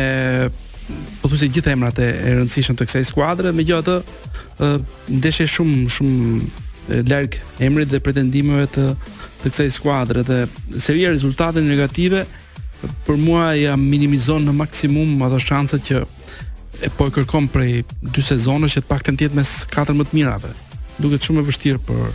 po 1.21 1.27
thuaj 1.31 1.49
gjithë 1.49 1.73
emrat 1.73 1.99
e, 2.03 2.09
e 2.29 2.37
rëndësishëm 2.39 2.77
të 2.77 2.85
kësaj 2.89 3.07
skuadre, 3.09 3.53
megjithatë 3.55 4.01
ndeshje 5.09 5.47
shumë 5.49 5.89
shumë 5.95 6.67
larg 7.07 7.37
emrit 7.65 7.89
dhe 7.91 7.99
pretendimeve 8.03 8.67
të 8.75 8.85
të 9.41 9.49
kësaj 9.51 9.69
skuadre 9.73 10.21
dhe 10.27 10.39
seria 10.81 11.09
rezultate 11.13 11.63
negative 11.65 12.23
për 13.07 13.17
mua 13.21 13.51
ja 13.57 13.73
minimizon 13.79 14.45
në 14.47 14.53
maksimum 14.61 15.21
ato 15.25 15.39
shanset 15.41 15.85
që 15.87 16.01
e 16.85 16.89
po 16.97 17.07
e 17.09 17.13
kërkom 17.15 17.47
prej 17.53 17.71
dy 18.15 18.23
sezonesh 18.25 18.77
që 18.79 18.83
të 18.83 18.89
paktën 18.91 19.17
të 19.17 19.27
jetë 19.27 19.39
mes 19.39 19.53
katër 19.73 19.97
më 19.99 20.07
të 20.09 20.17
mirave. 20.17 20.51
Duket 21.01 21.25
shumë 21.25 21.41
e 21.43 21.47
vështirë 21.49 21.81
për 21.89 22.13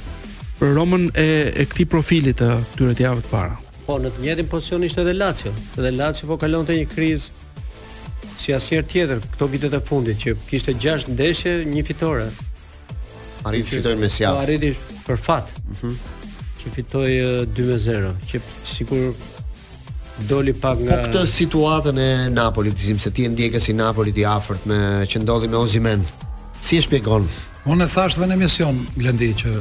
për 0.61 0.73
Romën 0.79 1.09
e 1.19 1.29
e 1.63 1.67
këtij 1.73 1.89
profili 1.95 2.33
të 2.35 2.51
këtyre 2.73 2.95
të 2.97 3.05
javëve 3.07 3.25
të 3.27 3.33
para. 3.35 3.57
Po 3.87 3.99
në 4.03 4.15
të 4.15 4.25
njëjtin 4.25 4.49
pozicion 4.51 4.87
ishte 4.87 5.03
edhe 5.05 5.15
Lazio. 5.19 5.53
Edhe 5.79 5.93
Lazio 5.99 6.31
po 6.31 6.39
kalonte 6.41 6.75
një 6.79 6.89
krizë 6.95 7.45
si 8.41 8.55
asnjëherë 8.55 8.89
tjetër 8.93 9.21
këto 9.35 9.51
vitet 9.53 9.75
e 9.79 9.83
fundit 9.87 10.23
që 10.25 10.37
kishte 10.51 10.75
6 10.87 11.11
ndeshje, 11.15 11.59
një 11.73 11.85
fitore 11.91 12.31
arriti 13.47 13.77
fitoi 13.77 13.95
me 13.97 14.09
sjell. 14.11 14.35
Po 14.35 14.43
arriti 14.45 14.73
për 15.07 15.23
fat. 15.23 15.53
Mhm. 15.77 15.95
që 16.67 16.71
fitoi 16.75 17.13
2-0, 17.55 18.15
që 18.27 18.41
sikur 18.67 18.99
doli 20.29 20.53
pak 20.57 20.81
nga 20.83 20.97
po 20.97 21.21
këtë 21.21 21.21
situatën 21.31 21.99
e 22.03 22.09
Napolit, 22.35 22.75
dizim 22.75 22.99
se 22.99 23.11
ti 23.15 23.23
e 23.25 23.29
ndjekës 23.31 23.61
si 23.69 23.73
Napolit 23.73 24.17
i 24.19 24.25
afërt 24.27 24.65
me 24.67 24.79
që 25.07 25.21
ndodhi 25.23 25.47
me 25.49 25.57
Ozimen. 25.63 26.03
Si 26.63 26.77
e 26.77 26.81
shpjegon? 26.83 27.29
Unë 27.71 27.85
e 27.85 27.89
thash 27.95 28.17
dhe 28.19 28.27
në 28.27 28.35
emision 28.35 28.83
Glendi 28.99 29.31
që 29.43 29.53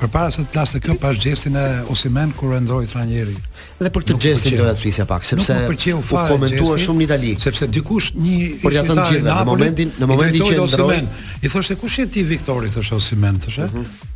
përpara 0.00 0.32
se 0.32 0.40
të 0.42 0.52
plasë 0.54 0.80
kjo 0.82 0.96
pas 1.04 1.16
gjestin 1.20 1.56
e 1.60 1.66
Osimhen 1.92 2.32
kur 2.32 2.56
e 2.56 2.60
ndroi 2.64 2.88
Tranjeri 2.88 3.36
dhe 3.84 3.90
për 3.94 4.04
të 4.08 4.14
gjestin 4.22 4.56
do 4.60 4.66
të 4.68 4.76
flisja 4.80 5.06
pak 5.10 5.26
sepse 5.26 5.54
nuk 5.56 5.66
më 5.66 5.72
pëlqeu 5.72 6.00
fare 6.06 6.32
komentuar 6.32 6.80
shumë 6.84 7.00
në 7.02 7.06
Itali 7.08 7.32
sepse 7.44 7.68
dikush 7.76 8.10
një 8.18 8.38
por 8.62 8.76
ja 8.76 8.84
thon 8.88 9.00
gjithë 9.02 9.26
në 9.26 9.36
momentin 9.50 9.92
në 10.00 10.08
momentin 10.12 10.46
që 10.50 10.66
ndroi 10.70 10.98
i 11.46 11.52
thoshte 11.52 11.76
kush 11.82 12.00
je 12.02 12.06
ti 12.16 12.24
Viktori 12.28 12.70
thoshte 12.74 12.98
Osimen 13.00 13.42
thoshte 13.46 13.68
mhm. 13.70 14.10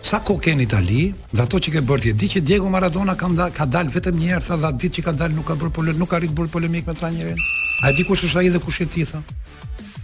Sa 0.00 0.16
ko 0.24 0.38
ke 0.40 0.54
në 0.56 0.62
Itali, 0.64 1.02
dhe 1.28 1.42
ato 1.44 1.58
që 1.60 1.72
ke 1.74 1.80
bërë 1.84 2.00
tje, 2.06 2.12
di 2.16 2.28
që 2.32 2.40
Diego 2.48 2.70
Maradona 2.72 3.12
ka, 3.20 3.28
nda, 3.28 3.50
ka 3.52 3.66
dal 3.68 3.90
vetëm 3.92 4.16
një 4.16 4.30
herë, 4.30 4.56
dhe 4.62 4.70
ditë 4.80 4.94
që 4.96 5.02
ka 5.10 5.12
dal 5.12 5.34
nuk 5.36 5.44
ka 5.50 5.58
bërë 5.60 5.74
polemik, 5.76 5.98
nuk 6.00 6.08
ka 6.14 6.20
rikë 6.22 6.32
bërë 6.38 6.48
polemik 6.54 6.88
me 6.88 6.94
tra 6.96 7.10
njërin. 7.12 7.36
A 7.84 7.92
di 7.92 8.06
kush 8.08 8.22
është 8.24 8.40
aji 8.40 8.54
dhe 8.54 8.62
kush 8.64 8.80
e 8.80 8.86
ti, 8.94 9.04
tha. 9.10 9.20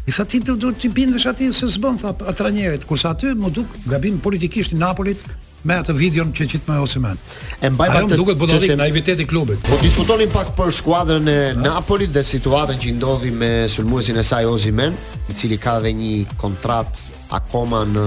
I 0.04 0.12
tha 0.12 0.26
ti 0.28 0.42
do 0.44 0.52
të 0.66 0.90
bindesh 0.92 1.24
aty 1.32 1.48
se 1.56 1.70
s'bën 1.78 1.96
tha 2.04 2.12
tra 2.36 2.52
njërit, 2.52 2.84
kurse 2.84 3.08
aty 3.08 3.32
më 3.40 3.54
duk 3.56 3.72
gabim 3.88 4.20
politikisht 4.20 4.76
i 4.76 4.82
Napolit, 4.84 5.24
me 5.66 5.76
atë 5.80 5.94
videon 5.98 6.30
që 6.34 6.46
qitë 6.52 6.70
me 6.70 6.76
Osimen. 6.84 7.18
E 7.60 7.70
mbaj 7.72 7.90
pak 7.90 8.06
të 8.10 8.18
duke 8.20 8.34
të 8.34 8.40
po 8.40 8.46
bëdodhik... 8.46 8.74
naiviteti 8.78 9.26
klubit. 9.28 9.60
Po 9.66 9.78
diskutonim 9.82 10.30
pak 10.32 10.52
për 10.58 10.72
skuadrën 10.78 11.30
e 11.30 11.38
Napolit 11.58 12.12
dhe 12.14 12.22
situatën 12.24 12.78
që 12.82 12.94
ndodhi 12.98 13.32
me 13.34 13.50
sulmuesin 13.72 14.18
e 14.20 14.24
saj 14.26 14.46
Osimen, 14.50 14.94
i 15.30 15.34
cili 15.36 15.58
ka 15.62 15.78
dhe 15.84 15.92
një 15.96 16.12
kontrat 16.40 16.96
akoma 17.34 17.82
në, 17.90 18.06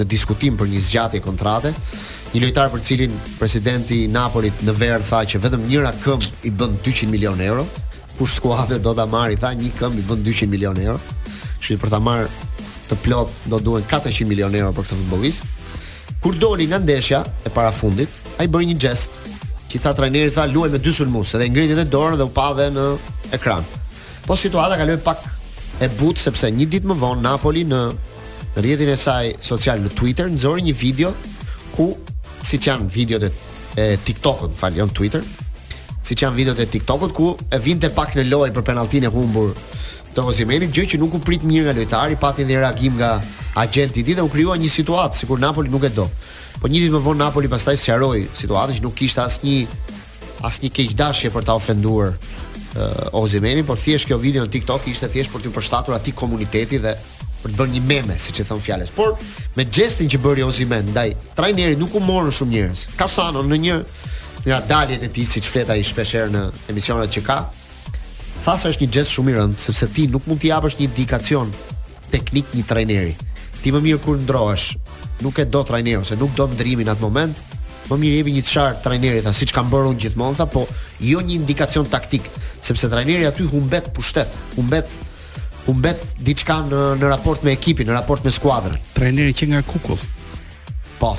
në 0.00 0.08
diskutim 0.08 0.56
për 0.60 0.70
një 0.72 0.82
zgjatje 0.88 1.22
kontrate. 1.24 1.72
Një 2.32 2.42
lojtar 2.42 2.72
për 2.72 2.82
cilin 2.88 3.12
presidenti 3.38 4.02
Napolit 4.12 4.64
në 4.66 4.72
verë 4.76 5.04
tha 5.08 5.20
që 5.30 5.40
vetëm 5.44 5.68
njëra 5.68 5.92
këm 6.04 6.24
i 6.44 6.50
bën 6.52 6.74
200 6.84 7.12
milion 7.12 7.38
euro, 7.50 7.66
kush 8.18 8.38
skuadrë 8.40 8.80
do 8.84 8.96
ta 8.96 9.04
marr 9.06 9.34
i 9.34 9.38
tha 9.40 9.52
një 9.56 9.70
këm 9.78 10.00
i 10.00 10.06
bën 10.08 10.24
200 10.24 10.48
milion 10.52 10.80
euro. 10.86 10.98
Kështu 11.60 11.78
për 11.82 11.92
ta 11.92 12.00
marr 12.00 12.30
të 12.86 12.96
plot 13.02 13.46
do 13.50 13.58
duhen 13.60 13.84
400 13.88 14.26
milion 14.28 14.54
euro 14.54 14.72
për 14.74 14.88
këtë 14.88 15.00
futbollist. 15.02 15.46
Kur 16.22 16.34
doli 16.34 16.64
nga 16.66 16.78
ndeshja 16.78 17.22
e 17.46 17.50
parafundit, 17.52 18.10
ai 18.40 18.48
bën 18.48 18.68
një 18.72 18.76
gest. 18.80 19.10
që 19.66 19.80
tha 19.82 19.92
trajneri 19.98 20.30
tha 20.30 20.44
luaj 20.46 20.70
me 20.72 20.78
dy 20.78 20.92
sulmues 20.94 21.32
dhe 21.34 21.46
ngriti 21.50 21.74
të 21.74 21.84
dorën 21.90 22.14
dhe 22.20 22.24
u 22.28 22.30
pa 22.32 22.52
dhe 22.54 22.68
në 22.70 22.84
ekran. 23.34 23.64
Po 24.22 24.36
situata 24.38 24.76
kaloi 24.78 24.94
pak 25.02 25.24
e 25.82 25.88
butë 25.98 26.22
sepse 26.22 26.52
një 26.54 26.68
ditë 26.74 26.86
më 26.86 26.94
vonë 27.00 27.24
Napoli 27.24 27.64
në 27.66 27.80
rrjetin 28.60 28.92
e 28.92 28.94
saj 28.96 29.32
social 29.48 29.82
në 29.82 29.90
Twitter 29.98 30.30
nxori 30.30 30.62
një 30.68 30.74
video 30.84 31.10
ku 31.74 31.88
siç 32.46 32.68
janë 32.70 32.86
videot 32.94 33.26
e 33.26 33.32
e 33.76 33.86
TikTokut, 34.06 34.54
falion 34.54 34.86
jo 34.94 35.02
Twitter. 35.02 35.26
Siç 36.06 36.22
janë 36.22 36.36
videot 36.38 36.62
e 36.62 36.70
TikTokut 36.70 37.12
ku 37.12 37.34
e 37.50 37.58
vinte 37.58 37.90
pak 37.90 38.14
në 38.16 38.28
lojë 38.30 38.54
për 38.54 38.64
penalltinë 38.70 39.10
e 39.10 39.14
humbur 39.18 39.50
të 40.16 40.24
Osimeni, 40.30 40.70
gjë 40.72 40.84
që 40.94 40.98
nuk 41.02 41.14
u 41.14 41.20
prit 41.20 41.42
mirë 41.44 41.66
nga 41.66 41.74
lojtari, 41.76 42.16
pati 42.20 42.44
dhe 42.48 42.56
reagim 42.62 42.94
nga 42.96 43.10
agenti 43.62 44.00
i 44.00 44.04
tij 44.06 44.16
dhe 44.16 44.24
u 44.24 44.30
krijua 44.32 44.56
një 44.56 44.70
situatë 44.72 45.18
sikur 45.20 45.40
Napoli 45.42 45.68
nuk 45.68 45.84
e 45.84 45.90
do. 45.92 46.06
Po 46.60 46.70
një 46.72 46.86
ditë 46.86 46.94
më 46.94 47.02
vonë 47.04 47.20
Napoli 47.20 47.50
pastaj 47.52 47.76
sqaroi 47.76 48.22
situatën 48.38 48.78
që 48.78 48.84
nuk 48.86 48.96
kishte 48.96 49.20
asnjë 49.20 49.66
asnjë 50.48 50.70
keqdashje 50.76 51.28
për 51.34 51.44
ta 51.44 51.54
ofenduar 51.58 52.14
uh, 52.76 53.62
por 53.66 53.76
thjesht 53.80 54.06
kjo 54.08 54.16
video 54.18 54.44
në 54.44 54.50
TikTok 54.52 54.88
ishte 54.88 55.08
thjesht 55.08 55.32
për 55.32 55.40
të 55.42 55.52
përshtatur 55.54 55.94
atij 55.96 56.14
komuniteti 56.14 56.78
dhe 56.80 56.94
për 57.42 57.50
të 57.52 57.56
bërë 57.58 57.72
një 57.74 57.82
meme, 57.84 58.16
siç 58.18 58.40
e 58.40 58.44
thon 58.44 58.60
fjalës. 58.60 58.90
Por 58.96 59.16
me 59.56 59.64
gestin 59.64 60.08
që 60.08 60.18
bëri 60.22 60.44
Osimen 60.46 60.92
ndaj 60.94 61.12
trajnerit 61.36 61.78
nuk 61.78 61.94
u 61.94 62.00
morën 62.00 62.32
shumë 62.32 62.52
njerëz. 62.52 62.86
Kasano 62.96 63.42
në 63.42 63.58
një 63.64 63.78
nga 64.46 64.60
daljet 64.68 65.02
e 65.02 65.08
tij 65.12 65.26
siç 65.32 65.48
flet 65.52 65.68
ai 65.70 65.82
shpeshherë 65.84 66.30
në 66.36 66.46
emisionet 66.70 67.10
që 67.16 67.24
ka, 67.26 67.40
Thasa 68.44 68.68
është 68.70 68.84
një 68.84 68.88
gjest 68.94 69.16
shumë 69.16 69.30
i 69.32 69.36
rëndë 69.36 69.62
sepse 69.64 69.88
ti 69.94 70.04
nuk 70.10 70.26
mund 70.28 70.40
t'i 70.42 70.50
japësh 70.52 70.76
një 70.78 70.86
indikacion 70.88 71.50
teknik 72.12 72.52
një 72.54 72.64
trajneri. 72.68 73.14
Ti 73.62 73.72
më 73.74 73.80
mirë 73.82 74.00
kur 74.04 74.18
ndrohesh, 74.20 74.76
nuk 75.24 75.38
e 75.42 75.46
do 75.50 75.62
trajnerin 75.66 76.04
ose 76.04 76.14
nuk 76.20 76.34
do 76.38 76.46
ndrimin 76.52 76.86
atë 76.92 77.02
moment, 77.02 77.34
më 77.90 77.98
mirë 78.02 78.20
jepi 78.20 78.34
një 78.36 78.44
çart 78.46 78.80
trajnerit 78.84 79.26
tha 79.26 79.32
siç 79.34 79.50
kanë 79.54 79.70
bërë 79.72 79.90
unë 79.92 80.02
gjithmonë 80.04 80.38
tha, 80.40 80.46
po 80.50 80.62
jo 81.10 81.22
një 81.26 81.36
indikacion 81.40 81.86
taktik, 81.90 82.28
sepse 82.62 82.90
trajneri 82.92 83.26
aty 83.26 83.46
humbet 83.50 83.90
pushtet, 83.96 84.38
humbet 84.56 84.94
humbet 85.66 86.02
diçka 86.22 86.60
në 86.68 86.82
në 87.00 87.08
raport 87.10 87.42
me 87.42 87.54
ekipin, 87.56 87.88
në 87.88 87.96
raport 87.98 88.22
me 88.26 88.30
skuadrën. 88.34 88.76
Trajneri 88.98 89.34
që 89.34 89.48
nga 89.52 89.62
kukull. 89.66 89.98
Po. 91.00 91.16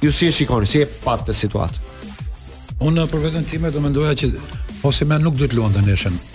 Ju 0.00 0.08
si 0.12 0.28
e 0.30 0.36
shikoni 0.36 0.64
si 0.68 0.80
e 0.84 0.88
patë 1.04 1.36
situatë? 1.36 1.90
Unë 2.88 3.04
për 3.12 3.28
vetën 3.28 3.44
time 3.50 3.70
do 3.76 3.84
mendoja 3.84 4.16
që 4.24 4.32
ose 4.88 5.04
po 5.04 5.10
më 5.12 5.20
nuk 5.24 5.36
do 5.40 5.48
të 5.48 5.60
luante 5.60 5.84
nëshën 5.84 6.32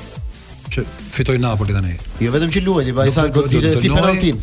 që 0.73 0.83
fitoi 1.15 1.37
Napoli 1.41 1.75
tani. 1.75 1.95
Jo 2.23 2.31
vetëm 2.35 2.51
që 2.53 2.63
luajti, 2.65 2.93
pa 2.95 3.05
i 3.09 3.13
tha 3.15 3.27
goditë 3.33 3.73
ti 3.83 3.91
penaltin. 3.93 4.41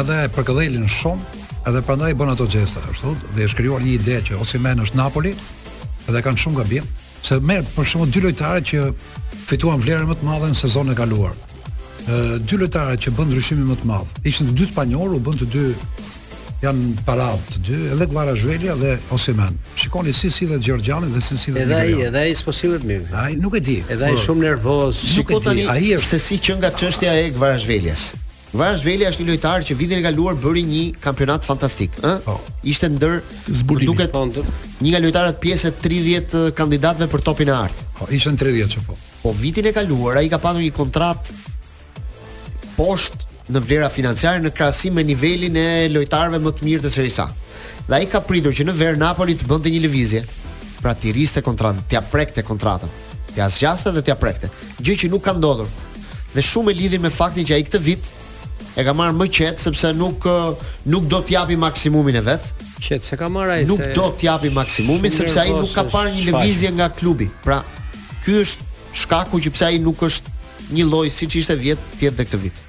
Edhe 0.00 0.16
përkëdhelin 0.36 0.86
shumë, 1.00 1.42
edhe 1.70 1.82
prandaj 1.86 2.12
bën 2.20 2.34
ato 2.34 2.46
gjesta, 2.52 2.82
ashtu, 2.90 3.14
dhe 3.36 3.48
është 3.48 3.60
krijuar 3.62 3.84
një 3.84 3.94
ide 3.98 4.18
që 4.30 4.38
Osimhen 4.42 4.82
është 4.86 5.00
Napoli, 5.00 5.32
edhe 6.08 6.22
kanë 6.26 6.42
shumë 6.44 6.62
gabim, 6.62 6.86
se 7.26 7.38
merr 7.50 7.66
për 7.74 7.88
shkak 7.90 8.14
dy 8.14 8.22
lojtarë 8.24 8.64
që 8.70 8.84
fituan 9.50 9.82
vlerën 9.82 10.08
më 10.12 10.18
të 10.20 10.28
madhe 10.30 10.52
në 10.52 10.60
sezonin 10.62 10.94
e 10.94 10.98
kaluar. 11.00 11.34
Ë 12.08 12.38
dy 12.48 12.60
lojtarë 12.62 12.96
që 13.04 13.14
bën 13.18 13.30
ndryshimin 13.32 13.68
më 13.74 13.80
të 13.82 13.90
madh, 13.90 14.14
ishin 14.30 14.50
të 14.50 14.56
dy 14.62 14.70
spanjorë, 14.70 15.18
u 15.20 15.24
bën 15.28 15.42
të 15.42 15.50
dy 15.54 15.66
janë 16.60 17.04
para 17.08 17.30
të 17.50 17.60
dy, 17.64 17.76
edhe 17.94 18.06
Guara 18.10 18.34
dhe 18.36 18.92
Osiman. 19.14 19.56
Shikoni 19.80 20.12
si 20.12 20.30
si 20.30 20.46
dhe 20.46 20.58
Gjorgjani 20.60 21.08
dhe 21.12 21.20
si 21.20 21.36
si 21.38 21.52
dhe 21.54 21.62
Edhe 21.62 21.74
ai, 21.78 21.94
edhe 22.10 22.18
ai 22.20 22.34
s'po 22.36 22.52
sillet 22.52 22.84
mirë. 22.84 23.06
Ai 23.16 23.34
nuk 23.36 23.56
e 23.56 23.60
di. 23.60 23.78
Edhe 23.88 24.04
ai 24.10 24.14
po. 24.16 24.20
shumë 24.26 24.42
nervoz. 24.44 24.98
Nuk 25.16 25.30
e 25.30 25.40
di. 25.54 25.64
Ai 25.72 25.94
është 25.96 26.06
se 26.06 26.18
si 26.26 26.38
që 26.46 26.58
nga 26.60 26.70
çështja 26.74 27.14
e 27.22 27.30
Guara 27.30 27.56
Zhvelias. 27.58 28.10
Guara 28.52 28.74
është 28.76 29.22
një 29.22 29.28
lojtar 29.30 29.62
që 29.64 29.76
vitin 29.78 30.00
e 30.00 30.02
kaluar 30.02 30.34
bëri 30.34 30.64
një 30.66 30.84
kampionat 31.00 31.46
fantastik, 31.46 31.94
ëh? 32.02 32.16
Po. 32.26 32.36
Ishte 32.66 32.90
ndër 32.90 33.20
Duket 33.86 34.10
po, 34.12 34.24
një 34.82 34.90
nga 34.92 35.00
lojtarët 35.04 35.38
pjesë 35.40 35.72
30 35.80 36.52
kandidatëve 36.58 37.08
për 37.12 37.24
topin 37.30 37.48
e 37.48 37.54
art. 37.56 37.84
Po, 37.96 38.10
ishte 38.12 38.34
në 38.34 38.40
30 38.44 38.74
çfarë 38.74 38.88
po. 38.90 38.98
Po 39.22 39.32
vitin 39.38 39.70
e 39.70 39.72
kaluar 39.72 40.18
ai 40.20 40.28
ka 40.32 40.40
pasur 40.42 40.60
një 40.66 40.74
kontratë 40.76 41.38
post 42.76 43.29
në 43.54 43.60
vlera 43.66 43.88
financiare 43.90 44.40
në 44.44 44.52
krahasim 44.54 44.96
me 44.98 45.04
nivelin 45.06 45.56
e 45.60 45.66
lojtarëve 45.90 46.40
më 46.44 46.52
të 46.58 46.66
mirë 46.66 46.82
të 46.86 46.92
Serie 46.94 47.14
A. 47.22 47.26
Dhe 47.90 47.96
ai 47.98 48.06
ka 48.10 48.20
pritur 48.24 48.54
që 48.54 48.66
në 48.68 48.74
ver 48.78 48.98
Napoli 49.00 49.36
të 49.38 49.48
bënte 49.50 49.72
një 49.74 49.82
lëvizje, 49.86 50.22
pra 50.80 50.94
të 50.96 51.12
riste 51.16 51.42
kontratën, 51.44 51.82
t'ia 51.90 52.02
prekte 52.12 52.44
kontratën. 52.46 52.90
Ja 53.36 53.48
zgjaste 53.52 53.92
dhe 53.94 54.02
t'ia 54.06 54.16
prekte. 54.18 54.50
Gjë 54.80 54.96
që 55.02 55.10
nuk 55.12 55.26
ka 55.26 55.34
ndodhur. 55.36 55.68
Dhe 56.34 56.44
shumë 56.46 56.70
e 56.72 56.78
lidhin 56.78 57.02
me 57.04 57.10
faktin 57.12 57.46
që 57.46 57.58
ai 57.58 57.64
këtë 57.66 57.80
vit 57.84 58.08
e 58.78 58.84
ka 58.86 58.94
marrë 58.94 59.18
më 59.18 59.26
qet 59.34 59.58
sepse 59.62 59.92
nuk 59.98 60.26
nuk 60.88 61.06
do 61.10 61.20
japi 61.28 61.58
maksimumin 61.58 62.20
e 62.20 62.24
vet. 62.26 62.50
Qet 62.80 63.04
se 63.04 63.18
ka 63.20 63.28
marrë 63.28 63.58
ai. 63.58 63.66
Nuk 63.68 63.82
do 63.96 64.08
do 64.12 64.26
japi 64.26 64.50
maksimumin 64.54 65.12
sepse 65.14 65.40
ai 65.44 65.50
nuk 65.52 65.74
ka 65.74 65.84
parë 65.92 66.14
një 66.16 66.26
lëvizje 66.30 66.70
nga 66.78 66.90
klubi. 66.94 67.28
Pra, 67.44 67.60
ky 68.24 68.40
është 68.46 68.70
shkaku 69.04 69.42
që 69.46 69.54
pse 69.58 69.68
ai 69.72 69.78
nuk 69.84 70.02
është 70.08 70.38
një 70.70 70.86
lloj 70.88 71.08
siç 71.10 71.40
ishte 71.42 71.56
vjet 71.58 71.82
tjetër 72.00 72.26
këtë 72.30 72.44
vit. 72.46 72.66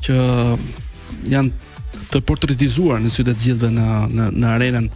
që 0.05 0.19
janë 1.33 2.07
të 2.13 2.21
portretizuar 2.29 3.01
në 3.03 3.09
sytë 3.11 3.33
të 3.35 3.43
gjithëve 3.45 3.71
në 3.75 3.87
në 4.15 4.27
në 4.45 4.53
arenën 4.57 4.87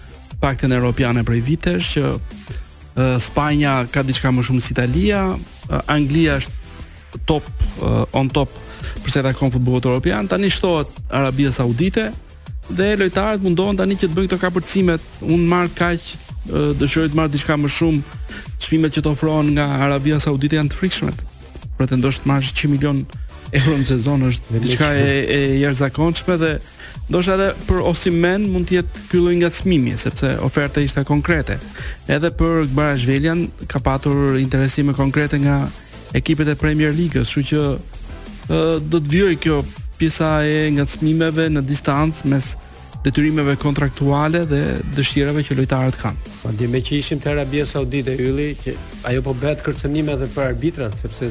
paktën 0.42 0.74
europiane 0.78 1.24
prej 1.26 1.40
vitesh 1.48 1.88
që 1.96 2.04
uh, 2.14 3.16
Spanja 3.24 3.72
ka 3.90 4.04
diçka 4.06 4.30
më 4.32 4.44
shumë 4.46 4.60
se 4.62 4.68
si 4.70 4.74
Italia, 4.76 5.24
uh, 5.34 5.82
Anglia 5.90 6.36
është 6.38 7.26
top 7.26 7.48
uh, 7.82 8.04
on 8.14 8.30
top 8.30 8.54
për 9.02 9.10
sa 9.10 9.24
i 9.24 9.24
takon 9.32 9.50
futbollit 9.50 9.88
europian. 9.90 10.28
Tani 10.30 10.52
shtohet 10.54 10.94
Arabia 11.10 11.50
Saudite 11.50 12.12
dhe 12.70 12.94
lojtarët 13.02 13.42
mundohen 13.42 13.76
tani 13.82 13.98
që 13.98 14.06
të 14.06 14.14
bëjnë 14.14 14.30
këto 14.30 14.40
kapërcimet. 14.44 15.02
Unë 15.26 15.50
marr 15.56 15.74
kaq 15.74 16.14
dëshiroj 16.52 17.10
të 17.10 17.18
marr 17.18 17.30
diçka 17.32 17.56
më 17.58 17.70
shumë. 17.72 18.18
Çmimet 18.62 18.94
që 18.96 19.02
të 19.04 19.10
ofrohen 19.12 19.50
nga 19.56 19.64
Arabia 19.86 20.18
Saudite 20.22 20.56
janë 20.58 20.70
të 20.72 20.78
frikshme. 20.78 21.12
Pretendosh 21.76 22.22
të 22.22 22.30
marrësh 22.30 22.52
100 22.54 22.70
milion 22.72 23.00
euro 23.54 23.76
në 23.78 23.86
sezon 23.86 24.24
është 24.28 24.62
diçka 24.64 24.92
e, 24.96 25.06
e 25.36 25.40
jashtëzakonshme 25.62 26.36
dhe 26.40 26.50
ndoshta 27.10 27.36
edhe 27.38 27.50
për 27.68 27.82
Osimhen 27.86 28.48
mund 28.50 28.66
të 28.66 28.78
jetë 28.80 29.04
ky 29.10 29.20
lloj 29.20 29.36
ngacmimi 29.40 29.94
sepse 30.00 30.32
oferta 30.46 30.82
ishte 30.82 31.04
konkrete. 31.06 31.58
Edhe 32.10 32.32
për 32.38 32.66
Barashvelian 32.74 33.46
ka 33.70 33.80
patur 33.82 34.38
interesime 34.40 34.94
konkrete 34.98 35.38
nga 35.44 35.60
ekipet 36.16 36.48
e 36.48 36.56
Premier 36.58 36.94
League, 36.94 37.18
kështu 37.22 37.44
që 37.52 38.88
do 38.90 38.98
të 39.02 39.10
vijoj 39.12 39.36
kjo 39.42 39.60
pjesa 39.98 40.36
e 40.46 40.56
ngacmimeve 40.76 41.48
në 41.50 41.62
distancë 41.66 42.28
mes 42.32 42.54
detyrimeve 43.06 43.54
kontraktuale 43.62 44.40
dhe 44.50 44.60
dëshirave 44.96 45.42
që 45.46 45.56
lojtarët 45.60 45.96
kanë. 46.00 46.32
Pandem 46.42 46.74
që 46.88 46.98
ishim 46.98 47.20
te 47.22 47.30
Arabia 47.32 47.66
Saudite 47.70 48.16
Ylli 48.20 48.48
që 48.64 48.74
ajo 49.10 49.22
po 49.28 49.34
bëhet 49.42 49.62
kërcënim 49.66 50.08
edhe 50.16 50.26
për 50.34 50.48
arbitrat 50.50 50.96
sepse 51.00 51.28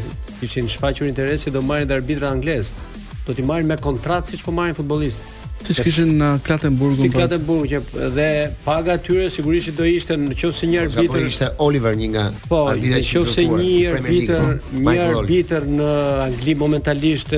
ishin 0.48 0.70
shfaqur 0.72 1.10
interesi 1.10 1.52
do 1.56 1.64
marrin 1.70 1.92
arbitra 1.98 2.32
anglez. 2.32 2.72
Do 3.28 3.36
t'i 3.36 3.44
marrin 3.50 3.68
me 3.70 3.76
kontratë 3.84 4.36
siç 4.36 4.46
po 4.48 4.54
marrin 4.56 4.78
futbollistë. 4.78 5.32
Siç 5.66 5.80
kishin 5.86 6.12
në 6.20 6.30
Klatenburg. 6.46 7.00
Në 7.00 7.10
po. 7.10 7.18
Klatenburg 7.18 7.72
që 7.72 8.10
dhe 8.16 8.28
paga 8.66 8.96
t'yre 9.02 9.28
sigurisht 9.34 9.74
do 9.80 9.84
ishte 9.88 10.16
nëse 10.20 10.70
një 10.72 10.86
po 10.86 11.02
arbitër 11.02 11.26
po 11.26 11.32
ishte 11.32 11.50
Oliver 11.66 11.98
një 12.02 12.08
nga 12.16 12.26
po, 12.48 12.62
arbitrat. 12.72 13.10
Po, 13.12 13.26
nëse 13.26 13.46
një 13.52 13.82
arbitër, 13.98 14.48
një 14.80 14.96
arbitër 15.18 15.68
në 15.80 15.90
Angli 16.28 16.56
momentalisht 16.60 17.36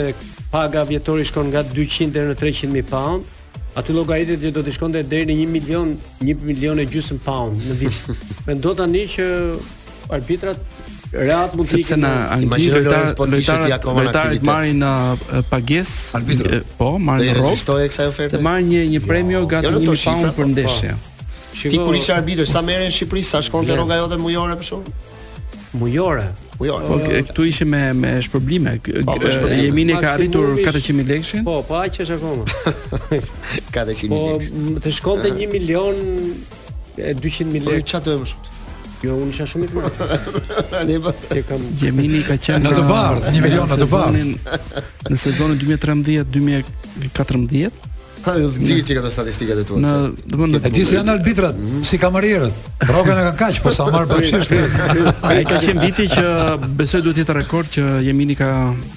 paga 0.54 0.84
vjetori 0.92 1.26
shkon 1.30 1.50
nga 1.54 1.66
200 1.72 2.14
deri 2.18 2.36
në 2.36 2.38
300 2.44 2.74
mijë 2.76 2.90
pound 2.92 3.34
aty 3.78 3.94
llogaritet 3.94 4.42
që 4.42 4.52
do 4.58 4.64
të 4.66 4.74
shkonte 4.74 5.04
deri 5.10 5.34
në 5.34 5.42
1 5.46 5.52
milion, 5.54 5.92
1 6.26 6.44
milion 6.46 6.80
e 6.82 6.86
gjysmë 6.90 7.20
pound 7.26 7.66
në 7.70 7.78
vit. 7.84 8.14
Mendo 8.48 8.74
tani 8.80 9.06
që 9.14 9.28
arbitrat 10.18 10.64
Reat 11.08 11.54
mund 11.56 11.64
të 11.70 11.78
ikë. 11.80 11.88
Sepse 11.88 11.96
në 12.02 12.10
Angli 12.36 12.66
lojtarët 12.68 13.14
po 13.16 13.26
lojtarët 13.32 13.76
akoma 13.78 14.02
në 14.04 14.10
aktivitet. 14.12 14.46
marrin 14.50 14.82
uh, 14.84 15.12
uh, 15.30 15.38
pagesë. 15.48 16.20
Po, 16.76 16.90
marrin 17.00 17.32
rrok. 17.38 17.46
Dhe 17.46 17.54
ekzistoi 17.56 17.86
kësaj 17.94 18.08
oferte. 18.12 18.36
Të 18.36 18.42
marrin 18.44 18.68
një 18.74 18.82
një 18.92 19.00
premio 19.06 19.38
jo, 19.40 19.46
gati 19.54 19.72
jo, 19.72 19.80
1 19.86 20.04
pound 20.04 20.26
për 20.26 20.34
po, 20.34 20.42
po. 20.42 20.50
ndeshje. 20.52 20.98
Shiko, 21.54 21.72
ti 21.72 21.80
kur 21.80 21.96
ishe 21.96 22.12
arbitër, 22.12 22.50
sa 22.52 22.60
merren 22.62 22.92
në 22.92 22.98
Shqipëri, 22.98 23.24
sa 23.30 23.40
shkonte 23.48 23.78
rroga 23.80 24.02
jote 24.02 24.20
mujore 24.20 24.60
për 24.60 24.68
shkak? 24.68 25.72
Mujore. 25.80 26.28
We 26.60 26.70
are. 26.74 26.84
Po 26.90 26.96
këtu 27.10 27.44
ishim 27.46 27.70
me 27.70 27.82
me 27.94 28.12
shpërblime. 28.26 28.76
Po, 28.86 29.18
shpërblime. 29.22 29.66
Jemini 29.68 29.94
ka 30.02 30.08
arritur 30.16 30.48
400.000 30.58 31.08
lekë. 31.12 31.38
Po, 31.46 31.54
po 31.68 31.74
aq 31.84 31.96
është 32.06 32.14
akoma. 32.18 32.44
400.000 33.70 34.10
lekë. 34.18 34.36
Po 34.40 34.40
të 34.86 34.90
shkonte 34.98 35.28
1 35.34 35.38
milion 35.54 35.96
200.000 36.98 37.22
lekë. 37.54 37.68
Po 37.68 37.72
çfarë 37.94 38.06
do 38.12 38.16
të 38.16 38.16
më 38.26 38.30
Jo, 39.06 39.14
unë 39.22 39.30
isha 39.30 39.46
shumë 39.46 39.66
i 39.68 39.70
kurë. 39.70 39.90
Ani 40.80 40.96
po. 41.06 41.10
kam 41.46 41.62
Jemini 41.78 42.22
ka 42.26 42.34
qenë 42.42 42.64
në 42.66 42.70
të 42.80 42.84
bardh, 42.90 43.22
1 43.30 43.42
milion 43.46 43.68
në 43.70 43.76
të 43.84 43.88
bardh. 43.92 44.16
Në 45.14 45.18
sezonin 45.28 45.58
2013-2014 45.62 47.78
Jo, 48.36 48.50
ti 48.66 48.80
që 48.84 48.98
ka 48.98 49.04
të 49.06 49.12
statistikat 49.14 49.62
e 49.62 49.66
tua. 49.68 49.80
Në, 49.82 49.92
do 50.34 50.38
të 50.50 50.62
thonë, 50.64 50.84
janë 50.98 51.14
arbitrat 51.14 51.62
si 51.88 52.00
kamarierët. 52.02 52.68
Rroka 52.90 53.16
na 53.16 53.24
ka 53.30 53.48
kaq, 53.48 53.62
po 53.64 53.72
sa 53.76 53.88
marr 53.94 54.08
bashkësh. 54.10 54.52
Ai 55.30 55.46
ka 55.48 55.62
qenë 55.64 55.86
viti 55.86 56.08
që 56.18 56.26
besoj 56.80 57.02
duhet 57.06 57.20
të 57.22 57.26
jetë 57.26 57.38
rekord 57.40 57.72
që 57.78 57.86
Jemini 58.08 58.36
ka 58.38 58.50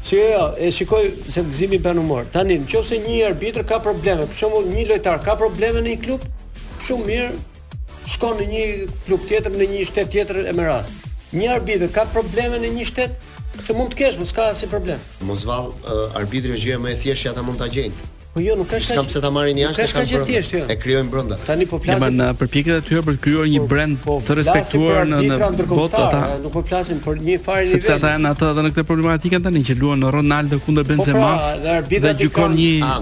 Si 0.04 0.18
jo, 0.32 0.48
e 0.58 0.70
shikoj 0.74 1.08
se 1.30 1.44
gëzimi 1.46 1.78
bën 1.86 2.02
humor. 2.02 2.26
Tani, 2.34 2.58
nëse 2.66 2.98
një 3.06 3.20
arbitër 3.30 3.66
ka 3.72 3.80
probleme, 3.86 4.26
për 4.28 4.40
shembull 4.42 4.68
një 4.74 4.88
lojtar 4.92 5.22
ka 5.26 5.38
probleme 5.40 5.80
në 5.86 5.94
një 5.94 6.02
klub, 6.06 6.28
shumë 6.86 7.08
mirë 7.10 7.32
shkon 8.12 8.38
në 8.42 8.50
një 8.52 8.66
klub 9.08 9.24
tjetër 9.30 9.56
në 9.58 9.72
një 9.72 9.86
shtet 9.94 10.12
tjetër 10.14 10.44
e 10.44 10.54
më 10.54 10.68
radhë 10.70 10.96
një 11.34 11.48
arbitër 11.58 11.90
ka 11.94 12.04
probleme 12.12 12.58
në 12.62 12.70
një 12.76 12.84
shtet 12.86 13.16
që 13.66 13.74
mund 13.76 13.94
të 13.94 13.98
kesh, 14.02 14.18
mos 14.20 14.34
ka 14.36 14.50
asnjë 14.52 14.70
problem. 14.70 15.00
Mos 15.28 15.46
vall, 15.48 15.72
arbitri 16.20 16.54
është 16.54 16.68
gjëja 16.68 16.82
më 16.84 16.92
e 16.94 16.98
thjeshtë 17.02 17.26
që 17.28 17.34
ata 17.34 17.46
mund 17.48 17.62
ta 17.62 17.70
gjejnë. 17.74 18.10
Po 18.36 18.42
jo, 18.44 18.52
nuk 18.52 18.68
është. 18.76 18.94
Kam 18.98 19.06
se 19.08 19.20
ta 19.24 19.30
marrin 19.32 19.56
jashtë, 19.56 19.84
kam. 19.96 20.02
Është 20.04 20.18
thjesht, 20.28 20.52
jo. 20.52 20.58
E 20.72 20.74
krijojnë 20.76 21.08
brenda. 21.12 21.38
Tani 21.40 21.64
po 21.70 21.78
flasim. 21.80 22.02
Jam 22.04 22.18
në 22.18 22.26
përpjekjet 22.42 22.82
e 22.82 22.84
tyre 22.84 23.00
për 23.06 23.16
të 23.16 23.22
krijuar 23.24 23.48
një 23.48 23.62
po, 23.62 23.68
brand 23.70 24.00
po, 24.04 24.16
të 24.26 24.36
respektuar 24.36 25.08
në 25.08 25.20
në 25.30 25.66
botë 25.70 26.02
ata. 26.02 26.18
Nuk 26.42 26.52
po 26.58 26.62
flasim 26.68 26.98
për 27.06 27.22
një 27.30 27.38
farë 27.46 27.62
nivel. 27.62 27.70
Sepse 27.78 27.94
ata 27.96 28.10
janë 28.12 28.34
ato 28.36 28.50
edhe 28.52 28.66
në 28.66 28.74
këtë 28.74 28.84
problematikën 28.92 29.48
tani 29.48 29.64
që 29.70 29.78
luan 29.80 30.04
në 30.04 30.12
Ronaldo 30.18 30.60
kundër 30.66 30.84
po, 30.90 30.98
pra, 31.00 31.32
Benzema. 31.32 31.80
dhe 32.08 32.12
gjykon 32.20 32.58
një 32.60 32.92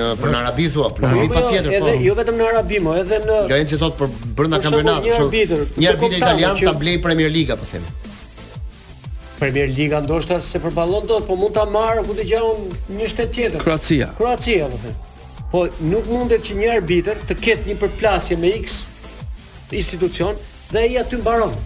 në 0.00 0.08
për 0.24 0.34
në 0.34 0.40
Arabi 0.42 0.66
thua, 0.74 0.90
po 0.98 1.06
një 1.06 1.22
jo, 1.22 1.28
patjetër 1.36 1.70
po. 1.70 1.80
Edhe 1.84 2.04
jo 2.08 2.18
vetëm 2.24 2.40
në 2.42 2.50
Arabi, 2.50 2.82
mo 2.88 2.98
edhe 3.04 3.22
në 3.30 3.40
Lorenzo 3.46 3.78
thot 3.86 3.98
për 4.02 4.12
brenda 4.42 4.58
kampionatit. 4.66 5.72
Një 5.78 5.92
arbitër 5.94 6.18
italian 6.24 6.62
ta 6.66 6.74
blej 6.82 6.98
Premier 7.06 7.30
Liga, 7.40 7.54
po 7.62 7.70
themi. 7.76 7.98
Premier 9.40 9.68
Liga 9.68 10.00
ndoshta 10.00 10.40
se 10.40 10.60
përballon 10.60 11.06
dot, 11.08 11.24
po 11.26 11.36
mund 11.40 11.54
ta 11.56 11.64
marr 11.72 12.02
ku 12.04 12.12
dëgjon 12.18 12.66
një 12.92 13.06
shtet 13.08 13.30
tjetër. 13.34 13.62
Kroacia. 13.64 14.10
Kroacia 14.18 14.68
më 14.68 14.80
thënë. 14.82 14.98
Po 15.52 15.64
nuk 15.92 16.08
mundet 16.12 16.44
që 16.46 16.58
një 16.60 16.68
arbitër 16.76 17.22
të 17.30 17.36
ketë 17.46 17.68
një 17.72 17.78
përplasje 17.80 18.36
me 18.40 18.52
X 18.60 18.82
institucion 19.74 20.36
dhe 20.70 20.82
ai 20.84 20.98
aty 21.00 21.18
mbaron. 21.22 21.56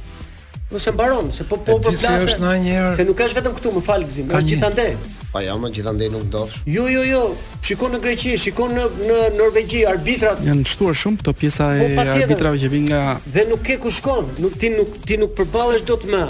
Nëse 0.70 0.92
mbaron, 0.94 1.32
se 1.34 1.44
po 1.50 1.58
po 1.66 1.80
përplaset. 1.82 2.36
Si 2.36 2.38
njër... 2.62 2.94
Se 2.96 3.04
nuk 3.08 3.18
ka 3.20 3.26
as 3.28 3.34
vetëm 3.36 3.56
këtu, 3.58 3.72
më 3.76 3.82
fal 3.88 4.06
gzim, 4.08 4.30
është 4.34 4.48
gjithandej. 4.54 4.94
Po 5.34 5.42
jo, 5.42 5.56
më 5.60 5.72
gjithandej 5.76 6.12
nuk 6.14 6.24
do. 6.32 6.44
Jo, 6.70 6.86
jo, 6.94 7.02
jo. 7.10 7.24
Shikon 7.64 7.92
në 7.96 8.00
Greqi, 8.06 8.36
shikon 8.40 8.72
në 8.78 8.86
në 9.08 9.18
Norvegji, 9.40 9.82
arbitrat 9.90 10.38
janë 10.46 10.62
shtuar 10.70 10.94
shumë 11.02 11.20
këto 11.24 11.34
pjesa 11.42 11.72
po, 11.80 11.90
e 11.90 12.06
arbitrave 12.22 12.60
që 12.62 12.68
vijnë 12.70 12.88
nga 12.92 13.04
Dhe 13.34 13.44
nuk 13.50 13.64
ke 13.66 13.76
ku 13.82 13.88
shkon, 13.90 14.30
nuk 14.44 14.56
ti 14.62 14.68
nuk 14.76 14.96
ti 15.08 15.18
nuk 15.24 15.34
përballesh 15.38 15.86
dot 15.88 16.04
më 16.10 16.24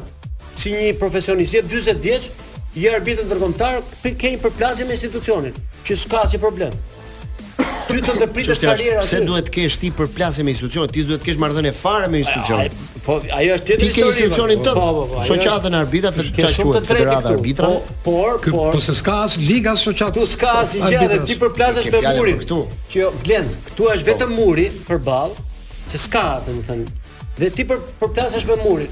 si 0.59 0.73
një 0.75 0.95
profesionist, 1.01 1.55
jep 1.57 1.71
40 1.71 2.03
vjeç, 2.05 2.31
i 2.75 2.89
arbitër 2.91 3.29
ndërkombëtar, 3.29 3.85
ti 4.03 4.15
ke 4.19 4.33
një 4.35 4.41
përplasje 4.43 4.87
me 4.89 4.95
institucionin, 4.97 5.55
që 5.87 5.97
s'ka 6.01 6.25
asnjë 6.27 6.41
problem. 6.43 6.73
Ty 7.85 8.01
të 8.03 8.15
ndërpritesh 8.17 8.59
karrierën. 8.65 9.05
Pse 9.05 9.19
duhet 9.29 9.47
të 9.47 9.53
kesh 9.55 9.77
ti 9.79 9.91
përplasje 9.95 10.43
me 10.47 10.51
institucionin? 10.51 10.91
Ti 10.91 11.05
duhet 11.07 11.23
të 11.23 11.29
kesh 11.29 11.39
marrëdhënie 11.43 11.71
fare 11.77 12.09
me 12.11 12.19
institucionin. 12.25 12.73
Po, 13.05 13.19
ajo 13.37 13.55
është 13.59 13.69
tjetër 13.69 13.87
histori. 13.87 13.95
Ti 13.95 14.01
ke 14.01 14.11
institucionin 14.11 14.59
po, 14.59 14.67
tënd. 14.67 14.81
Po, 14.81 14.91
po, 14.99 15.07
po. 15.13 15.27
Shoqatën 15.29 15.77
arbitra, 15.79 16.13
çka 16.25 16.51
quhet 16.65 16.89
federata 16.91 17.33
arbitra. 17.37 17.71
Po, 17.71 17.97
por, 18.09 18.41
por, 18.49 18.73
po 18.75 18.83
se 18.83 18.97
s'ka 18.99 19.19
as 19.29 19.37
liga 19.43 19.77
shoqatu 19.79 20.25
po, 20.25 20.29
s'ka 20.35 20.57
as 20.65 20.75
gjë 20.81 21.07
dhe 21.13 21.21
ti 21.29 21.39
përplasesh 21.45 21.91
me 21.95 22.03
murin. 22.17 22.43
Këtu. 22.43 22.61
Që 22.91 23.03
jo, 23.05 23.13
Glen, 23.29 23.51
këtu 23.69 23.91
është 23.95 24.11
vetëm 24.11 24.35
muri 24.41 24.67
përball, 24.89 25.37
që 25.93 26.03
s'ka, 26.09 26.25
domethënë. 26.49 26.91
Dhe 27.39 27.53
ti 27.61 27.69
përplasesh 27.71 28.51
me 28.51 28.59
murin. 28.65 28.91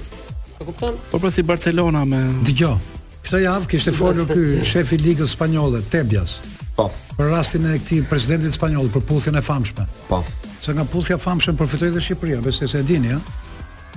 E 0.63 0.65
kupton? 0.65 0.95
Po 1.11 1.31
si 1.31 1.43
Barcelona 1.43 2.05
me 2.07 2.23
Dgjoj. 2.47 2.79
Këtë 3.27 3.39
javë 3.45 3.69
kishte 3.71 3.93
folur 3.95 4.27
ky 4.31 4.63
shefi 4.67 4.97
i 4.99 5.03
ligës 5.03 5.35
spanjolle, 5.37 5.81
Tebas. 5.91 6.37
Po. 6.79 6.87
Për 7.19 7.31
rastin 7.33 7.67
e 7.71 7.77
këtij 7.83 8.03
presidentit 8.11 8.55
spanjoll 8.55 8.89
për 8.95 9.05
puthjen 9.11 9.39
e 9.39 9.43
famshme. 9.47 9.87
Po. 10.09 10.23
Se 10.63 10.75
nga 10.75 10.87
puthja 10.91 11.19
famshme 11.19 11.55
përfitoi 11.59 11.91
dhe 11.97 12.03
Shqipëria, 12.03 12.41
besoj 12.43 12.71
se 12.71 12.83
e 12.83 12.87
dini, 12.89 13.11
ëh. 13.11 13.19
Ja? 13.19 13.39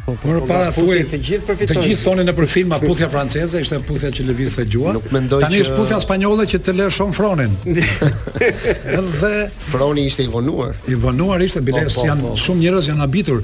Po, 0.05 0.11
po 0.15 0.27
për 0.27 0.39
po, 0.43 0.47
para 0.49 0.69
thuaj 0.75 0.97
të 1.09 1.17
gjithë 1.25 1.45
përfitojnë. 1.47 1.81
Të 1.81 1.87
gjithë 1.87 2.03
thonin 2.05 2.27
nëpër 2.29 2.49
filma 2.51 2.77
puthja 2.81 3.07
franceze, 3.09 3.61
ishte 3.65 3.79
puthja 3.87 4.11
që 4.13 4.25
lëvizte 4.27 4.65
gjua. 4.69 4.93
Tani 4.99 5.61
është 5.63 5.77
puthja 5.79 5.97
spanjolle 6.03 6.45
që 6.51 6.59
të 6.67 6.75
lë 6.77 6.89
shon 6.93 7.15
fronin. 7.15 7.55
Dhe 7.69 9.31
froni 9.69 10.05
ishte 10.11 10.27
i 10.27 10.29
vonuar. 10.35 10.75
I 10.91 10.97
vonuar 11.01 11.41
ishte 11.47 11.63
biles 11.65 11.93
po, 11.95 12.03
po, 12.03 12.03
po. 12.03 12.11
janë 12.11 12.27
po. 12.27 12.35
shumë 12.43 12.63
njerëz 12.67 12.91
janë 12.91 13.01
habitur. 13.05 13.41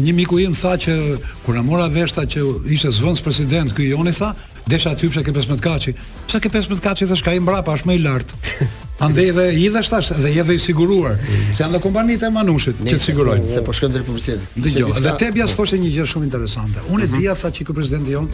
Një 0.00 0.16
miku 0.18 0.40
im 0.42 0.56
tha 0.58 0.74
që 0.86 0.98
kur 1.44 1.60
na 1.60 1.62
mora 1.68 1.86
veshta 1.94 2.26
që 2.34 2.42
ishte 2.74 2.90
zvonc 2.98 3.22
president, 3.26 3.74
ky 3.76 3.92
Joni 3.92 4.16
tha, 4.18 4.32
Desha 4.66 4.90
aty 4.90 5.08
pse 5.10 5.20
ke 5.22 5.30
15 5.32 5.60
kaçi. 5.60 5.92
Pse 6.26 6.38
ke 6.40 6.48
15 6.48 6.80
kaçi 6.80 7.06
thash 7.06 7.22
ka 7.22 7.34
i 7.36 7.40
mbrapa 7.40 7.72
është 7.76 7.88
më 7.90 7.96
i 7.96 8.02
lart. 8.04 8.30
Andaj 9.04 9.30
dhe 9.36 9.44
i 9.60 9.66
dhash 9.74 9.90
tash 9.92 10.12
dhe 10.16 10.30
je 10.32 10.44
dhe 10.48 10.54
i 10.56 10.60
siguruar. 10.62 11.18
Se 11.52 11.60
janë 11.60 11.80
kompanitë 11.84 12.30
e 12.30 12.32
manushit 12.32 12.80
që 12.80 12.96
të 12.96 13.04
sigurojnë 13.06 13.50
se 13.52 13.64
po 13.66 13.74
shkon 13.76 13.92
drejt 13.92 14.06
publicitet. 14.08 14.46
Dëgjoj, 14.56 14.94
dhe 15.00 15.10
jo, 15.10 15.16
Tebia 15.20 15.48
thoshte 15.52 15.80
një 15.82 15.90
gjë 15.98 16.06
shumë 16.14 16.28
interesante. 16.30 16.86
Unë 16.88 17.04
e 17.04 17.10
mhm. 17.10 17.18
dija 17.18 17.36
tha 17.42 17.50
që 17.58 17.66
ky 17.68 17.76
presidenti 17.76 18.16
jon 18.16 18.30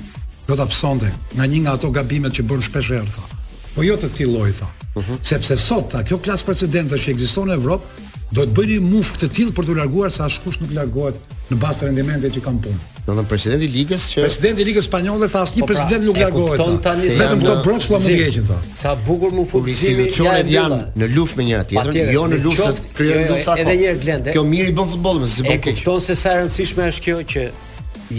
do 0.47 0.57
ta 0.61 0.69
psonte 0.71 1.11
nga 1.35 1.49
një 1.51 1.65
nga 1.67 1.75
ato 1.81 1.91
gabimet 1.97 2.39
që 2.39 2.47
bën 2.51 2.63
shpesh 2.69 2.93
herë 2.99 3.17
tha. 3.17 3.27
Po 3.75 3.87
jo 3.89 3.99
të 3.99 4.13
këtij 4.15 4.31
lloji 4.31 4.57
tha. 4.61 4.71
Mhm. 5.01 5.19
Sepse 5.33 5.59
sot 5.59 5.91
tha 5.97 6.05
kjo 6.07 6.21
klas 6.23 6.47
presidentësh 6.47 7.09
që 7.11 7.15
ekziston 7.17 7.51
në 7.51 7.59
Evropë 7.59 8.07
do 8.39 8.47
të 8.47 8.55
bëni 8.59 8.79
muf 8.87 9.17
të 9.19 9.33
tillë 9.35 9.57
për 9.59 9.73
të 9.73 9.79
larguar 9.83 10.15
sa 10.15 10.31
askush 10.31 10.63
nuk 10.63 10.77
largohet 10.79 11.19
në 11.55 11.59
bazë 11.59 11.81
të 11.83 11.87
rendimentit 11.89 12.35
që 12.37 12.43
kanë 12.45 12.61
punë. 12.65 12.81
Do 13.07 13.15
të 13.17 13.23
presidenti 13.31 13.67
i 13.67 13.71
ligës 13.75 14.03
që 14.13 14.23
Presidenti 14.23 14.63
i 14.63 14.67
ligës 14.69 14.87
spanjolle 14.87 15.27
tha 15.33 15.41
asnjë 15.47 15.63
po 15.65 15.67
pra, 15.67 15.77
president 15.77 16.05
nuk 16.07 16.19
largohet. 16.21 16.61
Po 16.61 16.77
tani 16.85 17.09
vetëm 17.11 17.41
këto 17.43 17.55
broçulla 17.65 17.99
më 17.99 18.07
të 18.07 18.19
hequn 18.21 18.49
tha. 18.51 18.59
Sa 18.81 18.93
bukur 19.07 19.33
mund 19.35 19.49
funksionojnë 19.51 20.05
institucionet 20.05 20.51
janë 20.53 20.79
në 21.01 21.09
luftë 21.17 21.41
me 21.41 21.47
njëra 21.49 21.65
tjetrën, 21.73 22.13
jo 22.15 22.27
në 22.31 22.39
luftë 22.45 22.69
të 22.77 22.85
krijojnë 22.99 23.33
do 23.33 23.39
jo, 23.39 23.47
sa. 23.49 23.57
Edhe 23.65 23.75
një 23.81 23.89
herë 23.89 24.03
glend. 24.05 24.31
Kjo 24.37 24.45
mirë 24.53 24.71
i 24.71 24.75
bën 24.77 24.91
futbollin, 24.93 25.25
mos 25.25 25.41
e 25.41 25.47
bën 25.49 25.65
keq. 25.65 25.81
Kupton 25.81 26.05
se 26.05 26.17
sa 26.21 26.37
e 26.37 26.45
rëndësishme 26.45 26.87
është 26.93 27.07
kjo 27.09 27.25
që 27.33 27.49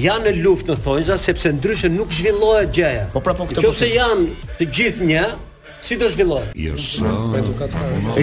janë 0.01 0.25
në 0.27 0.43
luftë 0.43 0.73
në 0.75 0.81
thonjza 0.85 1.17
sepse 1.27 1.53
ndryshe 1.59 1.91
nuk 1.95 2.11
zhvillohet 2.17 2.75
gjëja. 2.75 3.07
Po 3.15 3.23
pra 3.25 3.37
po 3.37 3.47
këto. 3.51 3.63
Nëse 3.69 3.91
janë 3.95 4.33
të 4.59 4.69
gjithë 4.77 5.09
një, 5.11 5.25
Si 5.81 5.97
do 5.97 6.05
zhvillohet? 6.09 6.51
Jo, 6.55 6.75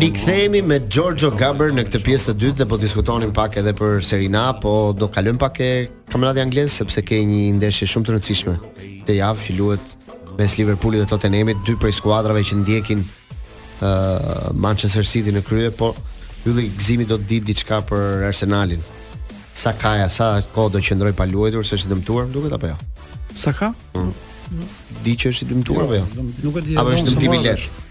Rikthehemi 0.02 0.62
me 0.62 0.78
Giorgio 0.88 1.30
Gaber 1.34 1.72
në 1.74 1.82
këtë 1.88 2.00
pjesë 2.06 2.26
të 2.30 2.34
dytë 2.42 2.59
dhe 2.61 2.66
po 2.70 2.76
diskutonin 2.78 3.32
pak 3.34 3.56
edhe 3.59 3.72
për 3.74 3.98
serina, 4.06 4.42
A, 4.52 4.61
po 4.62 4.74
do 4.94 5.09
kalojmë 5.11 5.40
pak 5.42 5.59
e 5.66 5.70
kampionati 6.09 6.38
anglez 6.42 6.76
sepse 6.78 7.02
ke 7.02 7.18
një 7.26 7.40
ndeshje 7.59 7.88
shumë 7.90 8.06
të 8.06 8.14
rëndësishme. 8.14 8.54
Te 9.09 9.16
javë 9.18 9.56
luhet 9.59 9.96
mes 10.38 10.54
Liverpoolit 10.61 11.02
dhe 11.02 11.09
Tottenhamit, 11.11 11.59
dy 11.66 11.74
prej 11.82 11.96
skuadrave 11.98 12.44
që 12.46 12.61
ndjekin 12.61 13.02
uh, 13.02 14.54
Manchester 14.54 15.02
City 15.02 15.34
në 15.34 15.42
krye, 15.50 15.72
po 15.74 15.90
hylli 16.44 16.68
Gzimi 16.78 17.09
do 17.11 17.18
të 17.18 17.30
ditë 17.34 17.48
diçka 17.50 17.80
për 17.90 18.28
Arsenalin. 18.30 18.86
Sa 19.59 19.74
sa 20.09 20.28
kohë 20.54 20.76
do 20.76 20.78
qëndroj 20.86 21.11
pa 21.18 21.26
luajtur, 21.26 21.66
s'është 21.66 21.90
dëmtuar, 21.90 22.30
më 22.30 22.34
duket 22.38 22.59
apo 22.61 22.74
jo? 22.74 22.78
Ja? 22.78 22.78
Sa 23.34 23.52
Mm. 23.98 24.14
Di 25.05 25.12
që 25.16 25.32
është 25.32 25.44
i 25.44 25.49
dëmtuar 25.51 25.86
apo 25.86 25.96
jo? 25.99 26.24
Nuk 26.44 26.57
e 26.57 26.62
di. 26.64 26.76
Apo 26.80 26.94
është 26.94 27.12
dëmtimi 27.12 27.40
i 27.40 27.42
lehtë. 27.44 27.82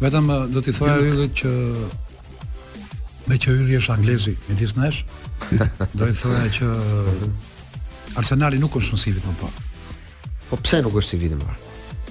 Vetëm 0.00 0.30
eh, 0.34 0.46
do 0.50 0.62
t'i 0.66 0.74
thoya 0.74 0.96
yllit 1.06 1.36
që 1.40 1.52
me 3.30 3.38
që 3.40 3.54
yllit 3.60 3.78
është 3.78 3.94
anglezi, 3.94 4.34
me 4.48 4.56
disë 4.58 4.80
nesh, 4.82 5.04
do 5.98 6.08
i 6.10 6.16
thoya 6.18 6.48
që 6.58 6.72
eh, 6.74 8.18
arsenali 8.20 8.58
nuk 8.62 8.78
është 8.80 8.98
në 8.98 9.14
më 9.28 9.36
parë. 9.44 9.68
Po 10.50 10.58
pse 10.62 10.82
nuk 10.84 10.98
është 11.00 11.16
si 11.20 11.30
më 11.36 11.40
parë? 11.44 11.58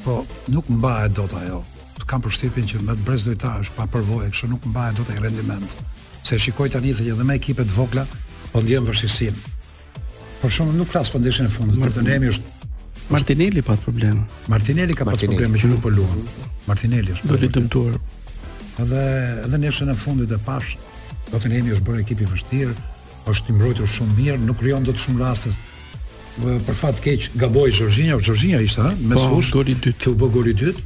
Po 0.06 0.22
nuk 0.56 0.72
mba 0.74 0.96
e 1.06 1.12
do 1.18 1.28
të 1.32 1.44
ajo. 1.44 1.60
Të 2.00 2.08
kam 2.10 2.24
për 2.24 2.34
shtipin 2.38 2.66
që 2.72 2.80
me 2.88 2.96
të 2.98 3.04
brez 3.08 3.28
dojta 3.28 3.58
është 3.64 3.76
pa 3.76 3.86
përvoj, 3.94 4.30
kështë 4.34 4.50
nuk 4.54 4.64
mba 4.72 4.90
e 4.90 4.96
do 4.98 5.04
të 5.08 5.18
i 5.20 5.24
rendiment. 5.28 5.76
Se 6.24 6.40
shikoj 6.40 6.72
të 6.72 6.80
anjithë 6.80 7.10
që 7.10 7.20
dhe 7.20 7.28
me 7.28 7.36
ekipet 7.40 7.70
vogla, 7.76 8.08
po 8.54 8.64
ndihëm 8.64 8.88
vërshisim. 8.88 9.38
Por 10.42 10.52
shumë 10.52 10.74
nuk 10.80 10.90
krasë 10.92 11.12
për 11.12 11.16
po 11.16 11.22
ndishin 11.24 11.48
e 11.48 11.54
fundit, 11.54 11.80
për 11.84 12.00
të 12.00 12.22
është 12.34 12.54
Martinelli 13.10 13.62
pa 13.62 13.76
problem 13.78 14.26
Martinelli 14.47 14.93
ka 14.95 15.06
pas 15.06 15.20
probleme 15.24 15.58
që 15.60 15.70
nuk 15.74 15.82
po 15.84 15.89
luan. 15.91 16.24
Martinelli 16.68 17.12
është 17.14 17.28
do 17.30 17.38
të 17.41 17.49
dëmtuar. 17.58 17.97
Edhe 18.80 19.01
edhe 19.45 19.60
nëse 19.66 19.88
në 19.89 19.95
fundit 19.99 20.32
e 20.32 20.39
pash, 20.45 20.78
do 21.32 21.39
të 21.39 21.51
nehemi 21.51 21.74
është 21.76 21.86
bërë 21.89 22.04
ekip 22.06 22.22
i 22.26 22.30
vështirë, 22.32 22.74
është 23.32 23.51
i 23.51 23.56
mbrojtur 23.58 23.89
shumë 23.95 24.16
mirë, 24.20 24.39
nuk 24.47 24.58
krijon 24.62 24.88
dot 24.88 24.97
shumë 24.99 25.22
raste. 25.24 25.51
Për 26.43 26.76
fat 26.78 27.01
keq 27.04 27.28
gaboi 27.38 27.70
Jorginho, 27.72 28.18
Jorginho 28.18 28.62
ishte 28.66 28.82
ha, 28.88 28.93
me 28.99 29.20
po, 29.20 29.28
fush 29.36 29.51
po, 29.54 29.60
goli 29.62 29.76
i 29.76 29.82
dytë, 29.84 30.14
u 30.14 30.14
bë 30.24 30.30
goli 30.34 30.54
i 30.56 30.60
dytë. 30.64 30.86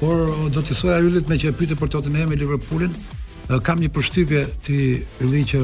Por 0.00 0.34
do 0.54 0.62
të 0.62 0.76
thoya 0.80 0.98
Ylit 1.02 1.30
me 1.32 1.38
që 1.40 1.54
pyete 1.58 1.78
për 1.80 1.90
Tottenham 1.94 2.34
e 2.34 2.40
Liverpoolin, 2.42 2.92
kam 3.66 3.80
një 3.82 3.88
përshtypje 3.96 4.42
ti 4.66 4.78
Ylli 5.24 5.46
që 5.54 5.62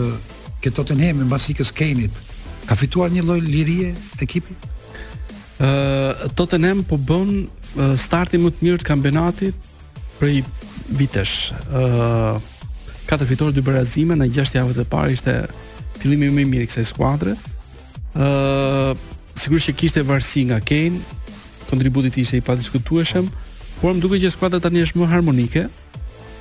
ke 0.64 0.72
Tottenham 0.74 1.20
mbasi 1.28 1.54
ke 1.58 1.66
Skenit. 1.68 2.22
Ka 2.64 2.78
fituar 2.80 3.12
një 3.12 3.26
lloj 3.28 3.42
lirie 3.44 3.92
ekipi? 4.24 4.56
Tottenham 6.34 6.82
po 6.84 6.98
bën 6.98 7.46
starti 7.98 8.38
më 8.40 8.50
të 8.54 8.64
mirë 8.66 8.80
të 8.82 8.86
kampionatit 8.86 9.98
prej 10.18 10.40
vitesh. 10.98 11.52
Katër 13.06 13.26
fitore 13.28 13.54
dy 13.54 13.62
barazime 13.64 14.16
në 14.16 14.30
6 14.32 14.56
javët 14.58 14.80
e 14.82 14.86
parë 14.90 15.14
ishte 15.14 15.34
fillimi 16.00 16.30
më 16.34 16.42
i 16.42 16.48
mirë 16.52 16.66
i 16.66 16.70
kësaj 16.70 16.88
skuadre. 16.90 17.36
Ë 18.14 18.94
sigurisht 19.34 19.70
që 19.72 19.76
kishte 19.80 20.02
varësi 20.06 20.46
nga 20.50 20.58
Kane, 20.62 21.00
kontributi 21.70 22.20
i 22.20 22.24
ishte 22.26 22.38
i 22.40 22.44
padiskutueshëm, 22.44 23.28
por 23.80 23.94
më 23.94 24.02
duket 24.04 24.22
që 24.24 24.32
skuadra 24.34 24.62
tani 24.62 24.82
është 24.86 25.00
më 25.00 25.10
harmonike 25.12 25.64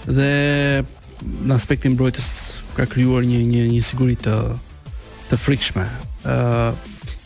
dhe 0.10 0.32
në 1.48 1.56
aspektin 1.56 1.94
mbrojtës 1.96 2.28
ka 2.78 2.86
krijuar 2.92 3.26
një 3.28 3.40
një 3.50 3.66
një 3.74 3.84
siguri 3.86 4.18
të 4.20 4.38
të 5.30 5.38
frikshme. 5.40 5.86
Ë 6.26 6.74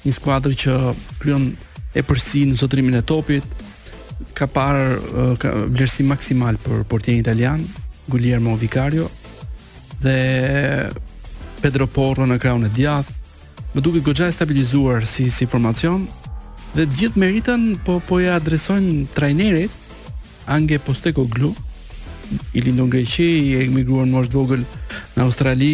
një 0.04 0.16
skuadër 0.20 0.54
që 0.60 0.76
krijon 1.22 1.52
e 1.96 2.02
përsi 2.04 2.42
në 2.50 2.58
zotrimin 2.60 2.98
e 3.00 3.04
topit 3.06 3.66
ka 4.38 4.48
parë 4.50 5.34
vlerësi 5.70 6.06
maksimal 6.08 6.58
për 6.62 6.84
portjen 6.90 7.20
italian 7.22 7.64
Guglielmo 8.12 8.56
Vicario 8.60 9.08
dhe 10.02 10.90
Pedro 11.62 11.88
Porro 11.88 12.26
në 12.30 12.40
krahun 12.42 12.68
e 12.68 12.74
djathtë 12.76 13.16
më 13.76 13.84
duke 13.86 14.02
goxha 14.02 14.28
e 14.30 14.34
stabilizuar 14.34 15.06
si, 15.06 15.30
si 15.30 15.46
formacion 15.46 16.08
dhe 16.76 16.86
gjithë 16.86 17.20
meritën 17.20 17.64
po, 17.86 18.00
po 18.02 18.20
e 18.22 18.28
adresojnë 18.32 19.08
trajnerit 19.16 20.48
ange 20.52 20.78
posteko 20.80 21.26
glu 21.28 21.54
i 22.54 22.60
Lindon 22.64 22.90
Greqi 22.92 23.26
i 23.28 23.54
emigruar 23.66 24.08
në 24.10 24.18
mosh 24.18 24.34
vogël 24.34 24.64
në 25.16 25.24
Australi 25.24 25.72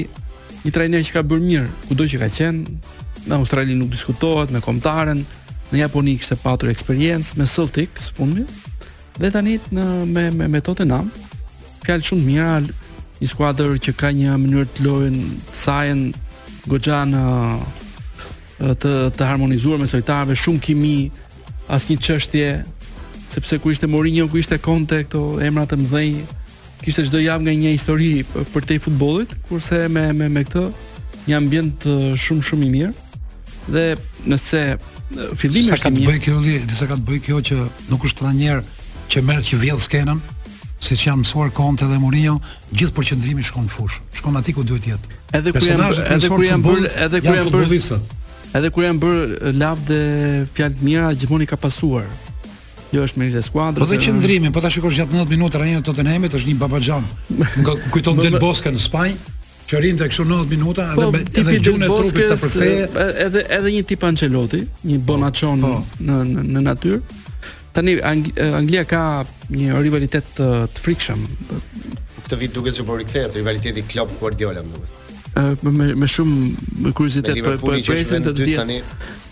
një 0.64 0.74
trajner 0.76 1.02
që 1.06 1.16
ka 1.18 1.24
bërë 1.28 1.48
mirë 1.48 1.72
kudo 1.90 2.06
që 2.12 2.20
ka 2.22 2.30
qenë 2.32 2.78
në 3.24 3.38
Australi 3.40 3.76
nuk 3.80 3.90
diskutohet 3.96 4.52
me 4.54 4.62
komtaren 4.64 5.24
në 5.74 5.82
Japoni 5.88 6.14
kishte 6.20 6.38
patur 6.38 6.70
eksperiencë 6.70 7.40
me 7.40 7.48
Celtic 7.50 7.98
së 8.02 8.14
fundmi. 8.18 8.46
Dhe 9.20 9.30
tani 9.34 9.58
në 9.74 9.86
me 10.10 10.28
me 10.34 10.48
me 10.54 10.62
Tottenham, 10.66 11.10
fjal 11.86 12.04
shumë 12.06 12.26
mirë 12.30 12.50
al 12.58 12.68
një 13.22 13.30
skuadër 13.32 13.74
që 13.88 13.96
ka 14.00 14.12
një 14.14 14.38
mënyrë 14.44 14.68
të 14.76 14.86
lojën 14.86 15.18
sajën 15.64 16.04
goxhan 16.72 17.16
të 18.62 18.94
të 19.18 19.28
harmonizuar 19.30 19.82
me 19.82 19.90
lojtarëve 19.90 20.38
shumë 20.44 20.64
kimi 20.68 20.96
asnjë 21.74 22.00
çështje 22.06 22.48
sepse 23.34 23.58
kur 23.60 23.72
ishte 23.74 23.90
Mourinho 23.90 24.28
ku 24.30 24.38
ishte 24.38 24.60
Conte 24.62 25.02
këto 25.08 25.24
emra 25.42 25.66
të 25.66 25.80
mëdhenj 25.82 26.20
kishte 26.86 27.06
çdo 27.10 27.18
javë 27.24 27.44
nga 27.48 27.54
një 27.64 27.72
histori 27.76 28.10
për 28.54 28.68
te 28.70 28.78
futbollit 28.84 29.38
kurse 29.50 29.80
me 29.90 30.06
me 30.14 30.30
me 30.30 30.44
këtë 30.46 30.68
një 31.30 31.38
ambient 31.40 31.88
shumë 32.26 32.46
shumë 32.50 32.66
i 32.70 32.74
mirë 32.78 32.94
dhe 33.74 33.86
nëse 34.30 34.64
fillimi 35.38 35.72
është 35.76 35.92
një... 35.94 36.06
bëj 36.10 36.20
kjo 36.26 36.38
disa 36.70 36.88
ka 36.90 36.98
të 37.00 37.06
bëj 37.10 37.20
kjo 37.28 37.42
që 37.50 37.58
nuk 37.90 38.06
është 38.08 38.22
trajner 38.22 38.62
që 39.12 39.22
merr 39.28 39.46
që 39.46 39.60
vjedh 39.62 39.84
skenën, 39.84 40.20
siç 40.84 41.06
janë 41.08 41.22
mësuar 41.24 41.52
Conte 41.56 41.88
dhe 41.88 41.98
Mourinho, 42.02 42.38
gjithë 42.74 42.96
përqendrimi 42.98 43.46
shkon 43.46 43.68
në 43.68 43.74
fushë 43.76 44.02
shkon 44.20 44.40
aty 44.40 44.56
ku 44.58 44.66
duhet 44.68 44.88
jetë. 44.90 45.18
Edhe 45.38 45.54
kur 45.54 45.70
janë 45.70 45.94
edhe 46.16 46.32
kur 46.34 46.46
janë 46.46 46.68
bërë 46.68 46.94
edhe 47.06 47.22
kur 47.22 47.38
janë 47.38 47.48
futbollistët. 47.50 48.18
Edhe 48.58 48.70
kur 48.74 48.86
janë 48.86 49.04
bër 49.04 49.38
lav 49.60 49.86
dhe 49.88 50.02
fjalë 50.58 50.82
mira, 50.86 51.12
gjithmonë 51.18 51.48
i 51.48 51.52
ka 51.52 51.58
pasuar. 51.62 52.06
Jo 52.94 53.02
është 53.08 53.22
merit 53.24 53.38
e 53.40 53.46
skuadrës. 53.46 53.82
Po 53.82 53.88
dhe 53.90 54.02
qendrimi, 54.04 54.52
po 54.54 54.62
ta 54.62 54.70
shikosh 54.74 55.00
gjatë 55.00 55.16
19 55.18 55.32
minutë 55.34 55.62
rani 55.64 55.80
në 55.80 55.86
Tottenhamit, 55.88 56.36
është 56.38 56.52
një 56.52 56.60
babaxhan. 56.62 57.08
Kujton 57.96 58.20
Del 58.22 58.38
Bosque 58.44 58.70
në 58.76 58.82
Spanjë, 58.84 59.32
që 59.70 59.80
të 60.00 60.08
kështu 60.12 60.26
90 60.28 60.50
minuta 60.52 60.86
po, 60.96 61.10
edhe 61.16 61.42
edhe 61.42 61.60
trupit 61.64 62.32
të 62.32 62.38
përktheje. 62.38 63.10
Edhe 63.28 63.44
edhe 63.58 63.72
një 63.78 63.84
tip 63.92 64.04
Ancelotti, 64.08 64.64
një 64.90 64.98
Bonaçon 65.08 65.64
po, 65.64 65.76
po. 65.82 66.04
në 66.08 66.20
në, 66.34 66.46
në 66.56 66.66
natyrë. 66.68 67.04
Tani 67.74 67.94
Ang 68.06 68.26
Anglia 68.60 68.84
ka 68.86 69.04
një 69.58 69.80
rivalitet 69.86 70.28
të, 70.38 70.50
të 70.76 70.84
frikshëm. 70.84 71.24
Këtë 72.26 72.42
vit 72.44 72.52
duket 72.56 72.76
se 72.78 72.84
po 72.88 73.00
rikthehet 73.00 73.34
rivaliteti 73.40 73.86
Klopp 73.94 74.20
diola 74.38 74.62
më 74.66 74.74
duket. 74.78 75.00
Me, 75.34 75.72
me, 75.74 75.86
me 75.98 76.06
shumë 76.06 76.50
me 76.86 76.92
kuriozitet 76.94 77.40
po 77.42 77.56
po 77.58 77.72
presim 77.88 78.22
të 78.22 78.34
di 78.38 78.52
tani 78.54 78.76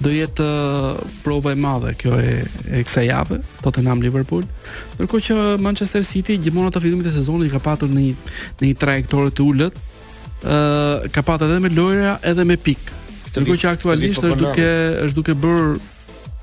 do 0.02 0.10
jetë 0.10 0.48
uh, 0.48 1.04
prova 1.22 1.52
e 1.54 1.58
madhe 1.62 1.92
kjo 2.02 2.16
e 2.18 2.32
e 2.74 2.82
kësaj 2.88 3.06
jave 3.06 3.38
Tottenham 3.62 4.02
Liverpool 4.02 4.48
ndërkohë 4.96 5.24
që 5.28 5.38
Manchester 5.62 6.02
City 6.02 6.40
gjithmonë 6.42 6.72
ata 6.72 6.82
fillimit 6.82 7.06
të 7.06 7.14
sezonit 7.20 7.54
ka 7.54 7.62
patur 7.62 7.94
në 7.94 8.08
një 8.08 8.16
në 8.16 8.66
një 8.66 8.74
trajektore 8.82 9.30
të 9.30 9.46
ulët 9.46 9.78
ka 11.12 11.22
patë 11.26 11.46
edhe 11.48 11.60
me 11.64 11.70
lojra 11.74 12.18
edhe 12.24 12.46
me 12.46 12.58
pik. 12.58 12.90
Dhe 13.32 13.44
që 13.56 13.72
aktualisht 13.76 14.22
po 14.22 14.28
është 14.28 14.40
duke 14.42 14.70
është 15.08 15.16
duke 15.20 15.36
bër 15.44 15.70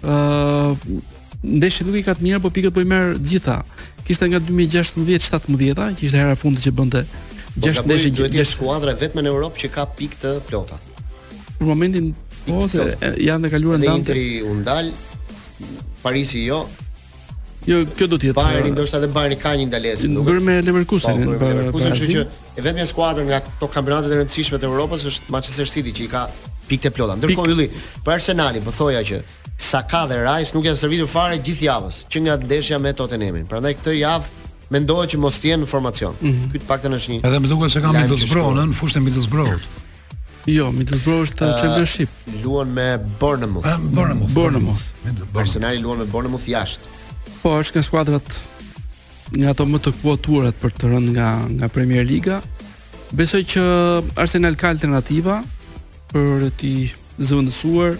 ë 0.02 0.12
uh, 0.12 1.00
ndeshje 1.42 1.84
nuk 1.86 1.98
i 1.98 2.02
ka 2.02 2.14
të 2.18 2.22
mira, 2.24 2.40
por 2.42 2.50
pikët 2.50 2.74
po 2.74 2.82
i 2.82 2.86
merr 2.88 3.16
të 3.18 3.28
gjitha. 3.30 3.58
Kishte 4.06 4.26
nga 4.26 4.40
2016-17, 4.42 5.74
që 5.74 6.02
ishte 6.08 6.18
hera 6.18 6.32
e 6.34 6.38
fundit 6.38 6.64
që 6.64 6.72
bënte 6.74 7.02
6 7.06 7.82
po 7.84 7.88
ndeshje 7.90 8.10
gjithë. 8.10 8.32
Gjithë 8.34 8.48
skuadra 8.50 8.94
vetëm 8.98 9.22
në 9.22 9.30
Europë 9.34 9.62
që 9.64 9.70
ka 9.74 9.84
pikë 9.98 10.20
të 10.22 10.32
plota. 10.48 10.78
Në 11.60 11.68
momentin 11.70 12.10
ose 12.58 12.88
janë 13.22 13.52
ndaluar 13.52 13.82
ndonjë. 13.82 14.02
Ndaj 14.02 14.42
u 14.50 14.56
ndal 14.62 14.92
Parisi 16.02 16.44
jo, 16.46 16.62
Jo, 17.68 17.82
kjo 17.96 18.06
do 18.08 18.16
të 18.16 18.30
jetë. 18.30 18.38
Bayern 18.38 18.70
eh, 18.70 18.72
ndoshta 18.72 18.96
edhe 18.96 19.10
Bayern 19.12 19.36
ka 19.42 19.52
një 19.58 19.66
ndalesë. 19.68 20.08
Bërë 20.24 20.40
me 20.46 20.54
Leverkusen. 20.64 21.20
Po, 21.26 21.34
bërë 21.40 21.56
me 21.58 21.64
Leverkusen, 21.66 21.92
kështu 21.92 22.14
që 22.14 22.24
e 22.56 22.64
vetmja 22.64 22.86
skuadër 22.88 23.26
nga 23.28 23.40
ato 23.42 23.68
kampionate 23.74 24.08
të 24.08 24.16
rëndësishme 24.22 24.60
të 24.62 24.70
Evropës 24.70 25.04
është 25.10 25.34
Manchester 25.34 25.68
City 25.68 25.92
që 25.98 26.04
i 26.06 26.08
ka 26.14 26.22
pikë 26.70 26.86
të 26.86 26.94
plota. 26.96 27.18
Ndërkohë 27.20 27.52
Ylli, 27.52 27.66
për 28.06 28.14
Arsenalin, 28.14 28.64
po 28.66 28.72
thoja 28.72 29.02
që 29.10 29.20
Saka 29.60 30.04
dhe 30.08 30.20
Rice 30.22 30.54
nuk 30.54 30.68
janë 30.68 30.78
servitur 30.80 31.08
fare 31.10 31.34
gjithë 31.44 31.64
javës, 31.68 31.96
që 32.08 32.20
nga 32.24 32.36
ndeshja 32.40 32.76
me 32.80 32.92
Tottenhamin. 32.96 33.48
Prandaj 33.50 33.72
këtë 33.82 33.96
javë 33.98 34.52
mendohet 34.76 35.10
që 35.12 35.18
mos 35.20 35.36
të 35.42 35.50
jenë 35.52 35.64
në 35.66 35.68
formacion. 35.72 36.14
Mm 36.20 36.28
-hmm. 36.32 36.52
Ky 36.52 36.60
të 36.62 36.68
paktën 36.68 36.94
është 36.94 37.16
një. 37.16 37.18
Edhe 37.26 37.40
më 37.42 37.50
duket 37.52 37.72
se 37.74 37.80
ka 37.84 37.90
Middlesbrough 37.92 38.54
në 38.60 38.78
fushën 38.80 38.96
e 38.96 39.00
Middlesbrough. 39.00 39.66
Jo, 40.46 40.70
Middlesbrough 40.72 41.22
është 41.28 41.50
uh, 41.50 41.58
Championship. 41.60 42.08
Luan 42.44 42.70
me 42.78 42.86
Bournemouth. 43.20 43.66
Uh, 43.68 43.90
Bournemouth. 43.98 44.32
Bournemouth. 44.40 44.84
Arsenali 45.42 45.82
luan 45.84 45.98
me 45.98 46.04
Bournemouth 46.14 46.46
jashtë 46.54 46.84
po 47.42 47.54
është 47.62 47.78
në 47.80 47.86
skuadrat 47.86 48.28
nga 49.38 49.50
ato 49.52 49.66
më 49.68 49.80
të 49.84 49.92
kuatuara 50.00 50.52
për 50.56 50.72
të 50.78 50.90
rënë 50.92 51.12
nga 51.16 51.28
nga 51.58 51.68
Premier 51.72 52.04
Liga. 52.08 52.38
Besoj 53.14 53.42
që 53.54 53.64
Arsenal 54.20 54.56
ka 54.60 54.70
alternativa 54.74 55.38
për 56.12 56.48
të 56.60 56.72
zëvendësuar. 57.28 57.96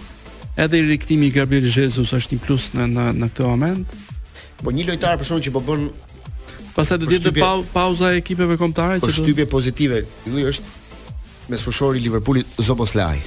Edhe 0.59 0.81
i 0.81 0.87
rikthimi 0.91 1.29
i 1.31 1.35
Gabriel 1.35 1.69
Jesus 1.71 2.11
është 2.17 2.35
një 2.35 2.41
plus 2.47 2.71
në 2.75 2.89
në 2.97 3.05
në 3.21 3.29
këtë 3.33 3.47
moment. 3.49 3.97
Po 4.63 4.73
një 4.75 4.89
lojtar 4.89 5.19
për 5.21 5.29
shkakun 5.29 5.45
që 5.47 5.53
po 5.55 5.63
bën 5.69 5.85
pasa 6.75 6.97
do 6.99 7.07
të 7.09 7.35
pa, 7.39 7.53
pauza 7.75 8.13
e 8.15 8.21
ekipeve 8.23 8.55
kombëtare 8.59 8.99
që 9.03 9.07
është 9.11 9.21
shtypje 9.23 9.47
pozitive. 9.53 10.03
Ky 10.27 10.49
është 10.55 11.53
mesfushori 11.53 12.01
i 12.01 12.03
Liverpoolit 12.09 12.59
Zoboslai, 12.61 13.21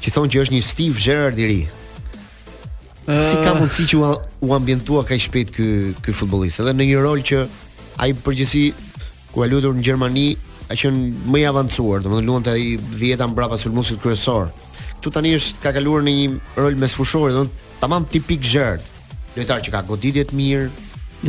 që 0.00 0.14
thonë 0.14 0.32
që 0.32 0.40
është 0.46 0.56
një 0.56 0.64
Steve 0.70 1.04
Gerrard 1.04 1.38
i 1.44 1.50
ri. 1.52 1.60
Si 3.08 3.36
ka 3.40 3.54
ah. 3.54 3.56
mundësi 3.56 3.86
që 3.90 3.96
u, 3.98 4.08
u 4.46 4.52
ambientua 4.54 5.04
kaq 5.08 5.20
shpejt 5.24 5.50
ky 5.54 5.66
ky 6.04 6.12
futbollist? 6.14 6.60
Edhe 6.60 6.74
në 6.76 6.86
një 6.90 7.00
rol 7.04 7.22
që 7.24 7.40
ai 8.04 8.12
përgjësi 8.26 8.64
ku 9.32 9.40
ka 9.40 9.48
lutur 9.48 9.72
në 9.74 9.84
Gjermani 9.86 10.26
ka 10.68 10.76
qenë 10.78 11.30
më 11.32 11.40
i 11.40 11.46
avancuar, 11.48 12.04
domethënë 12.04 12.28
luante 12.28 12.52
ai 12.52 12.74
10 12.76 13.16
brapa 13.16 13.30
mbrapa 13.32 13.58
sulmuesit 13.58 14.00
kryesor. 14.02 14.50
Ktu 15.00 15.12
tani 15.16 15.32
është 15.38 15.64
ka 15.64 15.72
kaluar 15.78 16.04
në 16.04 16.12
një 16.18 16.36
rol 16.60 16.76
mesfushori, 16.78 17.32
domethënë 17.34 17.80
tamam 17.80 18.06
tipik 18.12 18.44
Gerd, 18.44 18.84
lojtar 19.38 19.64
që 19.64 19.74
ka 19.74 19.82
goditje 19.88 20.26
të 20.30 20.36
mirë. 20.38 20.68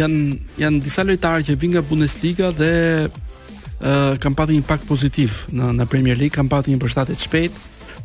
Jan 0.03 0.15
janë 0.59 0.83
disa 0.85 1.03
lojtarë 1.07 1.47
që 1.49 1.57
vinë 1.59 1.77
nga 1.79 1.87
Bundesliga 1.87 2.53
dhe 2.57 2.71
Uh, 3.81 4.11
eh, 4.13 4.17
kam 4.21 4.35
pati 4.37 4.53
një 4.53 4.61
pak 4.61 4.83
pozitiv 4.85 5.31
në 5.57 5.71
në 5.73 5.85
Premier 5.89 6.13
League, 6.13 6.29
kam 6.35 6.45
pati 6.45 6.69
një 6.69 6.77
përshtatje 6.83 7.15
të 7.17 7.23
shpejtë, 7.25 7.61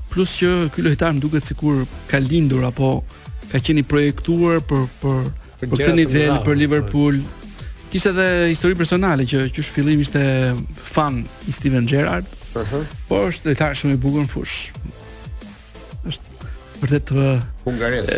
plus 0.09 0.31
që 0.41 0.51
ky 0.73 0.85
lojtar 0.87 1.11
më 1.13 1.21
duket 1.21 1.45
sikur 1.45 1.83
ka 2.09 2.17
lindur 2.17 2.65
apo 2.65 2.95
ka 3.53 3.59
qenë 3.63 3.83
i 3.85 3.89
projektuar 3.89 4.63
për 4.67 4.87
për 5.01 5.27
për, 5.61 5.75
këtë 5.75 5.93
nivel 6.01 6.39
për 6.47 6.59
Liverpool. 6.63 7.21
Kishte 7.93 8.11
edhe 8.13 8.29
histori 8.51 8.77
personale 8.79 9.25
që 9.29 9.45
që 9.57 9.67
fillim 9.73 10.03
ishte 10.05 10.23
fan 10.83 11.23
i 11.49 11.55
Steven 11.55 11.87
Gerrard. 11.89 12.27
Ëhë. 12.57 12.81
Po 13.11 13.21
është 13.31 13.53
lojtar 13.53 13.77
shumë 13.79 13.97
i 13.99 14.03
bukur 14.03 14.25
në 14.25 14.33
fush. 14.33 14.73
Është 16.11 16.53
vërtet 16.83 17.13
hungarez. 17.65 18.11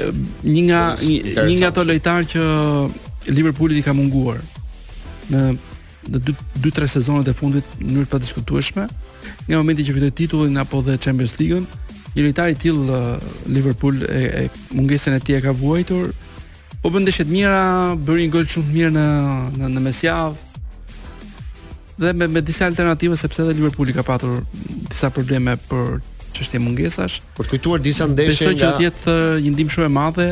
Një 0.49 0.65
nga 0.69 0.83
një, 1.03 1.19
një 1.45 1.57
nga 1.61 1.71
ato 1.73 1.85
lojtarë 1.87 2.29
që 2.35 3.33
Liverpooli 3.33 3.79
i 3.83 3.87
ka 3.87 3.95
munguar 3.99 4.41
në 5.33 5.43
në 6.09 6.23
2-3 6.65 6.87
sezonet 6.89 7.27
e 7.29 7.35
fundit 7.37 7.73
në 7.83 7.83
mënyrë 7.91 8.09
pa 8.09 8.17
diskutueshme, 8.23 8.85
nga 9.43 9.59
momenti 9.59 9.85
që 9.85 9.93
fitoi 9.93 10.13
titullin 10.17 10.57
apo 10.63 10.79
dhe 10.87 10.95
Champions 11.05 11.35
League-un, 11.37 11.67
Lojtari 12.23 12.57
i 12.65 12.69
eh, 12.69 13.17
Liverpool 13.47 13.95
e, 14.03 14.15
e 14.15 14.51
mungesën 14.75 15.13
e 15.15 15.19
tij 15.21 15.37
e 15.37 15.41
ka 15.41 15.53
vuajtur. 15.55 16.09
Po 16.81 16.91
bën 16.91 17.03
ndeshje 17.03 17.25
të 17.27 17.31
mira, 17.35 17.57
bëri 17.99 18.27
një 18.27 18.33
gol 18.35 18.47
shumë 18.49 18.67
të 18.71 18.75
mirë 18.77 18.93
në 18.97 19.05
në, 19.63 19.71
në 19.77 19.83
mesjavë. 19.87 20.63
Dhe 21.99 22.13
me, 22.15 22.27
me 22.31 22.41
disa 22.47 22.67
alternative 22.71 23.17
sepse 23.19 23.43
edhe 23.43 23.57
Liverpooli 23.59 23.95
ka 23.97 24.05
patur 24.07 24.43
disa 24.89 25.11
probleme 25.11 25.57
për 25.71 25.99
çështje 26.37 26.61
mungesash. 26.63 27.17
Për 27.37 27.47
të 27.49 27.57
kujtuar 27.57 27.83
disa 27.83 28.07
ndeshje 28.07 28.53
nga 28.53 28.53
Besoj 28.53 28.61
që 28.63 28.75
të 28.79 28.85
jetë 28.87 29.15
eh, 29.15 29.41
një 29.47 29.55
ndihmë 29.57 29.75
shumë 29.77 29.89
e 29.89 29.95
madhe 29.99 30.29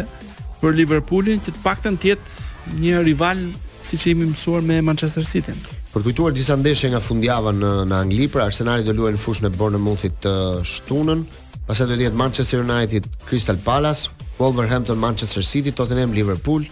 për 0.60 0.76
Liverpoolin 0.82 1.42
që 1.42 1.54
të 1.56 1.64
paktën 1.66 1.98
të 2.00 2.12
jetë 2.12 2.76
një 2.82 3.02
rival 3.10 3.42
siç 3.86 4.06
e 4.06 4.12
kemi 4.14 4.30
mësuar 4.34 4.62
me 4.66 4.78
Manchester 4.82 5.26
City. 5.26 5.52
Për 5.92 6.02
të 6.02 6.06
kujtuar 6.10 6.32
disa 6.36 6.54
ndeshje 6.62 6.92
nga 6.94 7.00
fundjava 7.02 7.50
në 7.58 7.74
eh, 7.74 7.82
në 7.90 7.98
Angli, 8.02 8.30
pra 8.30 8.46
Arsenali 8.46 8.86
do 8.86 8.94
luajë 8.94 9.18
në 9.18 9.24
fushën 9.26 9.50
e 9.50 9.52
Bournemouthit 9.58 10.22
të 10.24 10.36
shtunën, 10.70 11.26
Pastaj 11.66 11.88
do 11.90 11.96
të 11.98 12.04
jetë 12.06 12.18
Manchester 12.18 12.60
United, 12.62 13.08
Crystal 13.26 13.56
Palace, 13.64 14.12
Wolverhampton, 14.38 14.98
Manchester 15.02 15.42
City, 15.42 15.72
Tottenham, 15.74 16.12
Liverpool. 16.14 16.66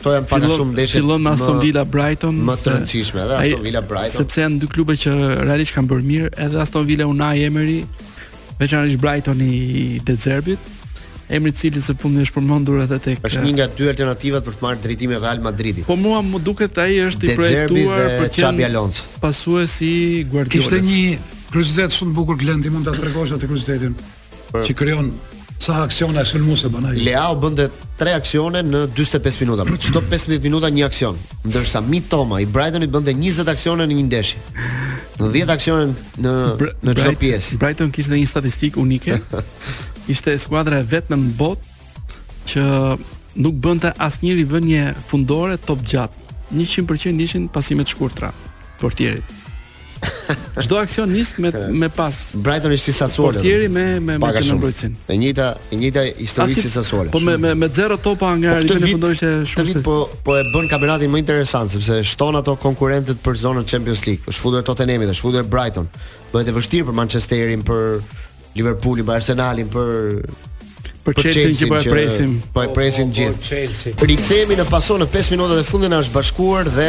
Kto 0.00 0.12
janë 0.14 0.28
pak 0.30 0.44
shumë 0.54 0.72
ndeshje. 0.76 1.00
Fillon 1.02 1.24
me 1.26 1.32
Aston 1.34 1.58
Villa 1.62 1.82
Brighton. 1.84 2.38
Më 2.46 2.54
të 2.62 2.76
rëndësishme, 2.76 3.24
edhe 3.24 3.40
Aston 3.54 3.66
Villa 3.66 3.82
Brighton. 3.82 4.14
Sepse 4.20 4.44
janë 4.46 4.60
dy 4.62 4.68
klube 4.70 4.94
që 5.02 5.16
realisht 5.48 5.74
kanë 5.76 5.90
bërë 5.90 6.06
mirë, 6.12 6.30
edhe 6.46 6.62
Aston 6.62 6.86
Villa 6.88 7.08
Unai 7.10 7.42
Emery, 7.48 7.80
veçanërisht 8.62 9.02
Brighton 9.02 9.42
i 9.44 9.52
De 10.08 10.16
Zerbit 10.26 10.70
emri 11.34 11.54
i 11.54 11.56
cili 11.56 11.80
së 11.80 11.94
fundi 11.96 12.20
është 12.20 12.34
përmendur 12.36 12.82
edhe 12.82 12.98
tek 13.00 13.22
është 13.24 13.42
një 13.46 13.52
nga 13.56 13.64
dy 13.78 13.86
alternativat 13.88 14.44
për 14.44 14.58
të 14.58 14.60
marrë 14.66 14.82
drejtimin 14.84 15.16
e 15.16 15.20
Real 15.22 15.38
Madridit. 15.42 15.86
Po 15.88 15.96
mua 15.96 16.18
më 16.22 16.40
duket 16.44 16.76
ai 16.84 16.98
është 17.06 17.30
i 17.30 17.36
projektuar 17.38 18.02
për 18.20 18.28
Xabi 18.34 18.66
Alonso. 18.68 19.06
Pasuesi 19.24 19.94
Guardiola. 20.28 20.52
Kishte 20.60 20.82
një 20.84 21.43
Kryzitet 21.54 21.94
shumë 21.94 22.16
bukur 22.18 22.34
Glendi 22.34 22.66
mund 22.72 22.82
ta 22.88 22.92
tregosh 22.96 23.30
atë 23.36 23.46
kryzitetin 23.46 23.92
po. 23.94 24.58
që 24.66 24.74
krijon 24.74 25.10
sa 25.62 25.84
aksione 25.86 26.18
e 26.18 26.24
sulmuese 26.26 26.66
bën 26.74 26.86
ai. 26.90 26.94
Leao 27.06 27.36
bënte 27.38 27.68
tre 27.98 28.10
aksione 28.18 28.64
në 28.66 28.80
45 28.96 29.38
minuta. 29.44 29.62
Çdo 29.78 30.02
15 30.02 30.42
minuta 30.42 30.66
një 30.74 30.82
aksion. 30.88 31.14
Ndërsa 31.46 31.84
Mi 31.86 32.00
Toma 32.10 32.40
i 32.42 32.46
Brightonit 32.56 32.90
bënte 32.90 33.14
20 33.14 33.50
aksione 33.54 33.86
në 33.86 33.98
një 34.00 34.06
ndeshje. 34.08 34.42
Në 35.22 35.28
10 35.36 35.52
aksione 35.54 35.86
në 36.26 36.32
në 36.88 36.96
çdo 36.98 37.14
pjesë. 37.22 37.60
Brighton 37.62 37.94
kishte 37.94 38.18
një 38.18 38.26
statistikë 38.34 38.82
unike. 38.82 39.20
Ishte 40.10 40.34
skuadra 40.42 40.82
e 40.82 40.88
vetë 40.90 41.14
në 41.14 41.20
botë 41.38 42.10
që 42.50 42.66
nuk 43.46 43.62
bënte 43.62 43.94
asnjë 44.08 44.34
rivënje 44.42 44.90
fundore 45.06 45.54
top 45.70 45.86
gjatë. 45.86 46.26
100% 46.58 47.22
ishin 47.28 47.46
pasime 47.48 47.86
të 47.86 47.94
shkurtra 47.94 48.34
portierit. 48.82 49.42
Çdo 50.64 50.78
aksion 50.78 51.08
nis 51.10 51.32
me 51.38 51.50
me 51.72 51.88
pas. 51.88 52.12
Brighton 52.34 52.70
ishte 52.72 52.92
Sasuolo. 52.92 53.32
Portieri 53.32 53.68
me 53.68 53.98
me 54.00 54.18
me 54.18 54.26
që 54.26 54.58
në 54.60 54.90
E 55.12 55.16
njëjta, 55.20 55.48
e 55.70 55.76
njëjta 55.80 56.04
historisë 56.22 56.64
si 56.66 56.70
Sasuolo. 56.74 57.10
Po 57.10 57.20
me 57.20 57.36
me 57.36 57.54
me 57.54 57.68
zero 57.68 57.96
topa 57.96 58.34
nga 58.36 58.56
Arriben 58.58 59.00
po, 59.00 59.10
shumë. 59.10 59.42
Këtë 59.42 59.66
vit 59.68 59.80
po 59.84 59.96
po 60.24 60.36
e 60.38 60.42
bën 60.54 60.68
kampionatin 60.70 61.10
më 61.10 61.22
interesant 61.24 61.72
sepse 61.74 62.00
shton 62.04 62.36
ato 62.36 62.56
konkurrentët 62.56 63.20
për 63.24 63.40
zonën 63.44 63.66
Champions 63.66 64.04
League. 64.06 64.24
Është 64.30 64.40
futur 64.46 64.62
Tottenhamit, 64.62 65.08
është 65.14 65.24
futur 65.26 65.44
Brighton. 65.44 65.88
Bëhet 66.32 66.48
e 66.52 66.56
vështirë 66.58 66.88
për 66.90 66.98
Manchesterin, 67.00 67.62
për 67.62 68.00
Liverpoolin, 68.58 69.06
për 69.08 69.20
Arsenalin, 69.20 69.68
për 69.68 69.92
për 71.04 71.18
Chelsea 71.20 71.52
që 71.60 71.66
po 71.70 71.80
e 71.82 71.90
presim. 71.92 72.38
Po 72.54 72.62
e 72.64 72.70
presim 72.72 73.10
po, 73.10 73.18
gjithë. 73.18 73.66
Për 73.90 73.98
po, 74.02 74.08
Rikthehemi 74.12 74.56
në 74.56 74.64
pason 74.72 75.02
në 75.04 75.10
5 75.12 75.34
minutat 75.36 75.60
e 75.60 75.66
fundit 75.68 75.92
na 75.92 76.00
është 76.04 76.14
bashkuar 76.18 76.70
dhe 76.78 76.88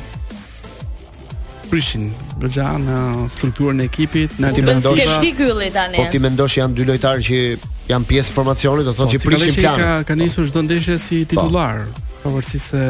Prishin 1.71 2.09
goxha 2.41 2.67
në 2.83 2.95
strukturën 3.31 3.79
e 3.81 3.85
ekipit, 3.87 4.39
na 4.43 4.49
po 4.49 4.55
ti 4.57 4.61
mendosh 4.67 5.05
ti 5.21 5.29
gylli 5.37 5.69
tani. 5.71 5.95
Po 5.95 6.03
ti 6.11 6.19
mendosh 6.19 6.57
janë 6.59 6.75
dy 6.75 6.87
lojtarë 6.89 7.23
që 7.27 7.39
janë 7.87 8.07
pjesë 8.09 8.33
formacionit 8.35 8.85
do 8.85 8.91
të 8.91 8.97
thonë 8.99 9.11
po, 9.11 9.15
që 9.15 9.27
prishin 9.27 9.63
plan. 9.63 9.79
Ka 9.79 9.93
ka 10.09 10.15
nisur 10.19 10.47
çdo 10.49 10.65
ndeshje 10.67 10.97
si 10.99 11.21
po. 11.23 11.29
titullar. 11.29 11.85
Pavarësisht 12.23 12.67
se 12.75 12.81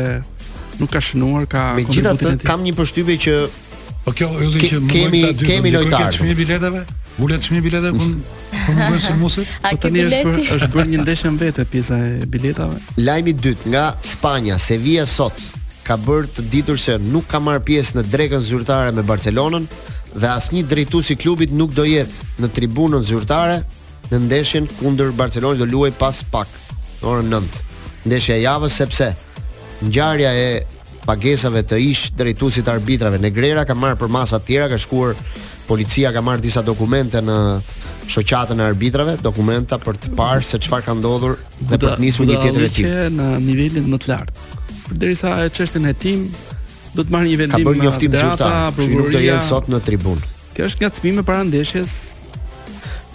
nuk 0.81 0.91
ka 0.97 1.01
shënuar, 1.05 1.47
ka 1.49 1.69
Me 1.77 1.85
gjithatë 1.85 2.37
kam 2.45 2.65
një 2.65 2.73
përshtypje 2.77 3.17
që 3.25 3.37
Po 4.05 4.13
kjo 4.17 4.31
ylli 4.41 4.61
që 4.65 4.79
kemi 4.89 5.19
dy, 5.37 5.45
kemi 5.45 5.69
lojtarë. 5.75 6.09
Kemi 6.09 6.13
çmimin 6.15 6.37
biletave? 6.39 6.79
Ulet 7.21 7.43
çmimin 7.45 7.61
biletave 7.67 7.91
kur 7.99 8.07
po- 8.13 8.45
kur 8.51 8.63
po 8.73 8.79
më 8.79 8.87
bën 8.95 9.03
sëmuesit? 9.07 9.51
Po 9.61 9.77
tani 9.83 10.01
është 10.07 10.21
bër, 10.25 10.39
është 10.55 10.69
bërë 10.73 10.89
një 10.93 11.01
ndeshje 11.03 11.31
vetë 11.41 11.65
pjesa 11.73 11.97
e 12.07 12.25
biletave. 12.33 12.79
Lajmi 13.05 13.29
i 13.29 13.35
dytë 13.43 13.67
nga 13.69 13.83
Spanja, 14.11 14.57
Sevilla 14.57 15.05
sot 15.05 15.37
ka 15.85 15.99
bërë 16.01 16.31
të 16.33 16.45
ditur 16.55 16.79
se 16.81 16.95
nuk 16.97 17.29
ka 17.29 17.43
marrë 17.45 17.61
pjesë 17.67 17.99
në 17.99 18.05
drekën 18.13 18.41
zyrtare 18.47 18.95
me 18.97 19.05
Barcelonën 19.11 19.69
dhe 20.17 20.31
asnjë 20.33 20.65
drejtues 20.73 21.13
i 21.13 21.19
klubit 21.21 21.53
nuk 21.53 21.77
do 21.77 21.85
jetë 21.85 22.41
në 22.41 22.49
tribunën 22.57 23.05
zyrtare 23.05 23.61
në 24.09 24.23
ndeshjen 24.25 24.65
kundër 24.79 25.13
Barcelonës 25.13 25.61
do 25.61 25.69
luaj 25.69 25.93
pas 26.01 26.25
pak 26.33 26.49
në 27.03 27.11
orën 27.13 27.29
9. 27.29 27.61
Ndeshja 28.09 28.39
e 28.39 28.43
javës 28.49 28.81
sepse 28.81 29.11
ngjarja 29.85 30.33
e 30.33 30.49
pagesave 31.05 31.63
të 31.65 31.77
ish 31.89 32.11
drejtuesit 32.17 32.67
arbitrave. 32.69 33.19
Negrera 33.21 33.65
ka 33.65 33.73
marrë 33.77 33.97
për 34.03 34.11
masa 34.13 34.39
të 34.39 34.47
tjera, 34.47 34.67
ka 34.73 34.77
shkuar 34.79 35.15
policia 35.67 36.11
ka 36.13 36.21
marrë 36.25 36.43
disa 36.45 36.61
dokumente 36.61 37.21
në 37.23 37.37
shoqatën 38.11 38.59
e 38.59 38.65
arbitrave, 38.67 39.17
dokumenta 39.23 39.77
për 39.81 39.99
të 40.05 40.13
parë 40.17 40.43
se 40.45 40.59
çfarë 40.61 40.85
ka 40.87 40.95
ndodhur 40.99 41.37
dhe 41.61 41.77
për 41.79 41.95
të 41.95 41.99
nisur 42.03 42.27
një 42.29 42.39
tjetër 42.43 42.65
hetim. 42.65 42.87
në 43.17 43.27
nivelin 43.47 43.87
më 43.93 43.99
të 44.03 44.11
lartë. 44.11 44.47
Përderisa 44.89 45.35
çështën 45.57 45.85
e 45.87 45.93
hetim 45.93 46.25
do 46.95 47.03
të 47.05 47.13
marrë 47.15 47.29
një 47.31 47.37
vendim 47.43 47.67
më 47.67 47.93
të 48.05 48.09
lartë, 48.17 48.55
por 48.75 48.89
nuk 48.97 49.11
do 49.13 49.21
jetë 49.21 49.45
sot 49.47 49.69
në 49.71 49.79
tribunë. 49.87 50.25
Kjo 50.57 50.67
është 50.69 50.83
ngacmim 50.83 51.21
e 51.21 51.43
ndeshjes. 51.49 51.91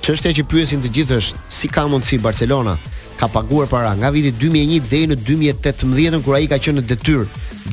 Çështja 0.06 0.30
që 0.38 0.46
pyesin 0.46 0.80
të 0.84 0.90
gjithë 0.94 1.16
është 1.20 1.38
si 1.50 1.68
ka 1.68 1.86
mundsi 1.90 2.18
Barcelona 2.18 2.76
ka 3.16 3.26
paguar 3.28 3.66
para 3.66 3.90
nga 3.96 4.12
viti 4.12 4.28
2001 4.30 4.88
deri 4.92 5.06
në 5.08 5.16
2018 5.24 6.22
kur 6.22 6.36
ai 6.36 6.46
ka 6.48 6.58
qenë 6.60 6.80
në 6.80 6.84
detyrë, 6.90 7.24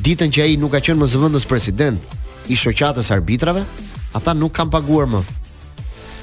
ditën 0.04 0.32
që 0.32 0.40
ai 0.48 0.58
nuk 0.60 0.72
ka 0.76 0.80
qenë 0.80 0.98
më 1.04 1.08
zëvendës 1.14 1.48
president 1.50 2.00
i 2.52 2.56
shoqatës 2.60 3.12
arbitrave, 3.12 3.66
ata 4.18 4.34
nuk 4.36 4.56
kanë 4.56 4.72
paguar 4.74 5.08
më. 5.12 5.22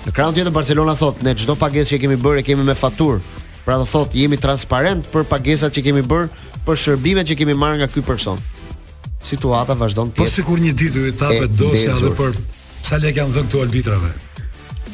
Në 0.09 0.15
krahun 0.17 0.37
tjetër 0.39 0.53
Barcelona 0.57 0.95
thot, 0.97 1.21
ne 1.25 1.35
çdo 1.37 1.57
pagesë 1.61 1.95
që 1.95 2.03
kemi 2.05 2.17
bërë 2.17 2.41
e 2.43 2.47
kemi 2.49 2.65
me 2.65 2.75
faturë. 2.77 3.21
Pra 3.67 3.77
do 3.77 3.85
thot, 3.85 4.15
jemi 4.17 4.39
transparent 4.41 5.05
për 5.13 5.27
pagesat 5.29 5.77
që 5.77 5.83
kemi 5.91 6.03
bërë 6.09 6.65
për 6.65 6.81
shërbimet 6.85 7.29
që 7.29 7.37
kemi 7.43 7.55
marrë 7.55 7.83
nga 7.83 7.91
ky 7.93 8.01
person. 8.05 8.41
Situata 9.21 9.77
vazhdon 9.77 10.15
të 10.15 10.23
po 10.23 10.25
jetë. 10.25 10.33
Po 10.33 10.37
sikur 10.41 10.63
një 10.65 10.73
ditë 10.81 10.97
u 11.03 11.11
etapë 11.13 11.49
dosja 11.61 11.93
edhe 11.93 12.15
për 12.17 12.41
sa 12.81 12.97
lekë 12.97 13.19
kanë 13.21 13.37
dhënë 13.37 13.51
këto 13.51 13.61
arbitrave. 13.69 14.13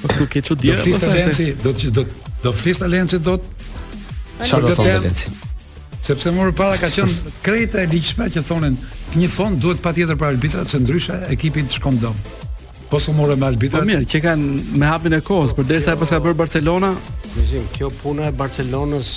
Po 0.02 0.10
këtu 0.10 0.26
ke 0.34 0.42
çudi. 0.42 0.74
Do 0.76 0.80
flis 0.90 0.90
po 0.90 1.04
Alenci, 1.14 1.52
do 1.62 1.70
do 1.94 2.02
do 2.42 2.52
flis 2.52 2.82
Alenci 2.82 3.18
do 3.22 3.36
të 3.38 3.55
Çfarë 4.44 4.68
do 4.68 4.72
të 4.72 4.78
thonë 4.80 5.12
Sepse 6.06 6.30
më 6.34 6.48
parë 6.56 6.76
ka 6.82 6.90
qenë 6.94 7.32
krejtë 7.42 7.80
e 7.82 7.86
ligjshme 7.90 8.26
që 8.34 8.42
thonin 8.46 8.74
një 9.18 9.28
fond 9.32 9.58
duhet 9.62 9.80
patjetër 9.82 10.18
për 10.20 10.28
arbitrat 10.34 10.70
se 10.70 10.78
ndryshe 10.84 11.16
ekipi 11.34 11.64
të 11.66 11.78
shkon 11.80 11.96
dom. 11.98 12.18
Po 12.92 13.00
s'u 13.02 13.14
morën 13.16 13.38
me 13.40 13.48
arbitrat. 13.48 13.80
Po 13.82 13.88
mirë, 13.88 14.04
që 14.12 14.20
kanë 14.22 14.76
me 14.78 14.86
hapin 14.86 15.16
e 15.16 15.20
kohës, 15.26 15.54
por 15.56 15.66
derisa 15.66 15.94
ajo 15.94 16.02
pasa 16.04 16.20
bër 16.22 16.36
Barcelona, 16.38 16.92
dizim, 17.34 17.64
kjo 17.74 17.88
puna 18.02 18.28
e 18.30 18.34
Barcelonës 18.38 19.10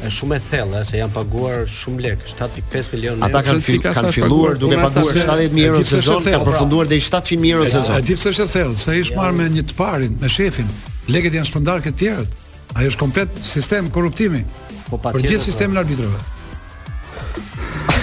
është 0.00 0.12
shumë 0.18 0.36
e 0.36 0.40
thellë, 0.50 0.76
eh, 0.80 0.84
se 0.90 1.00
janë 1.00 1.14
paguar 1.14 1.64
shumë 1.78 2.04
lek, 2.08 2.26
7.5 2.34 2.92
milionë 2.98 3.22
euro. 3.22 3.30
Ata 3.30 3.42
kanë 3.48 3.64
fi, 3.68 3.78
kanë 3.86 4.12
filluar 4.18 4.58
duke 4.60 4.82
paguar 4.82 5.14
70 5.14 5.56
mijë 5.56 5.70
euro 5.70 5.86
sezon, 5.94 6.20
kanë 6.26 6.42
pra. 6.42 6.50
përfunduar 6.52 6.90
deri 6.90 7.00
700 7.06 7.40
mijë 7.46 7.56
euro 7.56 7.70
sezon. 7.70 7.96
A 7.96 8.04
di 8.04 8.18
pse 8.18 8.34
është 8.34 8.44
e 8.50 8.54
thellë? 8.58 8.76
Se 8.82 8.92
ai 8.92 9.00
është 9.06 9.16
marrë 9.16 9.40
me 9.40 9.48
një 9.56 9.64
të 9.72 9.80
parin, 9.80 10.18
me 10.20 10.28
shefin. 10.28 10.68
Lekët 11.08 11.38
janë 11.40 11.48
shpërndarë 11.54 11.86
këtë 11.88 12.00
tjerët. 12.04 12.38
Ai 12.78 12.86
është 12.86 13.00
komplet 13.00 13.40
sistem 13.44 13.88
korruptimi. 13.90 14.44
Po 14.90 14.98
patjetër. 14.98 15.12
Për 15.12 15.26
gjithë 15.26 15.42
po. 15.42 15.48
sistemin 15.48 15.82
arbitrave. 15.82 16.26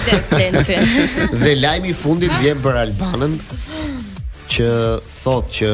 dhe 1.42 1.54
lajmi 1.60 1.90
i 1.90 1.92
fundit 1.96 2.32
vjen 2.40 2.60
për 2.64 2.78
Albanën 2.82 3.34
që 4.48 4.68
thotë 5.18 5.52
që 5.58 5.72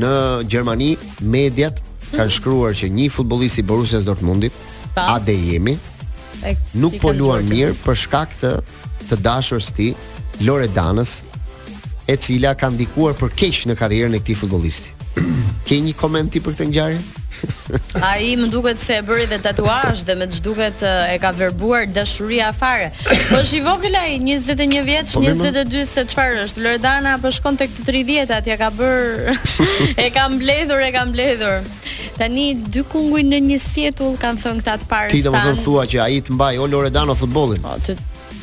në 0.00 0.12
Gjermani 0.52 0.94
mediat 1.32 1.82
kanë 2.14 2.32
shkruar 2.38 2.76
që 2.78 2.88
një 2.94 3.10
futbollist 3.12 3.60
i 3.60 3.64
Borussia 3.68 4.00
Dortmundit, 4.04 4.54
Adeyemi, 5.00 5.76
nuk 6.80 6.96
po 7.02 7.12
luan 7.16 7.44
mirë 7.50 7.76
për 7.84 8.00
shkak 8.04 8.36
të 8.40 8.52
të 9.10 9.18
dashurës 9.26 9.68
ti, 9.76 9.90
Loredanës, 10.44 11.18
e 12.12 12.16
cila 12.16 12.54
ka 12.58 12.70
ndikuar 12.72 13.14
për 13.18 13.32
keq 13.42 13.60
në 13.68 13.76
karrierën 13.80 14.16
e 14.16 14.22
këtij 14.22 14.40
futbollisti. 14.44 14.94
Ke 15.68 15.78
një 15.84 15.92
koment 16.00 16.32
ti 16.32 16.40
për 16.44 16.56
këtë 16.56 16.66
ngjarje? 16.70 17.04
Ai 18.10 18.34
më 18.38 18.48
duket 18.52 18.80
se 18.82 18.96
e 19.00 19.04
bëri 19.08 19.26
dhe 19.30 19.38
tatuazh 19.44 20.02
dhe 20.06 20.14
me 20.18 20.26
duket 20.44 20.82
e 20.86 21.16
ka 21.22 21.30
verbuar 21.36 21.86
dashuria 21.92 22.52
fare. 22.58 22.90
Po 23.30 23.40
është 23.42 23.56
i 23.60 23.62
vogël 23.66 23.96
ai, 24.00 24.16
21 24.20 24.82
vjeç, 24.86 25.16
22 25.18 25.70
po, 25.72 25.84
se 25.92 26.04
çfarë 26.12 26.44
është? 26.46 26.64
Loredana 26.66 27.16
po 27.22 27.32
shkon 27.34 27.58
tek 27.60 27.70
30-at, 27.88 28.46
ja 28.50 28.56
ka 28.60 28.70
bër 28.78 29.30
e 30.04 30.10
ka 30.14 30.28
mbledhur, 30.34 30.80
e 30.82 30.90
ka 30.96 31.02
mbledhur. 31.10 31.70
Tani 32.18 32.46
dy 32.72 32.84
kunguj 32.92 33.24
në 33.28 33.42
një 33.50 33.58
sjetull 33.66 34.18
kanë 34.22 34.44
thënë 34.44 34.66
këtë 34.68 34.84
të 34.86 34.92
parë. 34.92 35.14
Ti 35.14 35.24
më 35.26 35.44
thënë 35.46 35.64
thua 35.66 35.86
që 35.90 36.04
ai 36.06 36.20
të 36.26 36.36
mbaj 36.36 36.60
o 36.62 36.68
Loredano 36.72 37.14
futbollin. 37.18 37.62
Po, 37.66 37.74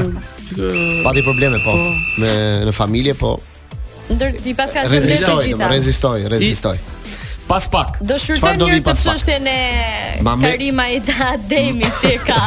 Pati 1.06 1.22
probleme 1.28 1.60
po. 1.66 1.76
po 1.76 2.24
me 2.24 2.32
në 2.70 2.74
familje 2.76 3.14
po. 3.22 3.36
Ndër 4.12 4.36
ti 4.44 4.54
paska 4.58 4.82
ka 4.88 4.92
qenë 4.92 5.06
rezistoj, 5.06 5.70
rezistoj, 5.78 6.26
rezistoj 6.34 6.78
pas 7.52 7.68
pak. 7.68 7.90
Do 8.08 8.16
shurtoj 8.24 8.54
një 8.62 8.78
të 8.86 8.94
çështjen 9.02 9.48
e 9.52 9.56
Mame... 10.24 10.52
Karim 10.54 10.80
Ademi 10.84 11.90
si 12.00 12.14
e 12.16 12.22
ka. 12.24 12.38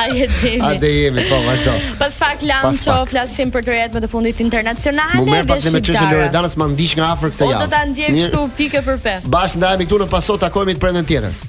Ai 0.00 0.22
Ademi. 0.24 0.64
Ademi, 0.70 1.24
po 1.28 1.42
vazhdo. 1.44 1.74
Pas 2.00 2.16
pak 2.22 2.44
lam 2.48 2.72
ço 2.80 2.96
flasim 3.12 3.52
për 3.52 3.66
të 3.68 3.74
rjet 3.76 3.98
të 4.06 4.10
fundit 4.14 4.40
internacional. 4.46 5.12
Mu 5.18 5.26
të 5.34 5.44
pak 5.52 5.66
me 5.76 5.82
e 5.84 6.08
Loredanës, 6.14 6.56
më 6.60 6.70
ndiq 6.74 6.96
nga 7.00 7.10
afër 7.16 7.34
këtë 7.36 7.50
javë. 7.50 7.60
Po 7.60 7.68
do 7.68 7.76
ta 7.76 7.84
ndiej 7.90 8.16
kështu 8.18 8.44
pikë 8.62 8.84
për 8.88 9.02
pikë. 9.06 9.30
Bash 9.36 9.60
ndajemi 9.60 9.90
këtu 9.90 10.02
në 10.06 10.10
pasot 10.16 10.40
takohemi 10.48 10.78
të 10.78 10.86
prendën 10.86 11.12
tjetër. 11.12 11.40